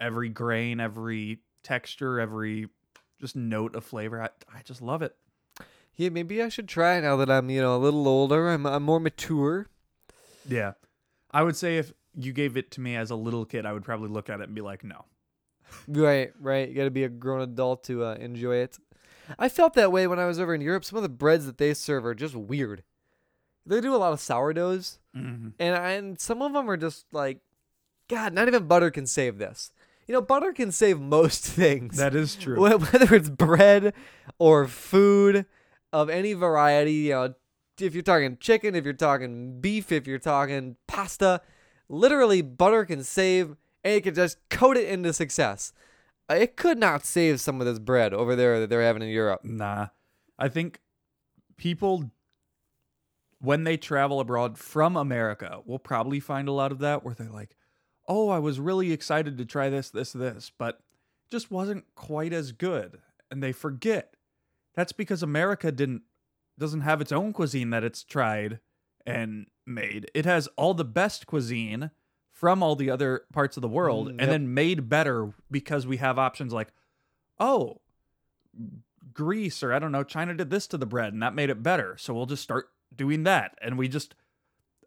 every 0.00 0.28
grain, 0.28 0.80
every 0.80 1.40
texture, 1.62 2.20
every 2.20 2.68
just 3.20 3.36
note 3.36 3.74
of 3.74 3.84
flavor. 3.84 4.22
I, 4.22 4.28
I 4.52 4.62
just 4.64 4.80
love 4.80 5.02
it. 5.02 5.14
Yeah, 6.00 6.08
maybe 6.08 6.42
I 6.42 6.48
should 6.48 6.66
try 6.66 6.98
now 6.98 7.16
that 7.16 7.28
I'm, 7.30 7.50
you 7.50 7.60
know, 7.60 7.76
a 7.76 7.78
little 7.78 8.08
older. 8.08 8.48
I'm, 8.48 8.64
I'm 8.64 8.82
more 8.84 8.98
mature. 9.00 9.68
Yeah. 10.48 10.72
I 11.30 11.42
would 11.42 11.56
say 11.56 11.76
if 11.76 11.92
you 12.16 12.32
gave 12.32 12.56
it 12.56 12.70
to 12.70 12.80
me 12.80 12.96
as 12.96 13.10
a 13.10 13.14
little 13.16 13.44
kid, 13.44 13.66
I 13.66 13.74
would 13.74 13.84
probably 13.84 14.08
look 14.08 14.30
at 14.30 14.40
it 14.40 14.44
and 14.44 14.54
be 14.54 14.62
like, 14.62 14.82
no. 14.82 15.04
Right, 15.86 16.32
right. 16.40 16.66
You 16.70 16.74
got 16.74 16.84
to 16.84 16.90
be 16.90 17.04
a 17.04 17.10
grown 17.10 17.42
adult 17.42 17.84
to 17.84 18.02
uh, 18.04 18.14
enjoy 18.14 18.56
it. 18.56 18.78
I 19.38 19.50
felt 19.50 19.74
that 19.74 19.92
way 19.92 20.06
when 20.06 20.18
I 20.18 20.24
was 20.24 20.40
over 20.40 20.54
in 20.54 20.62
Europe. 20.62 20.86
Some 20.86 20.96
of 20.96 21.02
the 21.02 21.10
breads 21.10 21.44
that 21.44 21.58
they 21.58 21.74
serve 21.74 22.06
are 22.06 22.14
just 22.14 22.34
weird. 22.34 22.82
They 23.66 23.82
do 23.82 23.94
a 23.94 23.98
lot 23.98 24.14
of 24.14 24.20
sourdoughs, 24.20 24.98
Mm-hmm. 25.14 25.48
and 25.58 25.74
and 25.76 26.20
some 26.20 26.40
of 26.40 26.52
them 26.54 26.70
are 26.70 26.76
just 26.78 27.04
like, 27.12 27.40
God, 28.08 28.32
not 28.32 28.48
even 28.48 28.66
butter 28.66 28.90
can 28.90 29.06
save 29.06 29.36
this. 29.38 29.70
You 30.06 30.14
know, 30.14 30.22
butter 30.22 30.52
can 30.54 30.72
save 30.72 30.98
most 30.98 31.44
things. 31.60 31.98
That 31.98 32.14
is 32.14 32.36
true. 32.36 32.58
Whether 32.58 33.14
it's 33.14 33.28
bread 33.28 33.92
or 34.38 34.66
food 34.66 35.44
of 35.92 36.08
any 36.08 36.32
variety. 36.32 36.92
You 36.92 37.10
know, 37.12 37.34
if 37.78 37.94
you're 37.94 38.02
talking 38.02 38.36
chicken, 38.38 38.74
if 38.74 38.84
you're 38.84 38.92
talking 38.92 39.60
beef, 39.60 39.90
if 39.90 40.06
you're 40.06 40.18
talking 40.18 40.76
pasta, 40.86 41.40
literally 41.88 42.42
butter 42.42 42.84
can 42.84 43.02
save, 43.02 43.56
and 43.82 43.94
it 43.94 44.02
can 44.02 44.14
just 44.14 44.38
coat 44.50 44.76
it 44.76 44.88
into 44.88 45.12
success. 45.12 45.72
Uh, 46.30 46.34
It 46.34 46.56
could 46.56 46.78
not 46.78 47.04
save 47.04 47.40
some 47.40 47.60
of 47.60 47.66
this 47.66 47.78
bread 47.78 48.12
over 48.12 48.36
there 48.36 48.60
that 48.60 48.70
they're 48.70 48.82
having 48.82 49.02
in 49.02 49.08
Europe. 49.08 49.40
Nah. 49.44 49.88
I 50.38 50.48
think 50.48 50.80
people, 51.56 52.10
when 53.40 53.64
they 53.64 53.76
travel 53.76 54.20
abroad 54.20 54.58
from 54.58 54.96
America, 54.96 55.60
will 55.64 55.78
probably 55.78 56.20
find 56.20 56.48
a 56.48 56.52
lot 56.52 56.72
of 56.72 56.78
that 56.80 57.04
where 57.04 57.14
they're 57.14 57.30
like, 57.30 57.56
oh, 58.06 58.28
I 58.28 58.38
was 58.38 58.60
really 58.60 58.92
excited 58.92 59.38
to 59.38 59.44
try 59.44 59.70
this, 59.70 59.90
this, 59.90 60.12
this, 60.12 60.50
but 60.58 60.80
just 61.30 61.50
wasn't 61.50 61.84
quite 61.94 62.32
as 62.32 62.52
good. 62.52 63.00
And 63.30 63.42
they 63.42 63.52
forget. 63.52 64.14
That's 64.74 64.92
because 64.92 65.22
America 65.22 65.72
didn't 65.72 66.02
doesn't 66.58 66.82
have 66.82 67.00
its 67.00 67.12
own 67.12 67.32
cuisine 67.32 67.70
that 67.70 67.84
it's 67.84 68.04
tried 68.04 68.60
and 69.06 69.46
made. 69.66 70.10
It 70.14 70.26
has 70.26 70.46
all 70.56 70.74
the 70.74 70.84
best 70.84 71.26
cuisine 71.26 71.90
from 72.30 72.62
all 72.62 72.76
the 72.76 72.90
other 72.90 73.22
parts 73.32 73.56
of 73.56 73.62
the 73.62 73.68
world 73.68 74.08
Mm, 74.08 74.16
and 74.18 74.30
then 74.30 74.54
made 74.54 74.88
better 74.88 75.32
because 75.50 75.86
we 75.86 75.96
have 75.98 76.18
options 76.18 76.52
like, 76.52 76.68
oh, 77.38 77.80
Greece 79.12 79.62
or 79.62 79.72
I 79.72 79.78
don't 79.78 79.92
know, 79.92 80.04
China 80.04 80.34
did 80.34 80.50
this 80.50 80.66
to 80.68 80.78
the 80.78 80.86
bread 80.86 81.12
and 81.12 81.22
that 81.22 81.34
made 81.34 81.50
it 81.50 81.62
better. 81.62 81.96
So 81.98 82.14
we'll 82.14 82.26
just 82.26 82.42
start 82.42 82.70
doing 82.94 83.24
that. 83.24 83.56
And 83.62 83.78
we 83.78 83.88
just 83.88 84.14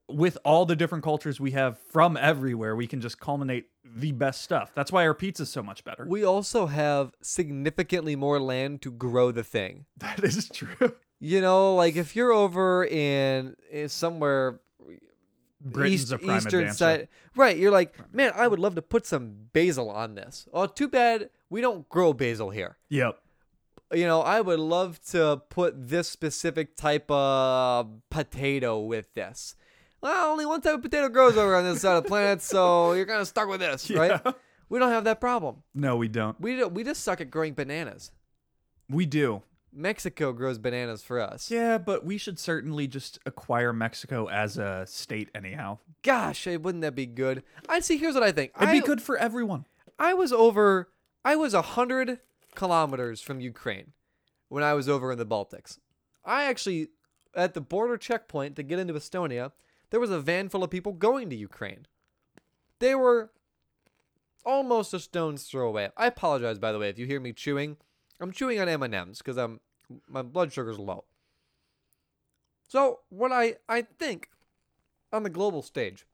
with 0.10 0.38
all 0.44 0.66
the 0.66 0.76
different 0.76 1.04
cultures 1.04 1.40
we 1.40 1.52
have 1.52 1.78
from 1.78 2.18
everywhere, 2.18 2.76
we 2.76 2.88
can 2.88 3.02
just 3.02 3.20
culminate 3.20 3.68
the 3.86 4.12
best 4.12 4.42
stuff. 4.42 4.72
That's 4.76 4.92
why 4.92 5.06
our 5.06 5.14
pizza's 5.14 5.50
so 5.50 5.64
much 5.64 5.84
better. 5.84 6.06
We 6.08 6.24
also 6.24 6.68
have 6.68 7.14
significantly 7.22 8.16
more 8.16 8.40
land 8.40 8.82
to 8.84 8.92
grow 8.92 9.32
the 9.32 9.44
thing. 9.44 9.86
that 9.98 10.24
is 10.24 10.50
true. 10.50 10.96
You 11.20 11.42
know, 11.42 11.76
like 11.76 11.96
if 11.96 12.16
you're 12.16 12.34
over 12.34 12.86
in, 12.86 13.56
in 13.72 13.90
somewhere 13.90 14.60
Britain's 15.62 16.12
east- 16.12 16.24
eastern 16.24 16.66
advancer. 16.66 16.74
side, 16.74 17.08
right? 17.36 17.56
You're 17.58 17.72
like, 17.72 17.96
man, 18.14 18.34
I 18.36 18.48
would 18.48 18.60
love 18.60 18.76
to 18.76 18.82
put 18.82 19.06
some 19.06 19.48
basil 19.54 19.90
on 19.90 20.16
this. 20.16 20.48
Oh, 20.54 20.66
too 20.66 20.90
bad 20.90 21.30
we 21.54 21.62
don't 21.62 21.88
grow 21.88 22.14
basil 22.14 22.50
here. 22.50 22.78
Yep. 22.90 23.20
You 23.94 24.08
know, 24.08 24.22
I 24.22 24.42
would 24.42 24.60
love 24.60 25.00
to 25.12 25.44
put 25.50 25.88
this 25.88 26.10
specific 26.10 26.76
type 26.76 27.10
of 27.12 27.92
potato 28.10 28.80
with 28.80 29.14
this. 29.14 29.56
Well, 30.04 30.32
only 30.32 30.46
one 30.46 30.60
type 30.60 30.74
of 30.74 30.82
potato 30.82 31.08
grows 31.08 31.38
over 31.38 31.56
on 31.56 31.64
this 31.64 31.80
side 31.80 31.96
of 31.96 32.04
the 32.04 32.10
planet, 32.10 32.42
so 32.42 32.92
you're 32.92 33.06
kind 33.06 33.22
of 33.22 33.28
stuck 33.28 33.48
with 33.48 33.62
this, 33.62 33.90
right? 33.96 34.20
Yeah. 34.26 34.34
We 34.68 34.78
don't 34.78 34.92
have 34.92 35.06
that 35.06 35.22
problem. 35.22 35.64
No, 35.74 35.96
we 35.96 36.10
don't. 36.10 36.40
We 36.42 36.58
don't, 36.58 36.74
we 36.74 36.84
just 36.84 37.04
suck 37.04 37.22
at 37.22 37.32
growing 37.32 37.54
bananas. 37.54 38.12
We 38.90 39.06
do. 39.06 39.44
Mexico 39.72 40.34
grows 40.34 40.58
bananas 40.58 41.04
for 41.04 41.22
us. 41.22 41.50
Yeah, 41.50 41.78
but 41.78 42.04
we 42.06 42.18
should 42.18 42.38
certainly 42.38 42.86
just 42.86 43.18
acquire 43.26 43.72
Mexico 43.72 44.28
as 44.28 44.58
a 44.58 44.86
state 44.88 45.30
anyhow. 45.34 45.78
Gosh, 46.02 46.48
wouldn't 46.48 46.82
that 46.82 46.96
be 46.96 47.06
good? 47.06 47.42
I 47.70 47.80
see. 47.80 47.98
Here's 47.98 48.14
what 48.14 48.24
I 48.24 48.34
think. 48.34 48.52
It'd 48.58 48.70
I, 48.70 48.74
be 48.74 48.82
good 48.82 49.02
for 49.02 49.18
everyone. 49.18 49.66
I 49.98 50.14
was 50.14 50.34
over. 50.34 50.90
I 51.24 51.38
was 51.38 51.54
a 51.54 51.62
hundred 51.62 52.20
kilometers 52.56 53.22
from 53.22 53.40
Ukraine 53.40 53.94
when 54.50 54.66
I 54.66 54.74
was 54.74 54.90
over 54.90 55.14
in 55.14 55.18
the 55.18 55.26
Baltics. 55.26 55.80
I 56.26 56.44
actually, 56.44 56.90
at 57.34 57.54
the 57.54 57.62
border 57.62 57.96
checkpoint 57.96 58.58
to 58.58 58.64
get 58.64 58.80
into 58.80 58.96
Estonia, 58.96 59.54
there 59.94 60.00
was 60.00 60.10
a 60.10 60.20
van 60.20 60.50
full 60.50 60.64
of 60.64 60.72
people 60.72 60.92
going 60.92 61.30
to 61.30 61.36
Ukraine. 61.36 61.86
They 62.80 62.96
were 62.96 63.30
almost 64.44 64.92
a 64.92 65.00
stone's 65.00 65.44
throw 65.44 65.68
away. 65.68 65.90
I 65.96 66.08
apologize, 66.08 66.58
by 66.58 66.72
the 66.72 66.80
way, 66.80 66.90
if 66.90 66.98
you 66.98 67.06
hear 67.06 67.20
me 67.20 67.32
chewing. 67.32 67.78
I'm 68.20 68.32
chewing 68.32 68.60
on 68.60 68.68
M&Ms 68.68 69.20
because 69.20 69.38
I'm 69.38 69.60
my 70.08 70.24
blood 70.24 70.52
sugar's 70.52 70.80
low. 70.80 71.04
So 72.68 73.02
what 73.10 73.32
I 73.32 73.58
I 73.70 73.84
think 73.84 74.30
on 75.12 75.22
the 75.22 75.30
global 75.30 75.62
stage, 75.62 76.08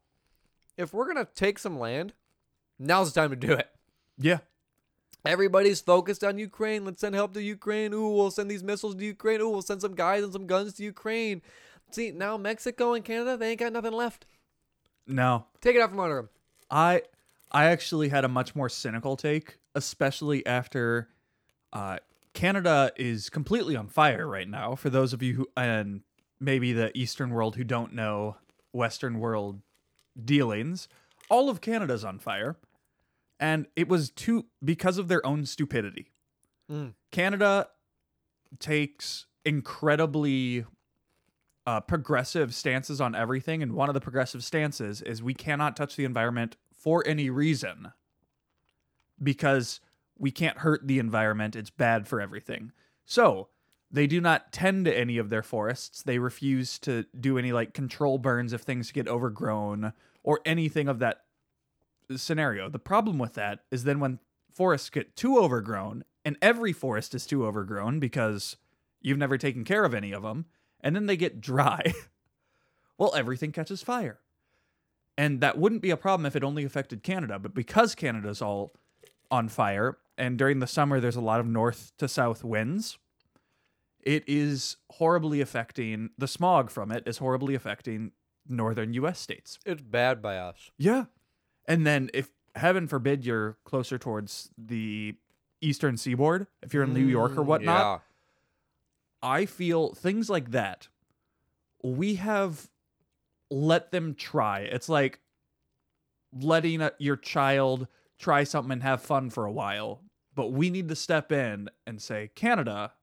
if 0.76 0.94
we're 0.94 1.08
gonna 1.08 1.30
take 1.34 1.58
some 1.58 1.80
land, 1.80 2.12
now's 2.78 3.14
the 3.14 3.22
time 3.22 3.30
to 3.30 3.38
do 3.38 3.54
it. 3.54 3.70
Yeah. 4.18 4.40
Everybody's 5.26 5.80
focused 5.80 6.26
on 6.26 6.38
Ukraine. 6.38 6.84
Let's 6.84 7.00
send 7.00 7.16
help 7.16 7.34
to 7.34 7.42
Ukraine. 7.42 7.94
Ooh, 7.94 8.10
we'll 8.10 8.30
send 8.30 8.52
these 8.52 8.62
missiles 8.62 8.96
to 8.96 9.06
Ukraine. 9.06 9.40
Ooh, 9.40 9.50
we'll 9.50 9.62
send 9.62 9.80
some 9.80 9.96
guys 9.96 10.26
and 10.26 10.34
some 10.34 10.48
guns 10.48 10.74
to 10.74 10.84
Ukraine. 10.84 11.42
See, 11.92 12.12
now 12.12 12.38
Mexico 12.38 12.94
and 12.94 13.04
Canada, 13.04 13.38
they 13.38 13.52
ain't 13.52 13.60
got 13.60 13.74
nothing 13.74 13.94
left. 13.94 14.26
No. 15.08 15.46
Take 15.62 15.76
it 15.76 15.82
out 15.82 15.90
from 15.90 16.00
under 16.00 16.16
them. 16.16 16.30
I 16.70 17.02
I 17.52 17.66
actually 17.66 18.10
had 18.10 18.26
a 18.26 18.28
much 18.28 18.56
more 18.56 18.70
cynical 18.70 19.16
take, 19.16 19.58
especially 19.74 20.46
after 20.46 21.10
uh, 21.74 21.98
Canada 22.34 22.92
is 22.96 23.30
completely 23.30 23.76
on 23.76 23.88
fire 23.88 24.28
right 24.28 24.48
now. 24.48 24.76
For 24.76 24.90
those 24.90 25.14
of 25.14 25.24
you 25.24 25.34
who 25.34 25.48
and 25.58 26.02
maybe 26.40 26.74
the 26.74 26.96
Eastern 26.98 27.32
world 27.32 27.56
who 27.56 27.64
don't 27.64 27.94
know 27.94 28.38
Western 28.72 29.20
world 29.20 29.62
dealings, 30.24 30.88
all 31.30 31.50
of 31.50 31.60
Canada's 31.60 32.04
on 32.06 32.20
fire, 32.20 32.56
and 33.40 33.66
it 33.76 33.88
was 33.88 34.12
too 34.12 34.46
because 34.64 34.98
of 34.98 35.08
their 35.08 35.26
own 35.26 35.46
stupidity. 35.46 36.12
Mm. 36.72 36.94
Canada 37.12 37.68
takes 38.60 39.26
incredibly 39.44 40.66
uh, 41.70 41.80
progressive 41.80 42.56
stances 42.56 43.00
on 43.00 43.14
everything, 43.14 43.62
and 43.62 43.74
one 43.74 43.92
of 43.92 43.94
the 43.94 44.02
progressive 44.02 44.44
stances 44.44 45.04
is 45.04 45.22
we 45.22 45.36
cannot 45.36 45.76
touch 45.76 45.96
the 45.96 46.04
environment 46.04 46.58
for 46.74 47.04
any 47.06 47.30
reason 47.30 47.92
because 49.22 49.80
we 50.18 50.32
can't 50.32 50.58
hurt 50.58 50.88
the 50.88 50.98
environment. 50.98 51.56
It's 51.56 51.70
bad 51.70 52.08
for 52.08 52.20
everything. 52.20 52.72
So 53.06 53.50
they 53.92 54.08
do 54.08 54.20
not 54.20 54.52
tend 54.52 54.86
to 54.86 54.98
any 54.98 55.20
of 55.20 55.30
their 55.30 55.44
forests. 55.44 56.02
They 56.02 56.18
refuse 56.18 56.80
to 56.80 57.06
do 57.20 57.38
any 57.38 57.52
like 57.52 57.76
control 57.76 58.18
burns 58.18 58.52
if 58.52 58.62
things 58.62 58.92
get 58.92 59.08
overgrown 59.08 59.94
or 60.24 60.40
anything 60.48 60.88
of 60.88 60.98
that 60.98 61.22
scenario. 62.16 62.68
The 62.68 62.80
problem 62.80 63.20
with 63.20 63.36
that 63.36 63.60
is 63.70 63.84
then 63.84 64.00
when 64.00 64.18
forests 64.52 64.90
get 64.90 65.16
too 65.16 65.38
overgrown, 65.38 66.04
and 66.26 66.36
every 66.42 66.74
forest 66.74 67.14
is 67.14 67.28
too 67.28 67.46
overgrown 67.46 68.00
because 68.00 68.58
you've 69.02 69.20
never 69.20 69.38
taken 69.38 69.64
care 69.64 69.86
of 69.86 69.94
any 69.94 70.12
of 70.12 70.24
them, 70.24 70.48
and 70.82 70.96
then 70.96 71.06
they 71.06 71.18
get 71.18 71.42
dry, 71.42 71.94
well, 72.98 73.14
everything 73.16 73.52
catches 73.52 73.82
fire. 73.84 74.20
And 75.18 75.42
that 75.42 75.58
wouldn't 75.58 75.82
be 75.82 75.90
a 75.90 75.98
problem 75.98 76.26
if 76.26 76.36
it 76.36 76.44
only 76.44 76.64
affected 76.64 77.04
Canada, 77.04 77.40
but 77.40 77.54
because 77.54 77.94
Canada's 77.96 78.42
all 78.42 78.72
on 79.30 79.50
fire, 79.50 79.98
and 80.18 80.38
during 80.38 80.60
the 80.60 80.68
summer 80.68 81.00
there's 81.00 81.16
a 81.18 81.22
lot 81.22 81.40
of 81.40 81.46
north 81.46 81.92
to 81.98 82.08
south 82.08 82.44
winds, 82.44 82.98
it 84.02 84.24
is 84.28 84.78
horribly 84.92 85.42
affecting 85.42 86.10
the 86.18 86.28
smog 86.28 86.70
from 86.72 86.92
it 86.92 87.04
is 87.06 87.18
horribly 87.18 87.54
affecting 87.54 88.12
northern 88.48 88.94
US 88.94 89.20
states. 89.20 89.60
It's 89.66 89.82
bad 89.82 90.22
by 90.22 90.38
us. 90.38 90.72
Yeah. 90.78 91.06
And 91.68 91.86
then 91.86 92.10
if 92.14 92.30
heaven 92.56 92.88
forbid 92.88 93.26
you're 93.26 93.58
closer 93.66 93.98
towards 93.98 94.50
the 94.58 95.16
eastern 95.62 95.98
seaboard, 95.98 96.48
if 96.64 96.74
you're 96.74 96.84
in 96.84 96.94
New 96.94 97.06
York 97.06 97.34
or 97.38 97.44
Mm, 97.44 97.48
whatnot, 97.48 97.86
Yeah. 97.86 98.00
I 99.22 99.46
feel 99.46 99.94
things 99.94 100.30
like 100.30 100.52
that. 100.52 100.88
We 101.84 102.16
have 102.16 102.70
let 103.50 103.92
them 103.92 104.16
try. 104.16 104.62
It's 104.62 104.90
like 104.90 105.20
letting 106.34 106.82
a, 106.82 106.92
your 107.00 107.18
child 107.18 107.88
try 108.18 108.44
something 108.44 108.72
and 108.72 108.84
have 108.84 109.02
fun 109.02 109.30
for 109.30 109.46
a 109.46 109.52
while. 109.52 110.02
But 110.36 110.52
we 110.52 110.70
need 110.70 110.90
to 110.90 110.96
step 110.96 111.32
in 111.32 111.70
and 111.88 112.02
say, 112.02 112.32
Canada, 112.36 112.94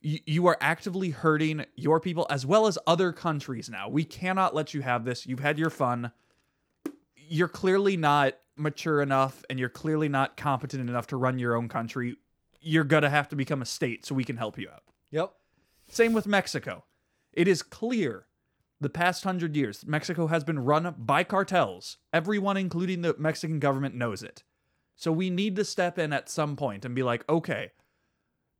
you 0.00 0.46
are 0.46 0.56
actively 0.60 1.10
hurting 1.10 1.64
your 1.74 1.98
people 2.00 2.26
as 2.30 2.46
well 2.46 2.66
as 2.66 2.78
other 2.86 3.12
countries 3.12 3.68
now. 3.68 3.88
We 3.88 4.04
cannot 4.04 4.54
let 4.54 4.72
you 4.72 4.82
have 4.82 5.04
this. 5.04 5.26
You've 5.26 5.40
had 5.40 5.58
your 5.58 5.70
fun. 5.70 6.12
You're 7.16 7.48
clearly 7.48 7.96
not 7.96 8.34
mature 8.56 9.02
enough 9.02 9.44
and 9.50 9.58
you're 9.58 9.68
clearly 9.68 10.08
not 10.08 10.36
competent 10.36 10.88
enough 10.88 11.08
to 11.08 11.16
run 11.16 11.38
your 11.38 11.56
own 11.56 11.68
country. 11.68 12.16
You're 12.60 12.84
going 12.84 13.02
to 13.02 13.10
have 13.10 13.28
to 13.30 13.36
become 13.36 13.62
a 13.62 13.66
state 13.66 14.06
so 14.06 14.14
we 14.14 14.24
can 14.24 14.36
help 14.36 14.58
you 14.58 14.68
out. 14.68 14.82
Yep. 15.16 15.32
Same 15.88 16.12
with 16.12 16.26
Mexico. 16.26 16.84
It 17.32 17.48
is 17.48 17.62
clear 17.62 18.26
the 18.82 18.90
past 18.90 19.24
hundred 19.24 19.56
years, 19.56 19.86
Mexico 19.86 20.26
has 20.26 20.44
been 20.44 20.58
run 20.58 20.94
by 20.98 21.24
cartels. 21.24 21.96
Everyone, 22.12 22.58
including 22.58 23.00
the 23.00 23.14
Mexican 23.18 23.58
government, 23.58 23.94
knows 23.94 24.22
it. 24.22 24.42
So 24.94 25.10
we 25.10 25.30
need 25.30 25.56
to 25.56 25.64
step 25.64 25.98
in 25.98 26.12
at 26.12 26.28
some 26.28 26.54
point 26.54 26.84
and 26.84 26.94
be 26.94 27.02
like, 27.02 27.26
okay, 27.30 27.72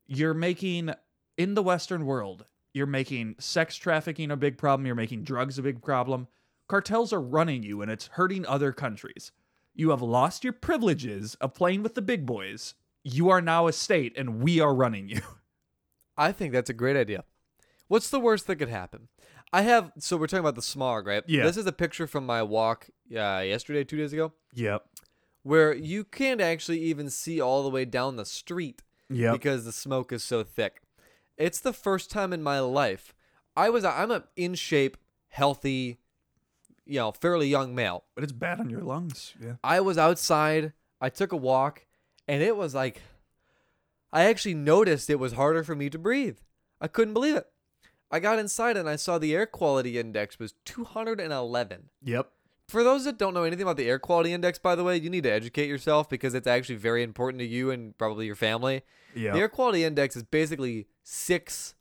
you're 0.06 0.32
making, 0.32 0.94
in 1.36 1.52
the 1.52 1.62
Western 1.62 2.06
world, 2.06 2.46
you're 2.72 2.86
making 2.86 3.34
sex 3.38 3.76
trafficking 3.76 4.30
a 4.30 4.36
big 4.36 4.56
problem, 4.56 4.86
you're 4.86 4.94
making 4.94 5.24
drugs 5.24 5.58
a 5.58 5.62
big 5.62 5.82
problem. 5.82 6.26
Cartels 6.68 7.12
are 7.12 7.20
running 7.20 7.62
you 7.62 7.82
and 7.82 7.90
it's 7.90 8.06
hurting 8.06 8.46
other 8.46 8.72
countries. 8.72 9.30
You 9.74 9.90
have 9.90 10.00
lost 10.00 10.42
your 10.42 10.54
privileges 10.54 11.34
of 11.34 11.52
playing 11.52 11.82
with 11.82 11.94
the 11.94 12.00
big 12.00 12.24
boys. 12.24 12.72
You 13.04 13.28
are 13.28 13.42
now 13.42 13.66
a 13.66 13.74
state 13.74 14.16
and 14.16 14.42
we 14.42 14.58
are 14.58 14.74
running 14.74 15.10
you. 15.10 15.20
I 16.16 16.32
think 16.32 16.52
that's 16.52 16.70
a 16.70 16.74
great 16.74 16.96
idea. 16.96 17.24
What's 17.88 18.10
the 18.10 18.20
worst 18.20 18.46
that 18.46 18.56
could 18.56 18.68
happen? 18.68 19.08
I 19.52 19.62
have. 19.62 19.92
So 19.98 20.16
we're 20.16 20.26
talking 20.26 20.40
about 20.40 20.56
the 20.56 20.62
smog, 20.62 21.06
right? 21.06 21.22
Yeah. 21.26 21.44
This 21.44 21.56
is 21.56 21.66
a 21.66 21.72
picture 21.72 22.06
from 22.06 22.26
my 22.26 22.42
walk 22.42 22.88
uh, 23.12 23.42
yesterday, 23.46 23.84
two 23.84 23.96
days 23.96 24.12
ago, 24.12 24.32
Yep. 24.54 24.84
where 25.42 25.72
you 25.74 26.02
can't 26.04 26.40
actually 26.40 26.80
even 26.80 27.10
see 27.10 27.40
all 27.40 27.62
the 27.62 27.70
way 27.70 27.84
down 27.84 28.16
the 28.16 28.24
street 28.26 28.82
Yep. 29.08 29.32
because 29.34 29.64
the 29.64 29.72
smoke 29.72 30.10
is 30.12 30.24
so 30.24 30.42
thick. 30.42 30.80
It's 31.36 31.60
the 31.60 31.72
first 31.72 32.10
time 32.10 32.32
in 32.32 32.42
my 32.42 32.58
life 32.60 33.14
I 33.56 33.70
was. 33.70 33.84
I'm 33.84 34.10
a 34.10 34.24
in 34.34 34.54
shape, 34.54 34.96
healthy, 35.28 35.98
you 36.84 36.98
know, 36.98 37.12
fairly 37.12 37.46
young 37.46 37.74
male. 37.74 38.04
But 38.14 38.24
it's 38.24 38.32
bad 38.32 38.58
on 38.58 38.68
your 38.68 38.80
lungs. 38.82 39.34
Yeah. 39.40 39.54
I 39.62 39.80
was 39.80 39.96
outside. 39.96 40.72
I 41.00 41.08
took 41.10 41.30
a 41.32 41.36
walk, 41.36 41.86
and 42.26 42.42
it 42.42 42.56
was 42.56 42.74
like 42.74 43.00
I 44.12 44.24
actually 44.24 44.54
noticed 44.54 45.10
it 45.10 45.18
was 45.18 45.32
harder 45.32 45.62
for 45.64 45.74
me 45.74 45.90
to 45.90 45.98
breathe. 45.98 46.38
I 46.80 46.88
couldn't 46.88 47.14
believe 47.14 47.36
it. 47.36 47.46
I 48.10 48.20
got 48.20 48.38
inside 48.38 48.76
and 48.76 48.88
I 48.88 48.96
saw 48.96 49.18
the 49.18 49.34
air 49.34 49.46
quality 49.46 49.98
index 49.98 50.38
was 50.38 50.54
211. 50.64 51.90
Yep. 52.02 52.30
For 52.68 52.82
those 52.82 53.04
that 53.04 53.18
don't 53.18 53.34
know 53.34 53.44
anything 53.44 53.62
about 53.62 53.76
the 53.76 53.88
air 53.88 53.98
quality 53.98 54.32
index, 54.32 54.58
by 54.58 54.74
the 54.74 54.84
way, 54.84 54.96
you 54.96 55.10
need 55.10 55.22
to 55.24 55.30
educate 55.32 55.68
yourself 55.68 56.08
because 56.08 56.34
it's 56.34 56.46
actually 56.46 56.76
very 56.76 57.02
important 57.02 57.40
to 57.40 57.46
you 57.46 57.70
and 57.70 57.96
probably 57.98 58.26
your 58.26 58.34
family. 58.36 58.82
Yeah. 59.14 59.32
The 59.32 59.38
air 59.40 59.48
quality 59.48 59.84
index 59.84 60.16
is 60.16 60.22
basically 60.24 60.86
six 61.02 61.74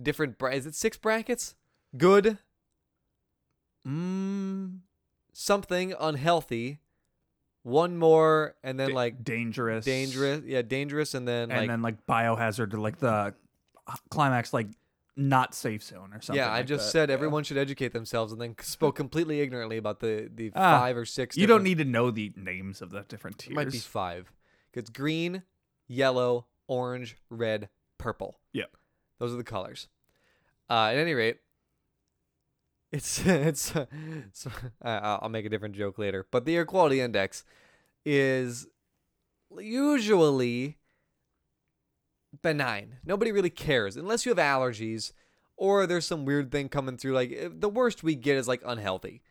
different. 0.00 0.38
Bra- 0.38 0.52
is 0.52 0.66
it 0.66 0.74
six 0.74 0.96
brackets? 0.96 1.54
Good, 1.96 2.38
Mm, 3.86 4.80
something, 5.32 5.94
unhealthy, 5.98 6.80
one 7.62 7.96
more, 7.98 8.54
and 8.62 8.78
then 8.80 8.88
da- 8.90 8.94
like 8.94 9.22
dangerous. 9.24 9.84
dangerous. 9.84 10.42
Yeah, 10.44 10.62
dangerous, 10.62 11.14
and 11.14 11.26
then 11.28 11.50
And 11.50 11.60
like 11.60 11.68
then 11.68 11.82
like 11.82 12.06
biohazard 12.06 12.72
or 12.74 12.78
like 12.78 12.98
the 12.98 13.34
climax 14.10 14.52
like 14.52 14.68
not 15.16 15.54
safe 15.54 15.82
zone 15.82 16.10
or 16.14 16.20
something. 16.22 16.36
yeah. 16.36 16.48
I 16.50 16.58
like 16.58 16.66
just 16.66 16.86
that. 16.86 16.90
said 16.92 17.08
Yeah. 17.08 17.14
everyone 17.14 17.44
should 17.44 17.58
educate 17.58 17.92
themselves, 17.92 18.32
and 18.32 18.40
then 18.40 18.54
spoke 18.62 18.96
completely 18.96 19.40
ignorantly 19.40 19.76
about 19.76 20.00
the 20.00 20.30
the 20.34 20.50
Ah, 20.54 20.80
five 20.80 20.96
or 20.96 21.04
six. 21.04 21.36
You 21.36 21.46
don't 21.46 21.62
need 21.62 21.78
to 21.78 21.84
know 21.84 22.10
the 22.10 22.32
names 22.36 22.80
of 22.80 22.90
the 22.90 23.02
different 23.08 23.38
tiers. 23.38 23.52
It 23.52 23.56
might 23.56 23.70
be 23.70 23.78
five. 23.78 24.32
It's 24.72 24.88
green, 24.88 25.42
yellow, 25.88 26.46
orange, 26.68 27.16
red, 27.28 27.68
purple. 27.98 28.38
Yeah. 28.52 28.64
Those 29.18 29.34
are 29.34 29.36
the 29.36 29.44
colors. 29.44 29.88
Uh, 30.70 30.86
at 30.92 30.96
any 30.96 31.12
rate, 31.14 31.40
it's 32.92 33.18
it's. 33.26 33.74
Uh, 33.74 33.86
so, 34.32 34.50
uh, 34.84 35.18
I'll 35.22 35.28
make 35.28 35.46
a 35.46 35.48
different 35.48 35.76
joke 35.76 35.98
later. 35.98 36.26
But 36.30 36.44
the 36.44 36.56
air 36.56 36.64
quality 36.64 37.00
index 37.00 37.44
is 38.04 38.66
usually 39.58 40.78
benign. 42.42 42.96
Nobody 43.04 43.32
really 43.32 43.50
cares 43.50 43.96
unless 43.96 44.24
you 44.24 44.30
have 44.30 44.38
allergies 44.38 45.12
or 45.56 45.86
there's 45.86 46.06
some 46.06 46.24
weird 46.24 46.50
thing 46.50 46.68
coming 46.68 46.96
through. 46.96 47.12
Like 47.12 47.60
the 47.60 47.68
worst 47.68 48.02
we 48.02 48.14
get 48.14 48.36
is 48.36 48.48
like 48.48 48.62
unhealthy. 48.64 49.22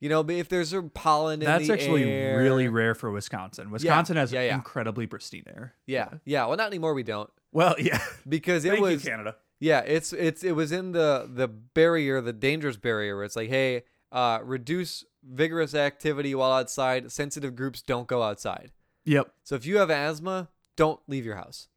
You 0.00 0.08
know, 0.08 0.20
if 0.28 0.48
there's 0.48 0.70
some 0.70 0.90
pollen 0.90 1.42
in 1.42 1.46
That's 1.46 1.68
the 1.68 1.72
actually 1.74 2.10
air- 2.10 2.36
really 2.38 2.66
rare 2.66 2.92
for 2.94 3.12
Wisconsin. 3.12 3.70
Wisconsin 3.70 4.16
has 4.16 4.32
yeah, 4.32 4.42
yeah. 4.42 4.54
incredibly 4.56 5.06
pristine 5.06 5.44
air. 5.46 5.74
Yeah, 5.86 6.08
yeah. 6.24 6.44
Well, 6.46 6.56
not 6.56 6.66
anymore. 6.66 6.92
We 6.94 7.04
don't 7.04 7.30
Well, 7.52 7.76
yeah. 7.78 8.00
because 8.28 8.64
it 8.64 8.70
Thank 8.70 8.80
was 8.82 9.04
you, 9.04 9.10
Canada. 9.10 9.36
Yeah. 9.62 9.80
It's 9.80 10.12
it's 10.12 10.42
it 10.42 10.52
was 10.52 10.72
in 10.72 10.92
the 10.92 11.28
the 11.32 11.48
barrier, 11.48 12.20
the 12.20 12.32
dangerous 12.32 12.76
barrier, 12.76 13.16
where 13.16 13.24
it's 13.24 13.36
like, 13.36 13.48
hey, 13.48 13.84
uh, 14.10 14.40
reduce 14.42 15.04
vigorous 15.22 15.74
activity 15.74 16.34
while 16.34 16.52
outside. 16.52 17.10
Sensitive 17.12 17.54
groups 17.54 17.80
don't 17.80 18.06
go 18.06 18.22
outside. 18.22 18.72
Yep. 19.04 19.32
So 19.44 19.54
if 19.54 19.64
you 19.66 19.78
have 19.78 19.90
asthma, 19.90 20.48
don't 20.76 21.00
leave 21.06 21.24
your 21.24 21.36
house. 21.36 21.68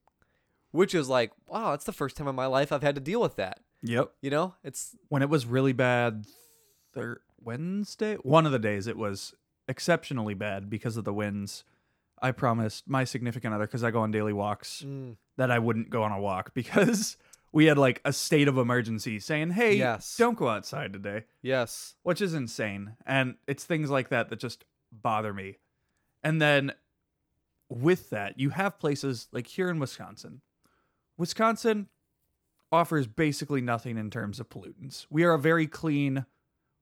Which 0.72 0.94
is 0.94 1.08
like, 1.08 1.32
wow, 1.48 1.72
that's 1.72 1.86
the 1.86 1.94
first 1.94 2.18
time 2.18 2.28
in 2.28 2.36
my 2.36 2.48
life 2.48 2.72
I've 2.72 2.84
had 2.84 2.96
to 2.96 3.02
deal 3.02 3.22
with 3.22 3.36
that. 3.38 3.60
Yep. 3.82 4.12
You 4.22 4.30
know, 4.30 4.56
it's 4.64 4.96
When 5.10 5.22
it 5.22 5.30
was 5.30 5.46
really 5.46 5.74
bad, 5.74 6.26
thir- 6.94 7.22
Wednesday, 7.42 8.16
one 8.16 8.46
of 8.46 8.52
the 8.52 8.60
days, 8.60 8.88
it 8.88 8.98
was 8.98 9.34
exceptionally 9.68 10.34
bad 10.34 10.70
because 10.70 10.98
of 10.98 11.06
the 11.06 11.14
winds. 11.14 11.64
I 12.22 12.32
promised 12.32 12.90
my 12.90 13.04
significant 13.04 13.54
other, 13.54 13.68
because 13.68 13.84
I 13.84 13.92
go 13.92 14.02
on 14.02 14.12
daily 14.12 14.34
walks, 14.34 14.84
mm, 14.86 15.18
that 15.38 15.52
I 15.52 15.60
wouldn't 15.60 15.90
go 15.90 16.04
on 16.04 16.12
a 16.12 16.20
walk 16.20 16.54
because 16.56 17.18
we 17.56 17.68
had 17.68 17.78
like 17.78 18.02
a 18.04 18.12
state 18.12 18.50
of 18.50 18.58
emergency 18.58 19.18
saying, 19.18 19.52
hey, 19.52 19.76
Yes. 19.76 20.18
don't 20.18 20.38
go 20.38 20.50
outside 20.50 20.92
today. 20.92 21.24
yes, 21.42 21.96
which 22.04 22.22
is 22.22 22.34
insane. 22.34 22.98
And 23.06 23.36
it's 23.48 23.64
things 23.64 23.90
like 23.90 24.10
that 24.10 24.30
that 24.30 24.40
just 24.40 24.66
bother 24.92 25.34
me. 25.34 25.56
And 26.22 26.42
then 26.42 26.74
with 27.70 28.10
that, 28.10 28.38
you 28.38 28.50
have 28.50 28.78
places 28.78 29.30
like 29.32 29.48
here 29.48 29.70
in 29.70 29.80
Wisconsin. 29.80 30.42
Wisconsin 31.18 31.88
offers 32.74 33.08
basically 33.08 33.62
nothing 33.62 33.98
in 33.98 34.10
terms 34.10 34.42
of 34.42 34.50
pollutants. 34.50 35.06
We 35.10 35.24
are 35.24 35.34
a 35.34 35.40
very 35.40 35.66
clean, 35.66 36.26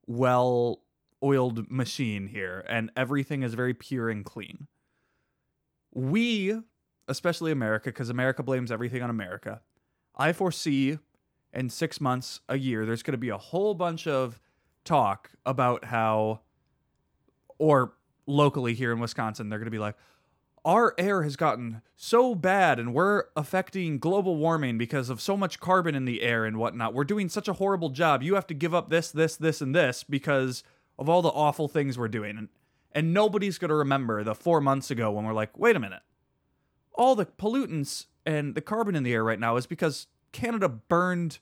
well 0.06 0.80
oiled 1.22 1.70
machine 1.70 2.26
here, 2.26 2.64
and 2.68 2.90
everything 2.96 3.44
is 3.44 3.54
very 3.54 3.74
pure 3.74 4.10
and 4.10 4.24
clean. 4.24 4.66
We, 5.92 6.58
especially 7.06 7.52
America, 7.52 7.90
because 7.90 8.10
America 8.10 8.42
blames 8.42 8.72
everything 8.72 9.02
on 9.02 9.10
America, 9.10 9.60
I 10.16 10.32
foresee 10.32 10.98
in 11.52 11.70
six 11.70 12.00
months, 12.00 12.40
a 12.48 12.58
year, 12.58 12.84
there's 12.84 13.02
going 13.02 13.12
to 13.12 13.18
be 13.18 13.28
a 13.28 13.38
whole 13.38 13.74
bunch 13.74 14.06
of 14.06 14.40
talk 14.84 15.30
about 15.46 15.86
how, 15.86 16.40
or 17.58 17.94
locally 18.26 18.74
here 18.74 18.92
in 18.92 18.98
Wisconsin, 18.98 19.48
they're 19.48 19.58
going 19.58 19.66
to 19.66 19.70
be 19.70 19.78
like, 19.78 19.96
our 20.64 20.94
air 20.96 21.22
has 21.22 21.36
gotten 21.36 21.82
so 21.94 22.34
bad 22.34 22.78
and 22.78 22.94
we're 22.94 23.24
affecting 23.36 23.98
global 23.98 24.36
warming 24.36 24.78
because 24.78 25.10
of 25.10 25.20
so 25.20 25.36
much 25.36 25.60
carbon 25.60 25.94
in 25.94 26.06
the 26.06 26.22
air 26.22 26.44
and 26.44 26.56
whatnot. 26.56 26.94
We're 26.94 27.04
doing 27.04 27.28
such 27.28 27.48
a 27.48 27.54
horrible 27.54 27.90
job. 27.90 28.22
You 28.22 28.34
have 28.34 28.46
to 28.46 28.54
give 28.54 28.74
up 28.74 28.88
this, 28.88 29.10
this, 29.10 29.36
this, 29.36 29.60
and 29.60 29.74
this 29.74 30.04
because 30.04 30.64
of 30.98 31.08
all 31.08 31.20
the 31.20 31.28
awful 31.28 31.68
things 31.68 31.98
we're 31.98 32.08
doing. 32.08 32.38
And, 32.38 32.48
and 32.92 33.12
nobody's 33.12 33.58
going 33.58 33.68
to 33.68 33.74
remember 33.74 34.24
the 34.24 34.34
four 34.34 34.60
months 34.60 34.90
ago 34.90 35.10
when 35.10 35.24
we're 35.26 35.34
like, 35.34 35.56
wait 35.58 35.76
a 35.76 35.80
minute. 35.80 36.02
All 36.94 37.14
the 37.14 37.26
pollutants 37.26 38.06
and 38.26 38.54
the 38.54 38.60
carbon 38.60 38.94
in 38.94 39.02
the 39.02 39.12
air 39.12 39.24
right 39.24 39.38
now 39.40 39.56
is 39.56 39.66
because 39.66 40.06
Canada 40.32 40.68
burned 40.68 41.38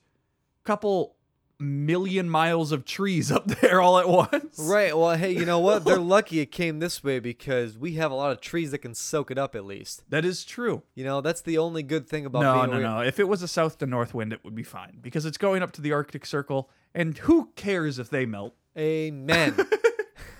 a 0.63 0.67
couple 0.67 1.15
million 1.59 2.29
miles 2.29 2.71
of 2.71 2.85
trees 2.85 3.31
up 3.31 3.47
there 3.47 3.81
all 3.81 3.97
at 3.97 4.07
once. 4.07 4.59
right. 4.59 4.95
Well, 4.97 5.15
hey, 5.15 5.31
you 5.31 5.45
know 5.45 5.59
what? 5.59 5.85
They're 5.85 5.97
lucky 5.99 6.39
it 6.39 6.47
came 6.47 6.79
this 6.79 7.03
way 7.03 7.19
because 7.19 7.77
we 7.77 7.93
have 7.93 8.11
a 8.11 8.15
lot 8.15 8.31
of 8.31 8.41
trees 8.41 8.71
that 8.71 8.79
can 8.79 8.93
soak 8.93 9.31
it 9.31 9.37
up 9.37 9.55
at 9.55 9.65
least. 9.65 10.03
That 10.09 10.25
is 10.25 10.43
true. 10.43 10.83
You 10.95 11.03
know, 11.03 11.21
that's 11.21 11.41
the 11.41 11.57
only 11.57 11.83
good 11.83 12.07
thing 12.07 12.25
about 12.25 12.41
no, 12.41 12.67
being 12.67 12.81
no, 12.81 12.97
no. 12.97 13.01
If 13.01 13.19
it 13.19 13.27
was 13.27 13.41
a 13.41 13.47
south 13.47 13.77
to 13.79 13.85
north 13.85 14.13
wind, 14.13 14.33
it 14.33 14.43
would 14.43 14.55
be 14.55 14.63
fine 14.63 14.99
because 15.01 15.25
it's 15.25 15.37
going 15.37 15.63
up 15.63 15.71
to 15.73 15.81
the 15.81 15.93
Arctic 15.93 16.25
Circle, 16.25 16.69
and 16.93 17.17
who 17.19 17.49
cares 17.55 17.99
if 17.99 18.09
they 18.09 18.25
melt? 18.25 18.55
Amen. 18.77 19.55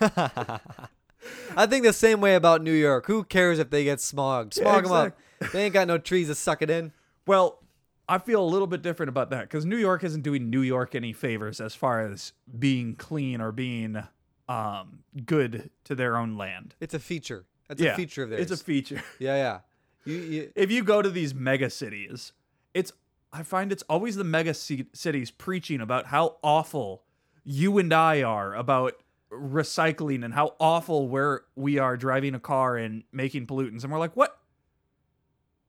I 1.56 1.66
think 1.66 1.84
the 1.84 1.92
same 1.92 2.20
way 2.20 2.34
about 2.34 2.62
New 2.62 2.72
York. 2.72 3.06
Who 3.06 3.24
cares 3.24 3.58
if 3.58 3.70
they 3.70 3.84
get 3.84 3.98
smogged? 3.98 4.56
Yeah, 4.56 4.64
Smog 4.64 4.84
them 4.84 4.92
up. 4.92 5.18
They 5.52 5.64
ain't 5.64 5.74
got 5.74 5.88
no 5.88 5.98
trees 5.98 6.28
to 6.28 6.34
suck 6.34 6.62
it 6.62 6.70
in. 6.70 6.92
Well, 7.26 7.60
I 8.08 8.18
feel 8.18 8.42
a 8.42 8.44
little 8.44 8.66
bit 8.66 8.82
different 8.82 9.08
about 9.08 9.30
that 9.30 9.42
because 9.42 9.64
New 9.64 9.76
York 9.76 10.04
isn't 10.04 10.22
doing 10.22 10.50
New 10.50 10.60
York 10.60 10.94
any 10.94 11.12
favors 11.12 11.60
as 11.60 11.74
far 11.74 12.00
as 12.00 12.32
being 12.58 12.96
clean 12.96 13.40
or 13.40 13.50
being 13.50 14.02
um, 14.48 15.00
good 15.24 15.70
to 15.84 15.94
their 15.94 16.16
own 16.16 16.36
land. 16.36 16.74
It's 16.80 16.94
a 16.94 16.98
feature. 16.98 17.46
That's 17.68 17.80
yeah, 17.80 17.92
a 17.92 17.96
feature 17.96 18.24
of 18.24 18.30
theirs. 18.30 18.50
It's 18.50 18.60
a 18.60 18.64
feature. 18.64 19.02
yeah, 19.18 19.36
yeah. 19.36 19.58
You, 20.04 20.16
you, 20.16 20.52
if 20.56 20.70
you 20.70 20.84
go 20.84 21.00
to 21.00 21.08
these 21.08 21.34
mega 21.34 21.70
cities, 21.70 22.32
it's 22.74 22.92
I 23.32 23.42
find 23.42 23.72
it's 23.72 23.82
always 23.88 24.16
the 24.16 24.24
mega 24.24 24.54
ci- 24.54 24.86
cities 24.92 25.30
preaching 25.30 25.80
about 25.80 26.06
how 26.06 26.36
awful 26.42 27.02
you 27.42 27.78
and 27.78 27.92
I 27.92 28.22
are 28.22 28.54
about 28.54 28.94
recycling 29.32 30.24
and 30.24 30.34
how 30.34 30.54
awful 30.60 31.08
where 31.08 31.42
we 31.56 31.78
are 31.78 31.96
driving 31.96 32.34
a 32.34 32.40
car 32.40 32.76
and 32.76 33.02
making 33.12 33.46
pollutants 33.46 33.82
and 33.82 33.92
we're 33.92 33.98
like, 33.98 34.14
"What? 34.14 34.38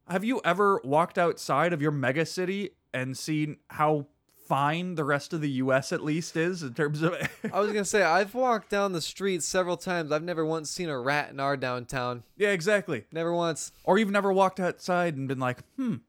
Have 0.07 0.23
you 0.23 0.39
ever 0.45 0.79
walked 0.83 1.17
outside 1.17 1.73
of 1.73 1.81
your 1.81 1.91
mega 1.91 2.25
city 2.25 2.71
and 2.93 3.17
seen 3.17 3.57
how 3.69 4.05
fine 4.45 4.93
the 4.93 5.03
rest 5.03 5.33
of 5.33 5.41
the 5.41 5.49
US 5.49 5.91
at 5.91 6.03
least 6.03 6.37
is 6.37 6.61
in 6.61 6.75
terms 6.75 7.01
of 7.01 7.13
I 7.51 7.59
was 7.59 7.69
gonna 7.71 7.83
say 7.83 8.03
I've 8.03 8.35
walked 8.35 8.69
down 8.69 8.93
the 8.93 9.01
street 9.01 9.41
several 9.41 9.77
times. 9.77 10.11
I've 10.11 10.23
never 10.23 10.45
once 10.45 10.69
seen 10.69 10.89
a 10.89 10.99
rat 10.99 11.31
in 11.31 11.39
our 11.39 11.57
downtown. 11.57 12.23
Yeah, 12.37 12.49
exactly. 12.49 13.05
Never 13.11 13.33
once. 13.33 13.71
Or 13.83 13.97
you've 13.97 14.11
never 14.11 14.31
walked 14.31 14.59
outside 14.59 15.15
and 15.15 15.27
been 15.27 15.39
like, 15.39 15.63
hmm, 15.75 15.93
it 15.93 15.99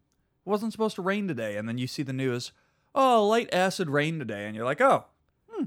wasn't 0.45 0.73
supposed 0.73 0.97
to 0.97 1.03
rain 1.03 1.27
today. 1.27 1.57
And 1.57 1.67
then 1.67 1.79
you 1.79 1.87
see 1.87 2.03
the 2.03 2.13
news, 2.13 2.53
oh, 2.95 3.27
light 3.27 3.49
acid 3.53 3.89
rain 3.89 4.19
today. 4.19 4.45
And 4.47 4.55
you're 4.55 4.67
like, 4.67 4.83
oh, 4.83 5.07
hmm, 5.49 5.65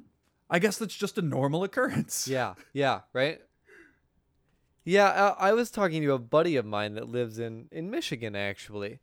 I 0.50 0.60
guess 0.60 0.78
that's 0.78 0.96
just 0.96 1.18
a 1.18 1.24
normal 1.24 1.64
occurrence. 1.64 2.28
Yeah, 2.28 2.54
yeah, 2.74 3.02
right. 3.14 3.42
Yeah, 4.84 5.36
I, 5.40 5.50
I 5.50 5.54
was 5.54 5.70
talking 5.70 6.02
to 6.02 6.14
a 6.14 6.20
buddy 6.20 6.56
of 6.56 6.66
mine 6.66 6.96
that 6.96 7.10
lives 7.10 7.40
in 7.40 7.68
in 7.72 7.92
Michigan 7.92 8.36
actually, 8.36 9.00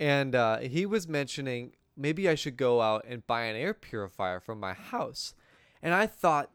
and 0.00 0.34
uh, 0.34 0.58
he 0.58 0.86
was 0.86 1.06
mentioning 1.06 1.72
maybe 1.96 2.28
I 2.28 2.34
should 2.34 2.56
go 2.56 2.80
out 2.80 3.04
and 3.06 3.26
buy 3.26 3.42
an 3.42 3.56
air 3.56 3.74
purifier 3.74 4.40
for 4.40 4.54
my 4.54 4.72
house, 4.72 5.34
and 5.82 5.94
I 5.94 6.06
thought 6.06 6.50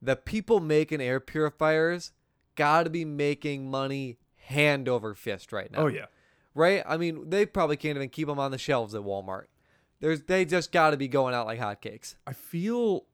the 0.00 0.16
people 0.16 0.60
making 0.60 1.00
air 1.00 1.20
purifiers 1.20 2.12
got 2.54 2.84
to 2.84 2.90
be 2.90 3.04
making 3.04 3.70
money 3.70 4.18
hand 4.36 4.88
over 4.88 5.14
fist 5.14 5.52
right 5.52 5.70
now. 5.70 5.80
Oh, 5.80 5.86
yeah. 5.86 6.06
right? 6.54 6.82
I 6.86 6.96
mean, 6.96 7.30
they 7.30 7.46
probably 7.46 7.76
can't 7.76 7.96
even 7.96 8.08
keep 8.08 8.28
them 8.28 8.38
on 8.38 8.50
the 8.50 8.58
shelves 8.58 8.94
at 8.94 9.02
Walmart. 9.02 9.44
There's 10.00 10.22
they 10.22 10.44
just 10.44 10.72
got 10.72 10.90
to 10.90 10.96
be 10.96 11.08
going 11.08 11.34
out 11.34 11.46
like 11.46 11.60
hotcakes. 11.60 12.14
I 12.26 12.32
feel, 12.32 13.04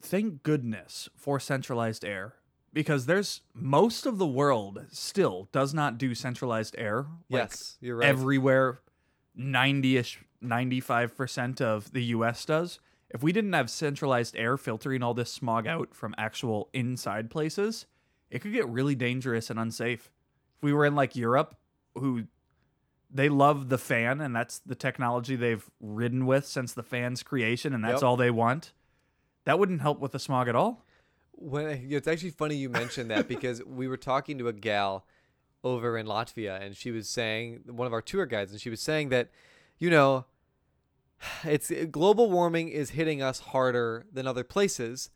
thank 0.00 0.42
goodness 0.42 1.08
for 1.14 1.38
centralized 1.38 2.04
air 2.04 2.34
because 2.72 3.06
there's 3.06 3.40
most 3.54 4.06
of 4.06 4.18
the 4.18 4.26
world 4.26 4.86
still 4.90 5.48
does 5.52 5.74
not 5.74 5.98
do 5.98 6.14
centralized 6.14 6.74
air. 6.78 7.06
Like, 7.28 7.42
yes, 7.50 7.76
you're 7.80 7.96
right. 7.96 8.08
everywhere 8.08 8.80
90ish 9.38 10.16
95% 10.42 11.60
of 11.60 11.92
the 11.92 12.02
US 12.04 12.44
does. 12.44 12.78
If 13.10 13.22
we 13.22 13.32
didn't 13.32 13.52
have 13.52 13.70
centralized 13.70 14.36
air 14.36 14.56
filtering 14.56 15.02
all 15.02 15.14
this 15.14 15.32
smog 15.32 15.66
out 15.66 15.94
from 15.94 16.14
actual 16.16 16.68
inside 16.72 17.30
places, 17.30 17.86
it 18.30 18.40
could 18.40 18.52
get 18.52 18.68
really 18.68 18.94
dangerous 18.94 19.50
and 19.50 19.58
unsafe. 19.58 20.10
If 20.56 20.62
we 20.62 20.72
were 20.72 20.84
in 20.86 20.94
like 20.94 21.16
Europe 21.16 21.56
who 21.96 22.24
they 23.12 23.28
love 23.28 23.68
the 23.68 23.78
fan 23.78 24.20
and 24.20 24.34
that's 24.36 24.60
the 24.60 24.76
technology 24.76 25.34
they've 25.34 25.68
ridden 25.80 26.24
with 26.26 26.46
since 26.46 26.72
the 26.72 26.84
fan's 26.84 27.24
creation 27.24 27.74
and 27.74 27.82
that's 27.82 27.94
Yep. 27.94 28.02
all 28.04 28.16
they 28.16 28.30
want. 28.30 28.72
That 29.44 29.58
wouldn't 29.58 29.80
help 29.80 29.98
with 29.98 30.12
the 30.12 30.18
smog 30.20 30.46
at 30.48 30.54
all. 30.54 30.84
When 31.40 31.66
it's 31.90 32.06
actually 32.06 32.30
funny 32.30 32.54
you 32.54 32.68
mentioned 32.68 33.10
that 33.10 33.26
because 33.26 33.64
we 33.64 33.88
were 33.88 33.96
talking 33.96 34.38
to 34.38 34.46
a 34.48 34.52
gal 34.52 35.04
over 35.64 35.98
in 35.98 36.06
Latvia 36.06 36.60
and 36.62 36.76
she 36.76 36.90
was 36.90 37.08
saying 37.08 37.62
one 37.66 37.86
of 37.86 37.92
our 37.92 38.00
tour 38.00 38.24
guides 38.26 38.52
and 38.52 38.60
she 38.60 38.70
was 38.70 38.80
saying 38.80 39.08
that 39.10 39.28
you 39.78 39.90
know 39.90 40.24
it's 41.44 41.72
global 41.90 42.30
warming 42.30 42.68
is 42.68 42.90
hitting 42.90 43.20
us 43.20 43.40
harder 43.40 44.06
than 44.12 44.26
other 44.26 44.44
places 44.44 45.10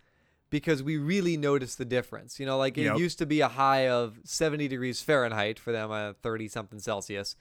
because 0.51 0.83
we 0.83 0.97
really 0.97 1.37
notice 1.37 1.75
the 1.75 1.85
difference. 1.85 2.39
You 2.39 2.47
know, 2.47 2.57
like 2.59 2.79
it 2.79 2.85
Yep. 2.85 2.99
used 2.99 3.19
to 3.19 3.27
be 3.27 3.41
a 3.41 3.49
high 3.49 3.89
of 3.89 4.21
70 4.25 4.69
degrees 4.69 5.01
Fahrenheit 5.01 5.59
for 5.59 5.73
them, 5.73 5.91
uh, 5.91 6.13
30 6.23 6.47
something 6.49 6.79
Celsius, 6.79 7.35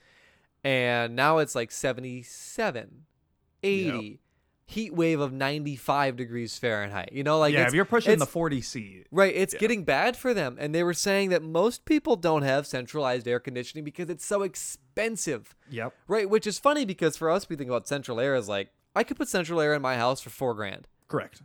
and 0.64 1.14
now 1.14 1.38
it's 1.38 1.54
like 1.54 1.70
77, 1.70 3.04
80. 3.62 4.20
Heat 4.66 4.94
wave 4.94 5.20
of 5.20 5.30
95 5.32 6.16
degrees 6.16 6.56
Fahrenheit. 6.58 7.10
You 7.12 7.22
know, 7.22 7.38
like 7.38 7.52
yeah, 7.52 7.66
if 7.66 7.74
you're 7.74 7.84
pushing 7.84 8.18
the 8.18 8.26
40 8.26 8.62
C, 8.62 9.04
Right, 9.10 9.34
it's 9.36 9.52
Yeah. 9.52 9.60
getting 9.60 9.84
bad 9.84 10.16
for 10.16 10.32
them. 10.32 10.56
And 10.58 10.74
they 10.74 10.82
were 10.82 10.94
saying 10.94 11.28
that 11.30 11.42
most 11.42 11.84
people 11.84 12.16
don't 12.16 12.42
have 12.42 12.66
centralized 12.66 13.28
air 13.28 13.40
conditioning 13.40 13.84
because 13.84 14.08
it's 14.08 14.24
so 14.24 14.42
expensive. 14.42 15.54
yep. 15.70 15.94
Right, 16.08 16.28
which 16.30 16.46
is 16.46 16.58
funny 16.58 16.84
because 16.84 17.16
for 17.16 17.30
us, 17.30 17.48
we 17.48 17.56
think 17.56 17.68
about 17.68 17.86
central 17.86 18.18
air 18.20 18.34
as 18.34 18.48
like, 18.48 18.70
I 18.96 19.04
could 19.04 19.16
put 19.18 19.28
central 19.28 19.60
air 19.60 19.74
in 19.74 19.82
my 19.82 19.96
house 19.96 20.20
for 20.20 20.30
four 20.30 20.54
grand. 20.54 20.88
Correct. 21.08 21.42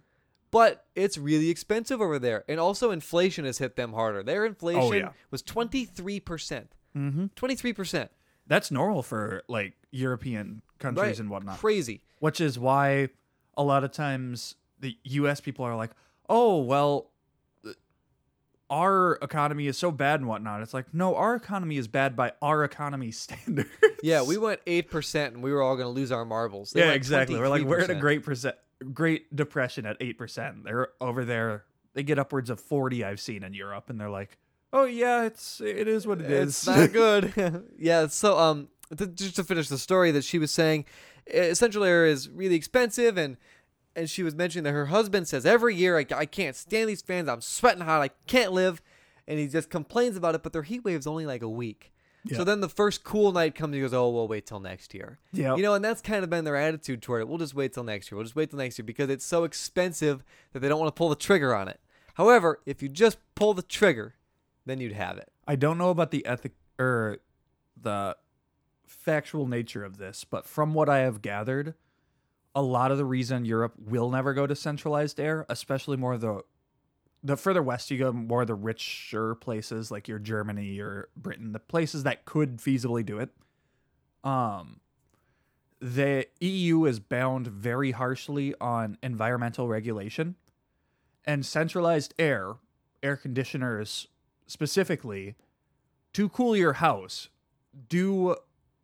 But 0.51 0.85
it's 0.95 1.17
really 1.17 1.49
expensive 1.49 2.01
over 2.01 2.17
there. 2.19 2.43
And 2.47 2.59
also, 2.59 2.89
inflation 2.89 3.45
has 3.45 3.57
hit 3.59 3.75
them 3.75 3.93
harder. 3.93 4.23
Their 4.23 4.45
inflation 4.45 4.81
Oh, 4.81 4.93
yeah. 4.93 5.09
was 5.29 5.43
23%. 5.43 6.67
Mm-hmm. 6.97 7.25
23%. 7.35 8.09
That's 8.49 8.69
normal 8.71 9.01
for 9.03 9.43
like 9.47 9.75
European 9.91 10.61
countries 10.79 11.03
Right. 11.05 11.19
and 11.19 11.29
whatnot. 11.29 11.59
Crazy. 11.59 12.01
which 12.19 12.41
is 12.41 12.59
why 12.59 13.07
a 13.55 13.63
lot 13.63 13.83
of 13.85 13.91
times 13.93 14.55
the 14.79 14.97
US 15.03 15.39
people 15.39 15.63
are 15.65 15.75
like, 15.77 15.91
oh, 16.27 16.57
well, 16.61 17.11
uh, 17.65 17.71
our 18.69 19.13
economy 19.21 19.67
is 19.67 19.77
so 19.77 19.91
bad 19.91 20.19
and 20.19 20.27
whatnot. 20.29 20.61
It's 20.61 20.73
like, 20.73 20.93
no, 20.93 21.15
our 21.15 21.35
economy 21.35 21.77
is 21.77 21.87
bad 21.87 22.15
by 22.15 22.33
our 22.41 22.63
economy 22.63 23.11
standards. 23.23 23.69
Yeah, 24.03 24.21
we 24.23 24.37
went 24.37 24.63
8% 24.65 25.27
and 25.27 25.43
we 25.43 25.51
were 25.51 25.61
all 25.61 25.75
going 25.75 25.87
to 25.87 25.91
lose 25.91 26.11
our 26.11 26.25
marbles. 26.25 26.71
They 26.71 26.81
yeah, 26.81 26.91
exactly. 26.91 27.37
We're 27.39 27.47
like, 27.49 27.63
we're 27.63 27.79
in 27.79 27.91
a 27.91 27.99
great 27.99 28.23
percent, 28.23 28.55
great 28.93 29.35
depression 29.35 29.85
at 29.85 29.99
8%. 29.99 30.63
They're 30.63 30.89
over 31.01 31.25
there. 31.25 31.65
They 31.93 32.03
get 32.03 32.19
upwards 32.19 32.49
of 32.49 32.59
40 32.59 33.03
I've 33.03 33.19
seen 33.19 33.43
in 33.43 33.53
Europe 33.53 33.89
and 33.89 33.99
they're 33.99 34.09
like, 34.09 34.37
oh 34.73 34.85
yeah, 34.85 35.25
it's, 35.25 35.61
it 35.61 35.87
is 35.87 36.05
what 36.07 36.21
it 36.21 36.29
is. 36.29 36.49
It's 36.49 36.67
not 36.67 36.91
good. 36.93 37.63
yeah. 37.77 38.07
So 38.07 38.37
um, 38.37 38.69
th- 38.95 39.15
just 39.15 39.35
to 39.37 39.43
finish 39.43 39.67
the 39.69 39.77
story, 39.77 40.11
that 40.11 40.23
she 40.23 40.39
was 40.39 40.51
saying, 40.51 40.85
uh, 41.35 41.53
Central 41.53 41.83
Air 41.83 42.05
is 42.05 42.29
really 42.29 42.55
expensive, 42.55 43.17
and 43.17 43.37
and 43.95 44.09
she 44.09 44.23
was 44.23 44.35
mentioning 44.35 44.63
that 44.63 44.71
her 44.71 44.87
husband 44.87 45.27
says 45.27 45.45
every 45.45 45.75
year 45.75 45.97
I, 45.97 46.05
I 46.15 46.25
can't 46.25 46.55
stand 46.55 46.89
these 46.89 47.01
fans. 47.01 47.27
I'm 47.29 47.41
sweating 47.41 47.83
hot. 47.83 48.01
I 48.01 48.09
can't 48.27 48.51
live, 48.51 48.81
and 49.27 49.39
he 49.39 49.47
just 49.47 49.69
complains 49.69 50.17
about 50.17 50.35
it. 50.35 50.43
But 50.43 50.53
their 50.53 50.63
heat 50.63 50.83
wave's 50.83 51.07
only 51.07 51.25
like 51.25 51.41
a 51.41 51.49
week. 51.49 51.91
Yeah. 52.25 52.37
So 52.37 52.43
then 52.43 52.59
the 52.59 52.69
first 52.69 53.03
cool 53.03 53.31
night 53.31 53.55
comes. 53.55 53.73
He 53.73 53.81
goes, 53.81 53.93
"Oh, 53.93 54.09
we'll 54.09 54.27
wait 54.27 54.45
till 54.45 54.59
next 54.59 54.93
year." 54.93 55.19
Yep. 55.33 55.57
You 55.57 55.63
know, 55.63 55.73
and 55.73 55.83
that's 55.83 56.01
kind 56.01 56.23
of 56.23 56.29
been 56.29 56.43
their 56.43 56.57
attitude 56.57 57.01
toward 57.01 57.21
it. 57.21 57.27
We'll 57.27 57.37
just 57.37 57.55
wait 57.55 57.73
till 57.73 57.83
next 57.83 58.11
year. 58.11 58.17
We'll 58.17 58.25
just 58.25 58.35
wait 58.35 58.49
till 58.49 58.59
next 58.59 58.77
year 58.77 58.85
because 58.85 59.09
it's 59.09 59.25
so 59.25 59.45
expensive 59.45 60.23
that 60.51 60.59
they 60.59 60.67
don't 60.67 60.79
want 60.79 60.93
to 60.93 60.97
pull 60.97 61.09
the 61.09 61.15
trigger 61.15 61.55
on 61.55 61.67
it. 61.69 61.79
However, 62.15 62.59
if 62.65 62.83
you 62.83 62.89
just 62.89 63.17
pull 63.35 63.53
the 63.53 63.61
trigger, 63.61 64.15
then 64.69 64.79
you'd 64.79 64.93
have 64.93 65.17
it. 65.17 65.31
I 65.47 65.55
don't 65.55 65.77
know 65.77 65.89
about 65.89 66.11
the 66.11 66.25
ethic 66.25 66.53
or 66.77 67.17
the 67.81 68.15
factual 68.85 69.47
nature 69.47 69.83
of 69.83 69.97
this, 69.97 70.23
but 70.23 70.45
from 70.45 70.73
what 70.73 70.89
I 70.89 70.99
have 70.99 71.21
gathered, 71.21 71.75
a 72.55 72.61
lot 72.61 72.91
of 72.91 72.97
the 72.97 73.05
reason 73.05 73.45
Europe 73.45 73.73
will 73.77 74.09
never 74.09 74.33
go 74.33 74.47
to 74.47 74.55
centralized 74.55 75.19
air, 75.19 75.45
especially 75.49 75.97
more 75.97 76.17
the 76.17 76.43
the 77.21 77.35
further 77.35 77.61
west 77.61 77.91
you 77.91 77.97
go, 77.97 78.13
more 78.13 78.45
the 78.45 78.55
richer 78.55 79.35
places 79.35 79.91
like 79.91 80.07
your 80.07 80.19
Germany 80.19 80.79
or 80.79 81.09
Britain, 81.17 81.51
the 81.51 81.59
places 81.59 82.03
that 82.03 82.23
could 82.23 82.59
feasibly 82.59 83.05
do 83.05 83.19
it. 83.19 83.29
Um, 84.23 84.79
the 85.81 86.27
EU 86.39 86.85
is 86.85 87.01
bound 87.01 87.47
very 87.47 87.91
harshly 87.91 88.55
on 88.61 88.97
environmental 89.03 89.67
regulation, 89.67 90.35
and 91.25 91.45
centralized 91.45 92.13
air, 92.17 92.55
air 93.03 93.17
conditioners 93.17 94.07
specifically, 94.49 95.35
to 96.13 96.27
cool 96.27 96.55
your 96.55 96.73
house, 96.73 97.29
do 97.87 98.35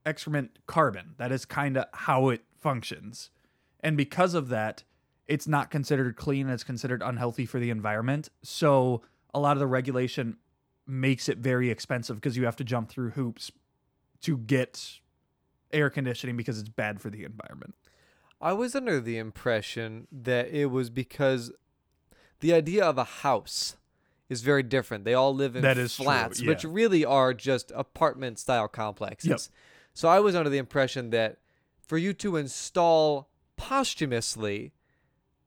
excrement 0.05 0.59
carbon. 0.67 1.15
That 1.17 1.31
is 1.31 1.43
kind 1.43 1.75
of 1.75 1.85
how 1.91 2.29
it 2.29 2.43
functions. 2.55 3.31
And 3.79 3.97
because 3.97 4.35
of 4.35 4.49
that, 4.49 4.83
it's 5.27 5.47
not 5.47 5.71
considered 5.71 6.15
clean, 6.15 6.49
it's 6.49 6.63
considered 6.63 7.01
unhealthy 7.01 7.47
for 7.47 7.59
the 7.59 7.71
environment. 7.71 8.29
So 8.43 9.01
a 9.33 9.39
lot 9.39 9.53
of 9.53 9.59
the 9.59 9.67
regulation 9.67 10.37
makes 10.85 11.27
it 11.27 11.39
very 11.39 11.71
expensive 11.71 12.17
because 12.17 12.37
you 12.37 12.45
have 12.45 12.55
to 12.57 12.63
jump 12.63 12.89
through 12.89 13.11
hoops 13.11 13.51
to 14.21 14.37
get 14.37 14.99
air 15.73 15.89
conditioning 15.89 16.37
because 16.37 16.59
it's 16.59 16.69
bad 16.69 17.01
for 17.01 17.09
the 17.09 17.23
environment. 17.23 17.73
I 18.39 18.53
was 18.53 18.75
under 18.75 19.01
the 19.01 19.17
impression 19.17 20.07
that 20.11 20.49
it 20.49 20.67
was 20.67 20.91
because 20.91 21.51
the 22.39 22.53
idea 22.53 22.85
of 22.85 22.99
a 22.99 23.03
house 23.03 23.77
is 24.29 24.41
very 24.41 24.63
different. 24.63 25.05
They 25.05 25.13
all 25.13 25.33
live 25.35 25.55
in 25.55 25.61
That 25.61 25.77
is 25.77 25.95
true, 25.95 26.05
flats, 26.05 26.41
which 26.41 26.63
really 26.63 27.05
are 27.05 27.33
just 27.33 27.71
apartment 27.75 28.39
style 28.39 28.67
complexes. 28.67 29.29
Yep. 29.29 29.39
So 29.93 30.09
I 30.09 30.19
was 30.19 30.35
under 30.35 30.49
the 30.49 30.57
impression 30.57 31.11
that 31.11 31.37
for 31.79 31.97
you 31.97 32.13
to 32.13 32.35
install 32.35 33.29
posthumously 33.55 34.73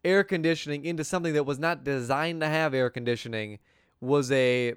air 0.04 0.22
conditioning 0.24 0.84
into 0.84 1.04
something 1.04 1.34
that 1.34 1.44
was 1.44 1.58
not 1.58 1.84
designed 1.84 2.40
to 2.40 2.46
have 2.46 2.72
air 2.72 2.88
conditioning 2.90 3.58
was 4.00 4.30
a 4.30 4.74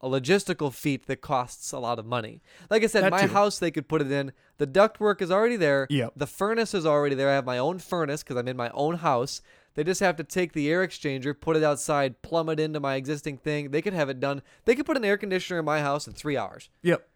a 0.00 0.08
logistical 0.08 0.70
feat 0.70 1.06
that 1.06 1.22
costs 1.22 1.72
a 1.72 1.78
lot 1.78 1.98
of 1.98 2.04
money. 2.04 2.42
Like 2.68 2.82
I 2.82 2.88
said, 2.88 3.04
That 3.04 3.10
my 3.10 3.22
too. 3.22 3.32
house 3.32 3.58
they 3.58 3.70
could 3.70 3.88
put 3.88 4.02
it 4.02 4.12
in. 4.12 4.32
The 4.58 4.66
ductwork 4.66 5.22
is 5.22 5.30
already 5.30 5.56
there. 5.56 5.86
Yep. 5.88 6.12
The 6.16 6.26
furnace 6.26 6.74
is 6.74 6.84
already 6.84 7.14
there. 7.14 7.30
I 7.30 7.34
have 7.34 7.46
my 7.46 7.56
own 7.56 7.78
furnace 7.78 8.22
because 8.22 8.36
I'm 8.36 8.48
in 8.48 8.56
my 8.56 8.68
own 8.74 8.96
house. 8.96 9.40
They 9.74 9.84
just 9.84 10.00
have 10.00 10.16
to 10.16 10.24
take 10.24 10.52
the 10.52 10.70
air 10.70 10.86
exchanger, 10.86 11.38
put 11.38 11.56
it 11.56 11.64
outside, 11.64 12.22
plumb 12.22 12.48
it 12.48 12.60
into 12.60 12.78
my 12.80 12.94
existing 12.94 13.38
thing. 13.38 13.70
They 13.70 13.82
could 13.82 13.92
have 13.92 14.08
it 14.08 14.20
done. 14.20 14.42
They 14.64 14.74
could 14.76 14.86
put 14.86 14.96
an 14.96 15.04
air 15.04 15.16
conditioner 15.16 15.58
in 15.58 15.64
my 15.64 15.80
house 15.80 16.06
in 16.06 16.12
three 16.12 16.36
hours. 16.36 16.68
Yep. 16.82 17.08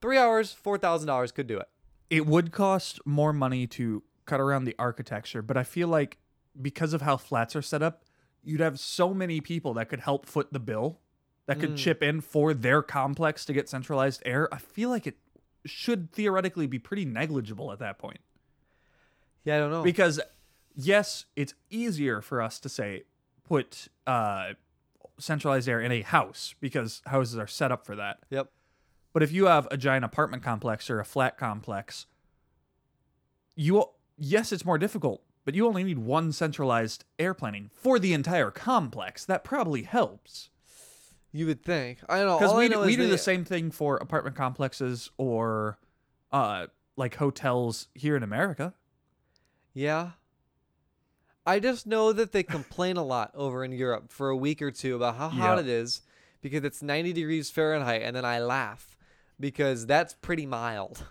Three 0.00 0.16
hours, 0.18 0.52
four 0.52 0.78
thousand 0.78 1.06
dollars 1.08 1.32
could 1.32 1.46
do 1.46 1.58
it. 1.58 1.68
it 2.08 2.26
would 2.26 2.52
cost 2.52 3.00
more 3.04 3.32
money 3.32 3.66
to 3.66 4.02
cut 4.26 4.40
around 4.40 4.64
the 4.64 4.74
architecture, 4.78 5.42
but 5.42 5.56
I 5.56 5.62
feel 5.64 5.88
like 5.88 6.18
because 6.60 6.92
of 6.94 7.02
how 7.02 7.16
flats 7.16 7.54
are 7.56 7.62
set 7.62 7.82
up, 7.82 8.02
you'd 8.42 8.60
have 8.60 8.78
so 8.80 9.12
many 9.12 9.40
people 9.40 9.74
that 9.74 9.88
could 9.88 10.00
help 10.00 10.24
foot 10.26 10.52
the 10.52 10.60
bill, 10.60 11.00
that 11.46 11.58
could 11.60 11.72
Mm. 11.72 11.76
chip 11.78 12.02
in 12.02 12.20
for 12.20 12.54
their 12.54 12.80
complex 12.82 13.44
to 13.44 13.52
get 13.52 13.68
centralized 13.68 14.22
air. 14.24 14.48
I 14.54 14.58
feel 14.58 14.88
like 14.88 15.06
it 15.06 15.16
should 15.64 16.12
theoretically 16.12 16.66
be 16.66 16.78
pretty 16.78 17.04
negligible 17.04 17.72
at 17.72 17.78
that 17.80 17.98
point. 17.98 18.20
Yeah, 19.44 19.56
I 19.56 19.58
don't 19.58 19.70
know. 19.70 19.82
Because 19.82 20.20
yes, 20.76 21.24
it's 21.34 21.54
easier 21.70 22.20
for 22.20 22.40
us 22.40 22.60
to 22.60 22.68
say 22.68 23.02
put 23.42 23.88
uh 24.06 24.50
centralized 25.18 25.68
air 25.68 25.80
in 25.80 25.90
a 25.90 26.02
house 26.02 26.54
because 26.60 27.00
houses 27.06 27.38
are 27.38 27.46
set 27.46 27.72
up 27.72 27.84
for 27.86 27.96
that. 27.96 28.18
yep. 28.30 28.50
But 29.14 29.22
if 29.22 29.32
you 29.32 29.46
have 29.46 29.66
a 29.70 29.76
giant 29.78 30.04
apartment 30.04 30.42
complex 30.42 30.90
or 30.90 31.00
a 31.00 31.04
flat 31.04 31.38
complex, 31.38 32.04
you 33.54 33.84
yes, 34.18 34.52
it's 34.52 34.64
more 34.64 34.78
difficult, 34.78 35.22
but 35.44 35.54
you 35.54 35.66
only 35.66 35.84
need 35.84 35.98
one 35.98 36.32
centralized 36.32 37.04
air 37.18 37.32
planning 37.34 37.70
for 37.72 37.98
the 37.98 38.12
entire 38.12 38.50
complex. 38.50 39.24
That 39.24 39.42
probably 39.44 39.82
helps. 39.82 40.50
You 41.32 41.46
would 41.46 41.62
think. 41.62 41.98
I 42.08 42.18
don't 42.18 42.26
know. 42.26 42.38
Because 42.38 42.56
we, 42.56 42.68
know 42.68 42.82
we 42.82 42.96
do 42.96 43.04
they- 43.04 43.10
the 43.10 43.18
same 43.18 43.44
thing 43.44 43.70
for 43.70 43.96
apartment 43.96 44.36
complexes 44.36 45.10
or 45.16 45.78
uh 46.32 46.66
like 46.96 47.14
hotels 47.16 47.88
here 47.94 48.16
in 48.16 48.22
America. 48.22 48.74
Yeah. 49.74 50.10
I 51.46 51.60
just 51.60 51.86
know 51.86 52.12
that 52.12 52.32
they 52.32 52.42
complain 52.42 52.96
a 52.96 53.04
lot 53.04 53.30
over 53.34 53.64
in 53.64 53.70
Europe 53.72 54.10
for 54.10 54.30
a 54.30 54.36
week 54.36 54.60
or 54.60 54.70
two 54.72 54.96
about 54.96 55.16
how 55.16 55.28
hot 55.28 55.56
Yep. 55.58 55.66
it 55.66 55.68
is 55.70 56.02
because 56.42 56.64
it's 56.64 56.82
90 56.82 57.12
degrees 57.12 57.50
Fahrenheit, 57.50 58.02
and 58.02 58.16
then 58.16 58.24
I 58.24 58.40
laugh 58.40 58.96
because 59.38 59.86
that's 59.86 60.14
pretty 60.14 60.44
mild. 60.46 61.04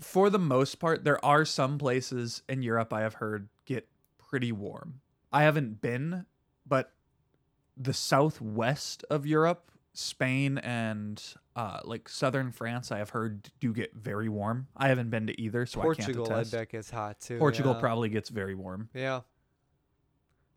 For 0.00 0.30
the 0.30 0.38
most 0.38 0.76
part, 0.78 1.04
there 1.04 1.24
are 1.24 1.44
some 1.44 1.78
places 1.78 2.42
in 2.48 2.62
Europe 2.62 2.92
I 2.92 3.00
have 3.00 3.14
heard 3.14 3.48
get 3.64 3.88
pretty 4.18 4.52
warm. 4.52 5.00
I 5.32 5.42
haven't 5.42 5.80
been, 5.80 6.26
but 6.66 6.92
the 7.76 7.92
southwest 7.92 9.04
of 9.10 9.26
Europe, 9.26 9.70
Spain 9.94 10.58
and 10.58 11.22
uh, 11.56 11.80
like 11.84 12.08
southern 12.08 12.52
France, 12.52 12.92
I 12.92 12.98
have 12.98 13.10
heard 13.10 13.48
do 13.60 13.72
get 13.72 13.94
very 13.94 14.28
warm. 14.28 14.68
I 14.76 14.88
haven't 14.88 15.10
been 15.10 15.26
to 15.26 15.40
either, 15.40 15.66
so 15.66 15.80
Portugal, 15.80 16.24
I 16.24 16.26
I, 16.26 16.28
can't 16.28 16.38
attest. 16.40 16.52
bet 16.52 16.68
gets 16.70 16.90
hot 16.90 17.20
too. 17.20 17.38
Portugal 17.38 17.74
yeah. 17.74 17.80
probably 17.80 18.08
gets 18.08 18.28
very 18.28 18.54
warm, 18.54 18.88
Yeah. 18.94 19.22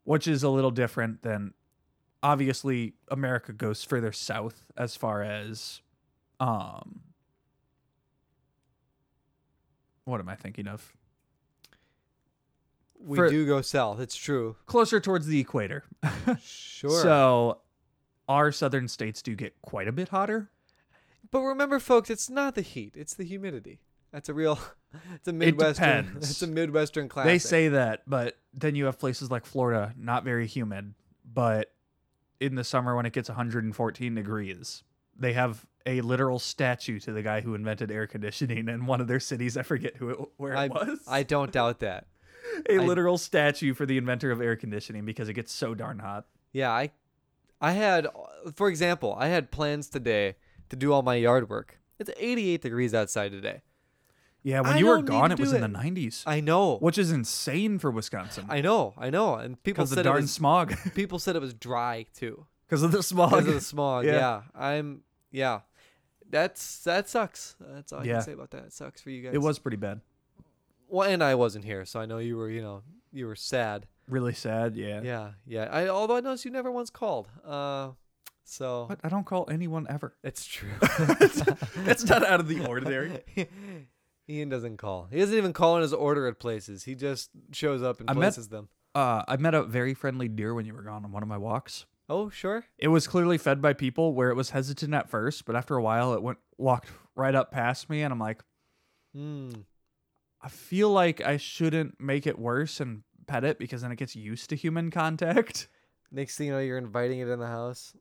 which 0.04 0.28
is 0.28 0.44
a 0.44 0.50
little 0.50 0.72
different 0.72 1.24
than 1.24 1.54
obviously 2.24 2.94
America 3.10 3.52
goes 3.52 3.84
further 3.84 4.12
south 4.12 4.64
as 4.78 4.96
far 4.96 5.24
as 5.24 5.82
um 6.40 7.02
what 10.06 10.20
am 10.20 10.30
I 10.30 10.36
thinking 10.36 10.68
of? 10.68 10.94
we 13.04 13.16
For- 13.18 13.30
do 13.30 13.46
go 13.48 13.62
south. 13.62 14.00
It's 14.00 14.16
true. 14.16 14.56
closer 14.68 15.00
towards 15.00 15.26
the 15.26 15.40
equator. 15.40 15.84
Sure. 16.44 17.02
So 17.02 17.62
our 18.28 18.52
southern 18.52 18.88
states 18.88 19.22
do 19.22 19.36
get 19.36 19.62
quite 19.62 19.88
a 19.88 19.92
bit 19.92 20.10
hotter. 20.10 20.50
but 21.32 21.42
remember, 21.42 21.80
folks, 21.80 22.10
it's 22.10 22.30
not 22.30 22.56
the 22.56 22.62
heat; 22.62 22.94
it's 22.96 23.14
the 23.14 23.24
humidity. 23.24 23.80
That's 24.12 24.30
a 24.30 24.34
real. 24.34 24.60
It's 25.16 25.28
a 25.30 25.32
midwestern. 25.32 26.04
depends. 26.08 26.30
It's 26.32 26.42
a 26.42 26.48
midwestern 26.48 27.08
classic. 27.08 27.32
They 27.32 27.40
say 27.40 27.70
that, 27.70 28.02
but 28.06 28.38
then 28.54 28.76
you 28.76 28.84
have 28.86 29.00
places 29.00 29.32
like 29.32 29.46
Florida, 29.46 29.94
not 29.98 30.26
very 30.26 30.48
humid, 30.48 30.96
but 31.24 31.72
in 32.42 32.56
the 32.56 32.64
summer 32.66 32.94
when 32.94 33.06
it 33.06 33.14
gets 33.14 33.30
114 33.30 34.16
degrees, 34.16 34.84
they 35.18 35.32
have 35.32 35.66
a 35.86 36.02
literal 36.02 36.40
statue 36.40 37.00
to 37.00 37.14
the 37.14 37.22
guy 37.22 37.40
who 37.40 37.56
invented 37.56 37.90
air 37.90 38.06
conditioning 38.06 38.68
in 38.68 38.86
one 38.86 39.00
of 39.00 39.08
their 39.08 39.22
cities. 39.22 39.56
I 39.56 39.62
forget 39.64 39.96
who 39.96 40.10
it, 40.10 40.20
where 40.36 40.54
it 40.54 40.58
I, 40.58 40.68
was. 40.68 41.00
I 41.08 41.24
don't 41.24 41.54
doubt 41.54 41.80
that. 41.80 42.08
a 42.70 42.76
I- 42.80 42.84
literal 42.86 43.18
statue 43.18 43.74
for 43.74 43.86
the 43.86 43.98
inventor 43.98 44.32
of 44.32 44.42
air 44.42 44.58
conditioning 44.58 45.06
because 45.06 45.30
it 45.30 45.36
gets 45.36 45.54
so 45.54 45.74
darn 45.74 46.00
hot. 46.00 46.26
Yeah, 46.52 46.70
I, 46.72 46.92
I 47.62 47.72
had, 47.74 48.08
uh, 48.08 48.52
for 48.56 48.68
example, 48.70 49.16
I 49.18 49.28
had 49.28 49.52
plans 49.52 49.88
today 49.88 50.36
to 50.70 50.76
do 50.76 50.92
all 50.92 51.04
my 51.04 51.16
yard 51.16 51.50
work. 51.50 51.80
It's 52.00 52.10
88 52.18 52.62
degrees 52.62 52.94
outside 52.94 53.32
today. 53.32 53.62
Yeah, 54.44 54.62
when 54.62 54.74
I 54.74 54.78
you 54.80 54.88
were 54.88 55.04
gone, 55.04 55.32
it 55.32 55.40
was 55.40 55.52
do 55.52 55.58
in 55.58 55.62
the 55.62 55.68
90s, 55.80 56.24
I 56.26 56.40
know. 56.40 56.78
which 56.80 56.98
is 56.98 57.12
insane 57.12 57.78
for 57.78 57.92
Wisconsin 57.92 58.48
I 58.50 58.62
know. 58.62 58.96
I 58.98 59.12
know. 59.12 59.36
And 59.36 59.62
people 59.62 59.86
the 59.86 59.90
said 59.96 60.00
it 60.00 60.04
darn 60.10 60.22
was, 60.24 60.32
smog. 60.32 60.74
people 60.96 61.20
said 61.20 61.36
it 61.36 61.42
was 61.44 61.54
dry 61.54 62.08
too 62.16 62.48
Because 62.68 62.82
of 62.82 62.92
the 62.92 63.04
smog. 63.04 63.30
because 63.30 63.48
of 63.48 63.54
the 63.54 63.62
smog. 63.62 64.06
Yeah. 64.06 64.14
yeah. 64.14 64.42
I'm. 64.56 65.02
Yeah. 65.30 65.60
That's 66.28 66.84
that 66.86 67.08
sucks. 67.08 67.56
That's 67.60 67.94
all 67.94 68.00
I 68.00 68.04
Yeah. 68.06 68.14
can 68.14 68.22
say 68.24 68.32
about 68.34 68.50
that. 68.52 68.64
It 68.66 68.74
sucks 68.74 69.00
for 69.02 69.12
you 69.12 69.22
guys. 69.22 69.36
it 69.36 69.42
was 69.42 69.60
pretty 69.60 69.78
bad. 69.78 70.02
Well, 70.88 71.08
and 71.08 71.24
I 71.24 71.36
wasn't 71.36 71.66
here, 71.66 71.86
so 71.86 72.00
I 72.00 72.08
know 72.08 72.18
you 72.18 72.36
were. 72.38 72.50
You 72.50 72.62
know, 72.64 72.82
you 73.14 73.28
were 73.28 73.36
sad. 73.36 73.86
Really 74.12 74.34
sad. 74.34 74.76
Yeah. 74.76 75.02
Yeah. 75.02 75.32
Yeah. 75.48 75.64
I 75.72 75.88
although 75.88 76.18
I 76.18 76.20
noticed 76.20 76.46
you 76.46 76.52
never 76.52 76.70
once 76.72 76.90
called. 76.90 77.30
Uh, 77.46 77.92
so 78.44 78.86
But 78.90 79.00
I 79.04 79.10
don't 79.10 79.26
call 79.26 79.48
anyone 79.50 79.88
ever. 79.90 80.16
it's 80.24 80.46
true. 80.46 80.70
It's 81.88 82.04
not 82.06 82.24
out 82.26 82.40
of 82.42 82.48
the 82.48 82.66
ordinary. 82.68 83.24
Ian 84.30 84.50
doesn't 84.50 84.78
call. 84.78 85.08
He 85.12 85.20
doesn't 85.20 85.36
even 85.38 85.54
call 85.54 85.78
in 85.78 85.82
his 85.82 85.94
order 85.94 86.28
at 86.28 86.40
places. 86.40 86.84
He 86.84 86.94
just 86.96 87.30
shows 87.54 87.82
up 87.82 88.00
and 88.02 88.10
I 88.10 88.14
met- 88.14 88.20
places 88.34 88.50
them. 88.50 88.68
Uh, 88.94 89.24
I 89.28 89.38
met 89.38 89.54
a 89.54 89.64
very 89.64 89.94
friendly 89.94 90.28
deer 90.28 90.54
when 90.54 90.66
you 90.66 90.74
were 90.74 90.84
gone 90.84 91.06
on 91.06 91.12
one 91.14 91.24
of 91.24 91.30
my 91.30 91.38
walks. 91.38 91.86
Oh, 92.10 92.30
sure. 92.30 92.66
It 92.78 92.90
was 92.90 93.08
clearly 93.08 93.38
fed 93.38 93.62
by 93.62 93.72
people 93.72 94.14
where 94.14 94.30
it 94.30 94.36
was 94.36 94.50
hesitant 94.50 94.94
at 94.94 95.10
first, 95.10 95.46
but 95.46 95.56
after 95.56 95.76
a 95.78 95.82
while 95.82 96.14
it 96.14 96.22
went 96.22 96.40
walked 96.58 96.90
right 97.16 97.34
up 97.34 97.52
past 97.52 97.90
me 97.90 98.02
and 98.04 98.12
I'm 98.12 98.20
like, 98.20 98.44
Hmm. 99.16 99.52
I 100.42 100.50
feel 100.50 100.90
like 100.90 101.22
I 101.22 101.38
shouldn't 101.38 102.02
make 102.02 102.26
it 102.28 102.38
worse 102.38 102.80
and 102.82 103.04
pet 103.32 103.44
it 103.46 103.58
because 103.58 103.82
then 103.82 103.92
it 103.92 103.98
gets 103.98 104.16
used 104.16 104.50
to 104.50 104.56
human 104.56 104.92
contact. 104.92 105.70
Next 106.12 106.38
thing 106.38 106.48
you 106.48 106.54
know, 106.54 106.60
you're 106.60 106.78
inviting 106.78 107.20
it 107.20 107.30
in 107.30 107.40
the 107.40 107.48
house. 107.48 107.96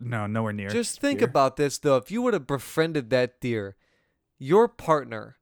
No, 0.00 0.26
nowhere 0.26 0.52
near. 0.52 0.68
Just 0.68 1.00
think 1.00 1.20
deer. 1.20 1.28
about 1.28 1.56
this 1.56 1.78
though. 1.78 1.96
If 1.96 2.10
you 2.10 2.20
would 2.20 2.34
have 2.34 2.46
befriended 2.46 3.08
that 3.10 3.40
deer, 3.40 3.76
your 4.38 4.68
partner 4.68 5.36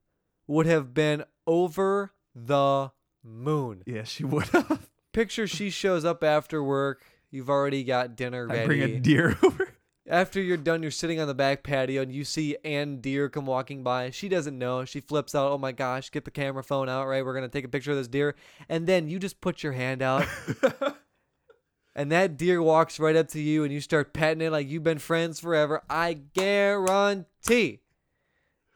would 0.46 0.66
have 0.66 0.94
been 0.94 1.24
over 1.46 2.12
the 2.34 2.92
moon. 3.24 3.82
Yeah, 3.86 4.04
she 4.04 4.24
would 4.24 4.44
have. 4.46 4.88
Picture 5.12 5.48
she 5.48 5.70
shows 5.70 6.04
up 6.04 6.22
after 6.22 6.62
work. 6.62 7.02
You've 7.30 7.50
already 7.50 7.82
got 7.82 8.14
dinner 8.14 8.46
ready. 8.46 8.60
I 8.60 8.66
ready. 8.66 8.80
bring 8.80 8.96
a 8.96 9.00
deer 9.00 9.36
over. 9.42 9.73
After 10.06 10.40
you're 10.40 10.58
done, 10.58 10.82
you're 10.82 10.90
sitting 10.90 11.18
on 11.18 11.26
the 11.28 11.34
back 11.34 11.62
patio 11.62 12.02
and 12.02 12.12
you 12.12 12.24
see 12.24 12.56
Ann 12.62 13.00
Deer 13.00 13.30
come 13.30 13.46
walking 13.46 13.82
by. 13.82 14.10
She 14.10 14.28
doesn't 14.28 14.58
know. 14.58 14.84
She 14.84 15.00
flips 15.00 15.34
out. 15.34 15.50
Oh 15.50 15.56
my 15.58 15.72
gosh, 15.72 16.10
get 16.10 16.26
the 16.26 16.30
camera 16.30 16.62
phone 16.62 16.90
out, 16.90 17.06
right? 17.06 17.24
We're 17.24 17.32
going 17.32 17.48
to 17.48 17.52
take 17.52 17.64
a 17.64 17.68
picture 17.68 17.92
of 17.92 17.96
this 17.96 18.08
deer. 18.08 18.34
And 18.68 18.86
then 18.86 19.08
you 19.08 19.18
just 19.18 19.40
put 19.40 19.62
your 19.62 19.72
hand 19.72 20.02
out 20.02 20.26
and 21.94 22.12
that 22.12 22.36
deer 22.36 22.60
walks 22.62 23.00
right 23.00 23.16
up 23.16 23.28
to 23.28 23.40
you 23.40 23.64
and 23.64 23.72
you 23.72 23.80
start 23.80 24.12
petting 24.12 24.42
it 24.46 24.50
like 24.52 24.68
you've 24.68 24.82
been 24.84 24.98
friends 24.98 25.40
forever. 25.40 25.82
I 25.88 26.12
guarantee 26.34 27.80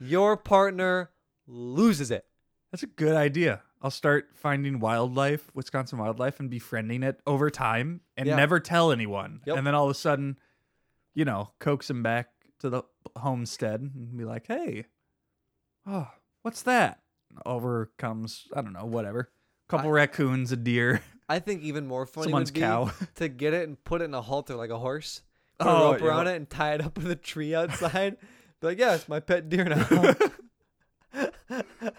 your 0.00 0.36
partner 0.38 1.10
loses 1.46 2.10
it. 2.10 2.24
That's 2.72 2.82
a 2.82 2.86
good 2.88 3.16
idea. 3.16 3.62
I'll 3.82 3.90
start 3.90 4.30
finding 4.34 4.80
wildlife, 4.80 5.50
Wisconsin 5.54 5.98
wildlife, 5.98 6.40
and 6.40 6.50
befriending 6.50 7.02
it 7.02 7.20
over 7.26 7.50
time 7.50 8.00
and 8.16 8.26
Yeah. 8.26 8.36
never 8.36 8.60
tell 8.60 8.90
anyone. 8.92 9.40
Yep. 9.46 9.56
And 9.58 9.66
then 9.66 9.74
all 9.74 9.84
of 9.84 9.90
a 9.90 9.94
sudden, 9.94 10.38
you 11.18 11.24
know, 11.24 11.50
coax 11.58 11.90
him 11.90 12.00
back 12.00 12.28
to 12.60 12.70
the 12.70 12.84
homestead 13.16 13.80
and 13.80 14.16
be 14.16 14.24
like, 14.24 14.46
hey, 14.46 14.84
oh, 15.84 16.06
what's 16.42 16.62
that? 16.62 17.00
Over 17.44 17.90
comes, 17.98 18.46
I 18.54 18.62
don't 18.62 18.72
know, 18.72 18.84
whatever. 18.84 19.32
couple 19.68 19.90
raccoons, 19.90 20.52
a 20.52 20.56
deer, 20.56 21.02
I 21.28 21.40
think 21.40 21.62
even 21.62 21.88
more 21.88 22.06
funny 22.06 22.26
someone's 22.26 22.50
would 22.50 22.54
be 22.54 22.60
cow. 22.60 22.92
to 23.16 23.28
get 23.28 23.52
it 23.52 23.66
and 23.66 23.82
put 23.82 24.00
it 24.00 24.04
in 24.04 24.14
a 24.14 24.22
halter 24.22 24.54
like 24.54 24.70
a 24.70 24.78
horse. 24.78 25.22
Put 25.58 25.66
Oh, 25.66 25.88
a 25.88 25.92
rope 25.94 26.02
around 26.02 26.28
it 26.28 26.36
and 26.36 26.48
tie 26.48 26.74
it 26.74 26.80
up 26.84 26.96
with 26.96 27.10
a 27.10 27.16
tree 27.16 27.52
outside. 27.52 28.16
Be 28.60 28.66
like, 28.68 28.78
yeah, 28.78 28.94
it's 28.94 29.08
my 29.08 29.18
pet 29.18 29.48
deer 29.48 29.64
now. 29.64 29.86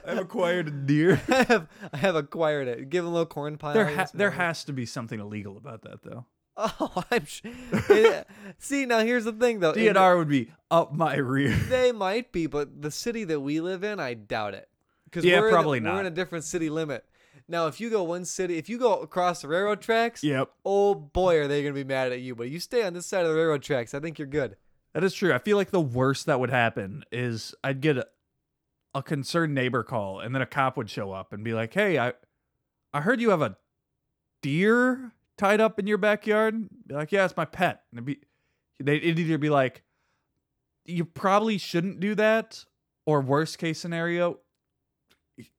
I've 0.06 0.18
acquired 0.18 0.68
a 0.70 0.72
deer. 0.72 1.22
I 1.28 1.44
have 1.44 1.68
I 1.92 1.98
have 1.98 2.16
acquired 2.16 2.70
it. 2.70 2.90
Give 2.90 3.04
him 3.04 3.10
a 3.10 3.14
little 3.14 3.26
corn 3.26 3.58
pile. 3.58 3.74
There, 3.74 3.88
ha- 3.88 4.08
there 4.14 4.32
has 4.32 4.64
to 4.66 4.74
be 4.74 4.86
something 4.86 5.20
illegal 5.20 5.58
about 5.58 5.82
that, 5.82 6.04
though. 6.04 6.26
Oh, 6.80 7.04
I'm 7.12 7.26
sh- 7.26 7.42
it- 7.46 8.06
uh, 8.14 8.24
See, 8.58 8.86
now 8.86 9.00
here's 9.00 9.24
the 9.26 9.32
thing 9.34 9.60
though. 9.62 9.74
DNR 9.74 10.18
would 10.18 10.28
be 10.30 10.52
up 10.70 10.94
my 10.94 11.16
rear. 11.16 11.56
They 11.70 11.92
might 11.92 12.32
be, 12.32 12.48
but 12.48 12.82
the 12.82 12.92
city 12.92 13.24
that 13.26 13.40
we 13.40 13.62
live 13.62 13.84
in, 13.84 14.00
I 14.00 14.14
doubt 14.16 14.54
it. 14.56 14.68
Because 15.06 15.24
Yeah, 15.26 15.40
we're 15.40 15.50
probably 15.52 15.78
in, 15.80 15.88
a- 15.88 15.94
We're 15.94 16.00
in 16.02 16.06
a 16.06 16.12
different 16.12 16.44
city 16.46 16.70
limit. 16.70 17.06
Now, 17.48 17.66
if 17.68 17.80
you 17.82 17.90
go 17.90 18.04
one 18.04 18.26
city, 18.26 18.58
if 18.58 18.70
you 18.70 18.78
go 18.78 19.00
across 19.00 19.42
the 19.42 19.48
railroad 19.48 19.82
tracks, 19.82 20.24
yep, 20.24 20.52
oh 20.66 20.94
boy, 20.94 21.40
are 21.40 21.48
they 21.48 21.64
gonna 21.64 21.74
be 21.74 21.84
mad 21.84 22.12
at 22.12 22.20
you. 22.22 22.36
But 22.36 22.50
you 22.50 22.60
stay 22.60 22.84
on 22.84 22.94
this 22.94 23.08
side 23.08 23.24
of 23.26 23.30
the 23.30 23.36
railroad 23.36 23.64
tracks, 23.64 23.94
I 23.96 24.00
think 24.00 24.20
you're 24.20 24.28
good. 24.28 24.56
that 24.94 25.04
is 25.04 25.14
true. 25.16 25.34
I 25.34 25.40
feel 25.40 25.58
like 25.58 25.72
the 25.72 25.82
worst 25.82 26.26
that 26.28 26.40
would 26.40 26.52
happen 26.52 27.04
is 27.12 27.56
I'd 27.64 27.82
get 27.82 27.98
a, 27.98 28.06
a 28.94 29.02
concerned 29.02 29.56
neighbor 29.56 29.82
call, 29.84 30.20
and 30.20 30.36
then 30.36 30.42
a 30.44 30.46
cop 30.46 30.78
would 30.78 30.90
show 30.92 31.12
up 31.12 31.34
and 31.34 31.44
be 31.44 31.54
like, 31.56 31.74
"Hey, 31.74 31.98
I, 31.98 32.14
I 32.94 33.02
heard 33.02 33.20
you 33.20 33.32
have 33.32 33.42
a 33.42 33.58
deer 34.44 35.12
tied 35.40 35.60
up 35.62 35.80
in 35.80 35.88
your 35.88 35.98
backyard." 35.98 36.70
Be 36.86 36.94
like, 36.94 37.12
"Yeah, 37.12 37.26
it's 37.26 37.36
my 37.38 37.46
pet." 37.46 37.84
And 37.92 37.98
it'd 37.98 38.06
be, 38.06 38.20
they'd 38.80 39.04
it'd 39.04 39.18
either 39.20 39.38
be 39.40 39.50
like, 39.50 39.84
"You 40.86 41.06
probably 41.06 41.58
shouldn't 41.58 42.00
do 42.00 42.14
that," 42.16 42.66
or 43.08 43.22
worst 43.22 43.58
case 43.58 43.80
scenario, 43.80 44.40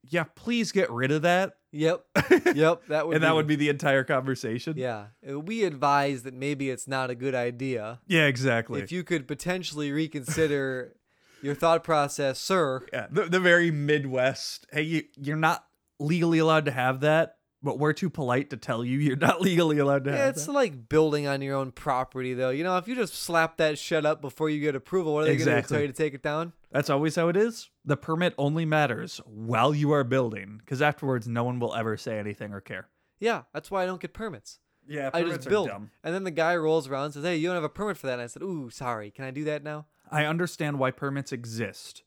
"Yeah, 0.05 0.25
please 0.37 0.71
get 0.71 0.91
rid 0.91 1.11
of 1.11 1.23
that." 1.23 1.55
Yep, 1.73 2.05
yep. 2.55 2.83
That 2.89 3.07
would 3.07 3.15
and 3.15 3.21
be 3.23 3.27
that 3.27 3.35
would 3.35 3.47
be 3.47 3.57
the 3.57 3.69
entire 3.69 4.03
conversation. 4.03 4.75
yeah. 4.77 5.07
Uh, 5.29 5.39
We 5.39 5.63
advise 5.65 6.25
that 6.25 6.35
maybe 6.35 6.69
it's 6.69 6.89
not 6.89 7.11
a 7.11 7.15
good 7.15 7.35
idea. 7.35 8.01
Yeah, 8.09 8.27
exactly. 8.27 8.81
If 8.81 8.91
you 8.91 9.05
could 9.05 9.29
potentially 9.29 9.93
reconsider 9.93 10.97
your 11.43 11.55
thought 11.55 11.85
process, 11.85 12.41
sir. 12.41 12.85
Yeah, 12.93 13.07
the, 13.11 13.27
the 13.27 13.39
very 13.39 13.71
Midwest. 13.71 14.67
Hey, 14.73 14.83
you, 14.83 15.03
you're 15.17 15.37
not 15.37 15.65
legally 16.01 16.41
allowed 16.41 16.65
to 16.65 16.73
have 16.73 17.01
that, 17.01 17.37
but 17.63 17.79
we're 17.79 17.93
too 17.93 18.09
polite 18.11 18.51
to 18.51 18.57
tell 18.57 18.85
you 18.85 18.99
you're 18.99 19.17
not 19.17 19.41
legally 19.43 19.79
allowed 19.79 20.05
to 20.05 20.11
Yeah, 20.11 20.17
have 20.17 20.29
it's 20.37 20.47
that. 20.47 20.53
like 20.53 20.89
building 20.89 21.27
on 21.27 21.43
your 21.43 21.57
own 21.57 21.73
property, 21.73 22.35
though. 22.35 22.51
You 22.51 22.65
know, 22.65 22.77
if 22.79 22.89
you 22.89 22.95
just 22.95 23.15
slap 23.15 23.57
that 23.59 23.79
shit 23.79 24.07
up 24.07 24.21
before 24.21 24.49
you 24.51 24.61
get 24.61 24.75
approval, 24.75 25.15
what 25.15 25.21
are 25.23 25.27
they 25.27 25.37
going 25.37 25.47
to 25.47 25.57
Exactly. 25.59 25.75
tell 25.77 25.83
you 25.83 25.87
to 25.89 25.93
take 25.93 26.15
it 26.15 26.23
down? 26.23 26.53
That's 26.73 26.89
always 26.91 27.17
how 27.17 27.29
it 27.29 27.37
is. 27.37 27.69
The 27.85 27.97
permit 27.97 28.35
only 28.39 28.65
matters 28.65 29.21
while 29.27 29.75
you 29.75 29.91
are 29.93 30.05
building, 30.05 30.57
because 30.59 30.81
afterwards, 30.81 31.27
no 31.29 31.45
one 31.45 31.59
will 31.59 31.75
ever 31.75 31.97
say 31.97 32.19
anything 32.19 32.53
or 32.53 32.61
care. 32.61 32.89
Yeah, 33.19 33.43
that's 33.53 33.71
why 33.71 33.83
I 33.83 33.87
don't 33.87 34.01
get 34.01 34.15
permits. 34.15 34.61
Yeah, 34.89 35.11
permits 35.11 35.31
I 35.33 35.37
just 35.37 35.49
build. 35.49 35.69
And 36.03 36.15
then 36.15 36.25
the 36.25 36.31
guy 36.31 36.57
rolls 36.57 36.89
around 36.89 37.05
and 37.07 37.15
says, 37.15 37.25
Hey, 37.25 37.37
you 37.37 37.47
don't 37.49 37.55
have 37.57 37.65
a 37.65 37.69
permit 37.69 37.99
for 37.99 38.07
that. 38.07 38.15
And 38.15 38.23
I 38.23 38.27
said, 38.27 38.43
Ooh, 38.43 38.71
sorry. 38.71 39.11
Can 39.11 39.25
I 39.27 39.31
do 39.31 39.45
that 39.45 39.63
now? 39.63 39.87
I 40.11 40.25
understand 40.25 40.79
why 40.79 40.91
permits 40.91 41.31
exist 41.31 42.03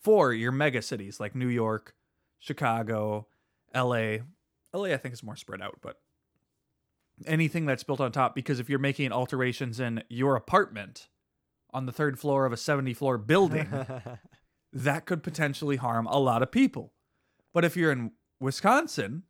for 0.00 0.32
your 0.32 0.50
mega 0.52 0.82
cities 0.82 1.20
like 1.20 1.34
New 1.36 1.46
York, 1.48 1.94
Chicago, 2.40 3.28
LA. 3.74 4.16
LA, 4.74 4.86
I 4.86 4.96
think, 4.96 5.12
is 5.12 5.22
more 5.22 5.36
spread 5.36 5.60
out, 5.62 5.78
but 5.80 6.00
anything 7.26 7.66
that's 7.66 7.84
built 7.84 8.00
on 8.00 8.12
top, 8.12 8.34
because 8.34 8.60
if 8.60 8.68
you're 8.68 8.78
making 8.78 9.12
alterations 9.12 9.80
in 9.80 10.02
your 10.08 10.36
apartment 10.36 11.08
on 11.72 11.86
the 11.86 11.92
third 11.92 12.18
floor 12.18 12.46
of 12.46 12.52
a 12.52 12.56
70 12.56 12.94
floor 12.94 13.18
building, 13.18 13.68
that 14.72 15.06
could 15.06 15.22
potentially 15.22 15.76
harm 15.76 16.06
a 16.06 16.18
lot 16.18 16.42
of 16.42 16.50
people. 16.50 16.92
But 17.52 17.64
if 17.64 17.76
you're 17.76 17.92
in 17.92 18.12
Wisconsin 18.40 19.24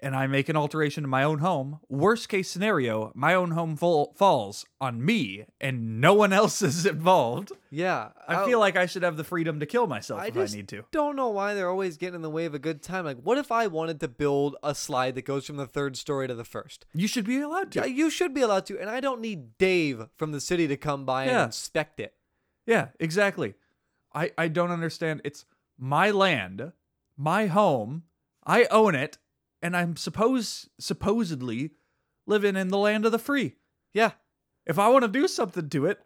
and 0.00 0.14
I 0.14 0.26
make 0.28 0.48
an 0.48 0.56
alteration 0.56 1.04
in 1.04 1.10
my 1.10 1.24
own 1.24 1.38
home, 1.40 1.80
worst 1.88 2.28
case 2.28 2.48
scenario, 2.50 3.10
my 3.14 3.34
own 3.34 3.50
home 3.52 3.76
fall- 3.76 4.14
falls 4.16 4.64
on 4.80 5.04
me 5.04 5.44
and 5.60 6.00
no 6.00 6.14
one 6.14 6.32
else 6.40 6.62
is 6.62 6.86
involved. 6.86 7.52
yeah. 7.70 8.10
I 8.26 8.42
oh. 8.42 8.46
feel 8.46 8.60
like 8.60 8.76
I 8.76 8.86
should 8.86 9.02
have 9.02 9.16
the 9.16 9.24
freedom 9.24 9.58
to 9.60 9.66
kill 9.66 9.86
myself 9.86 10.20
I 10.20 10.26
if 10.26 10.36
I 10.36 10.44
need 10.44 10.68
to. 10.68 10.84
don't 10.92 11.16
know 11.16 11.28
why 11.30 11.54
they're 11.54 11.68
always 11.70 11.96
getting 11.96 12.14
in 12.16 12.22
the 12.22 12.30
way 12.30 12.44
of 12.44 12.54
a 12.54 12.58
good 12.58 12.82
time. 12.82 13.04
Like, 13.04 13.18
what 13.22 13.38
if 13.38 13.50
I 13.50 13.66
wanted 13.66 13.98
to 14.00 14.08
build 14.08 14.56
a 14.62 14.74
slide 14.74 15.14
that 15.16 15.24
goes 15.24 15.46
from 15.46 15.56
the 15.56 15.66
third 15.66 15.96
story 15.96 16.28
to 16.28 16.34
the 16.34 16.44
first? 16.44 16.86
You 16.94 17.08
should 17.08 17.24
be 17.26 17.40
allowed 17.40 17.74
Yeah, 17.74 17.82
to. 17.82 17.90
you 17.90 18.10
should 18.10 18.32
be 18.34 18.42
allowed 18.42 18.66
to. 18.66 18.78
And 18.80 18.88
I 18.88 19.00
don't 19.00 19.20
need 19.20 19.58
Dave 19.58 20.06
from 20.16 20.32
the 20.32 20.40
city 20.40 20.68
to 20.68 20.76
come 20.76 21.04
by 21.04 21.24
Yeah. 21.26 21.30
and 21.32 21.46
inspect 21.46 21.98
it. 22.00 22.14
Yeah, 22.66 22.88
exactly. 23.00 23.54
I, 24.14 24.30
I 24.38 24.48
don't 24.48 24.70
understand. 24.70 25.22
It's 25.24 25.44
my 25.78 26.10
land, 26.10 26.72
my 27.16 27.46
home. 27.46 28.04
I 28.46 28.64
own 28.70 28.94
it. 28.94 29.18
And 29.62 29.76
I'm 29.76 29.96
suppose 29.96 30.68
supposedly 30.78 31.72
living 32.26 32.56
in 32.56 32.68
the 32.68 32.78
land 32.78 33.04
of 33.06 33.12
the 33.12 33.18
free. 33.18 33.56
Yeah. 33.92 34.12
If 34.66 34.78
I 34.78 34.88
want 34.88 35.02
to 35.02 35.08
do 35.08 35.26
something 35.26 35.68
to 35.70 35.86
it, 35.86 36.00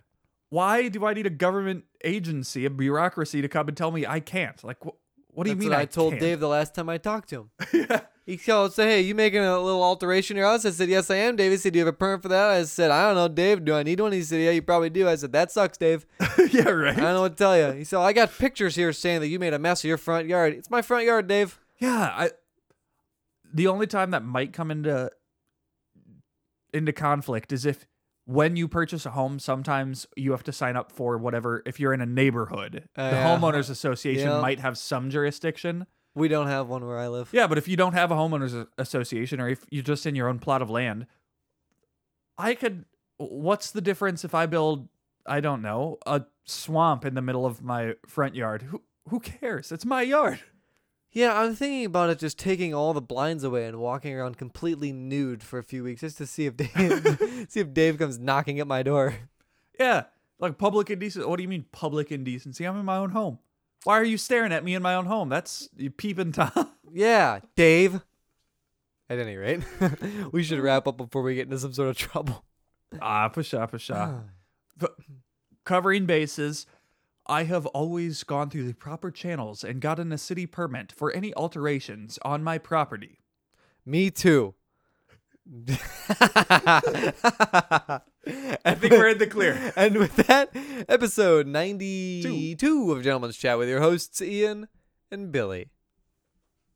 why 0.49 0.89
do 0.89 1.05
I 1.05 1.15
need 1.15 1.27
a 1.27 1.31
government 1.31 1.85
agency, 2.05 2.65
a 2.65 2.71
bureaucracy 2.71 3.43
to 3.43 3.49
come 3.49 3.69
and 3.69 3.77
tell 3.77 3.91
me 3.91 4.07
I 4.07 4.21
can't? 4.21 4.63
Like, 4.63 4.79
wh- 4.83 4.97
what 5.35 5.45
do 5.45 5.51
you 5.51 5.57
That's 5.57 5.65
mean 5.65 5.71
what 5.71 5.79
I, 5.79 5.83
I 5.83 5.87
told 5.87 6.13
can't? 6.13 6.21
Dave 6.21 6.41
the 6.41 6.49
last 6.49 6.75
time 6.75 6.89
I 6.89 6.99
talked 6.99 7.31
to 7.31 7.41
him. 7.41 7.51
yeah. 7.91 8.01
He 8.25 8.37
called 8.37 8.73
say, 8.73 8.85
"Hey, 8.85 9.01
you 9.01 9.17
making 9.17 9.41
a 9.41 9.59
little 9.59 9.83
alteration 9.83 10.37
in 10.37 10.43
your 10.43 10.49
house?" 10.49 10.65
I 10.65 10.71
said, 10.71 10.89
"Yes, 10.89 11.11
I 11.11 11.17
am." 11.17 11.35
Dave 11.35 11.51
he 11.51 11.57
said, 11.57 11.73
"Do 11.73 11.81
you 11.81 11.87
have 11.87 11.93
a 11.93 11.97
permit 11.97 12.23
for 12.23 12.29
that?" 12.29 12.51
I 12.51 12.63
said, 12.63 12.93
"I 12.93 13.07
don't 13.07 13.17
know, 13.17 13.27
Dave. 13.27 13.65
Do 13.65 13.75
I 13.75 13.83
need 13.83 13.99
one?" 13.99 14.13
He 14.13 14.23
said, 14.23 14.41
"Yeah, 14.41 14.51
you 14.53 14.63
probably 14.63 14.91
do." 14.91 15.09
I 15.09 15.17
said, 15.17 15.33
"That 15.33 15.51
sucks, 15.51 15.77
Dave. 15.77 16.07
yeah, 16.53 16.69
right. 16.69 16.97
I 16.97 17.01
don't 17.01 17.15
know 17.15 17.23
what 17.23 17.37
to 17.37 17.43
tell 17.43 17.59
you." 17.59 17.73
He 17.77 17.83
said, 17.83 17.99
"I 17.99 18.13
got 18.13 18.31
pictures 18.39 18.77
here 18.77 18.93
saying 18.93 19.23
that 19.23 19.29
you 19.29 19.41
made 19.41 19.55
a 19.55 19.59
mess 19.59 19.83
of 19.83 19.89
your 19.89 19.99
front 19.99 20.29
yard. 20.29 20.53
It's 20.53 20.71
my 20.71 20.83
front 20.83 21.05
yard, 21.05 21.27
Dave." 21.27 21.59
Yeah, 21.79 22.13
I 22.15 22.31
the 23.53 23.67
only 23.69 23.87
time 23.87 24.11
that 24.13 24.25
might 24.25 24.53
come 24.53 24.71
into 24.71 25.11
into 26.73 26.93
conflict 26.93 27.53
is 27.53 27.67
if 27.67 27.87
when 28.25 28.57
you 28.57 28.69
purchase 28.69 29.05
a 29.05 29.11
home, 29.11 29.39
sometimes 29.39 30.07
you 30.17 30.31
have 30.31 30.45
to 30.45 30.53
sign 30.53 30.77
up 30.77 30.93
for 30.93 31.19
whatever 31.19 31.63
if 31.67 31.81
you're 31.81 31.93
in 31.93 32.01
a 32.01 32.07
neighborhood. 32.07 32.89
Uh, 32.97 33.11
the 33.11 33.17
yeah. 33.17 33.27
homeowners 33.37 33.69
association 33.69 34.29
Yeah. 34.29 34.41
might 34.41 34.61
have 34.61 34.79
some 34.79 35.11
jurisdiction. 35.11 35.87
We 36.15 36.29
don't 36.29 36.47
have 36.47 36.69
one 36.69 36.87
where 36.87 36.99
I 36.99 37.09
live. 37.09 37.31
Yeah, 37.33 37.47
but 37.47 37.59
if 37.59 37.67
you 37.69 37.77
don't 37.77 37.95
have 37.95 38.11
a 38.11 38.15
homeowners 38.15 38.67
association 38.79 39.41
or 39.41 39.49
if 39.49 39.65
you're 39.71 39.83
just 39.83 40.07
in 40.07 40.15
your 40.15 40.29
own 40.29 40.39
plot 40.39 40.63
of 40.63 40.71
land, 40.71 41.07
I 42.39 42.55
could 42.55 42.85
what's 43.19 43.71
the 43.71 43.81
difference 43.81 44.25
if 44.25 44.35
I 44.35 44.47
build 44.47 44.89
I 45.27 45.41
don't 45.41 45.63
know, 45.63 45.99
a 46.07 46.25
swamp 46.45 47.05
in 47.05 47.15
the 47.15 47.23
middle 47.23 47.47
of 47.47 47.63
my 47.63 47.95
front 48.07 48.35
yard? 48.35 48.63
Who 48.63 48.83
who 49.09 49.21
cares? 49.21 49.73
It's 49.73 49.85
my 49.85 50.03
yard. 50.03 50.41
Yeah, 51.13 51.39
I'm 51.39 51.55
thinking 51.55 51.85
about 51.85 52.09
it 52.09 52.19
just 52.19 52.39
taking 52.39 52.73
all 52.73 52.95
the 52.95 53.03
blinds 53.03 53.45
away 53.45 53.67
and 53.67 53.77
walking 53.79 54.15
around 54.15 54.39
completely 54.39 54.93
nude 54.93 55.43
for 55.43 55.59
a 55.59 55.63
few 55.63 55.85
weeks 55.85 56.01
just 56.01 56.17
to 56.19 56.27
see 56.27 56.47
if 56.47 56.57
Dave 56.57 56.67
see 57.49 57.61
if 57.61 57.75
Dave 57.75 57.99
comes 57.99 58.19
knocking 58.19 58.59
at 58.61 58.67
my 58.67 58.83
door. 58.83 59.15
Yeah, 59.79 60.05
like 60.39 60.59
public 60.59 60.91
indecency. 60.91 61.27
What 61.27 61.37
do 61.37 61.43
you 61.43 61.49
mean 61.49 61.67
public 61.71 62.11
indecency? 62.11 62.65
I'm 62.65 62.79
in 62.79 62.85
my 62.87 62.97
own 62.97 63.11
home. 63.11 63.39
Why 63.85 63.99
are 63.99 64.05
you 64.05 64.17
staring 64.17 64.53
at 64.53 64.65
me 64.65 64.75
in 64.75 64.83
my 64.83 64.95
own 64.95 65.07
home? 65.07 65.29
That's 65.29 65.69
you 65.77 65.91
peeping 65.91 66.33
tom. 66.33 66.51
Yeah, 66.95 67.41
Dave. 67.57 68.03
At 69.09 69.19
any 69.19 69.37
rate, 69.37 69.61
we 70.31 70.43
should 70.43 70.61
wrap 70.61 70.87
up 70.87 70.99
before 70.99 71.23
we 71.23 71.35
get 71.35 71.47
into 71.47 71.59
some 71.59 71.73
sort 71.73 71.89
of 71.89 71.97
trouble. 71.97 72.45
ah, 73.01 73.31
pshaw, 73.31 73.67
pshaw. 73.67 74.21
But 74.77 74.95
covering 75.65 76.05
bases, 76.05 76.67
I 77.27 77.45
have 77.45 77.67
always 77.67 78.25
gone 78.25 78.51
through 78.51 78.67
the 78.67 78.75
proper 78.75 79.11
channels 79.11 79.63
and 79.63 79.81
gotten 79.81 80.13
a 80.13 80.19
city 80.19 80.47
permit 80.47 80.93
for 80.93 81.13
any 81.13 81.35
alterations 81.35 82.19
on 82.23 82.43
my 82.43 82.59
property. 82.59 83.21
Me 83.85 84.11
too. 84.11 84.55
I 88.65 88.75
think 88.75 88.93
we're 88.93 89.09
in 89.09 89.19
the 89.19 89.27
clear. 89.29 89.73
And 89.77 89.97
with 89.99 90.17
that, 90.17 90.55
episode 90.89 91.47
92 91.49 92.93
of 92.93 93.03
Gentleman's 93.03 93.37
Chat 93.37 93.59
with 93.59 93.69
your 93.69 93.81
hosts, 93.81 94.23
Ian 94.23 94.69
and 95.11 95.33
Billy. 95.33 95.72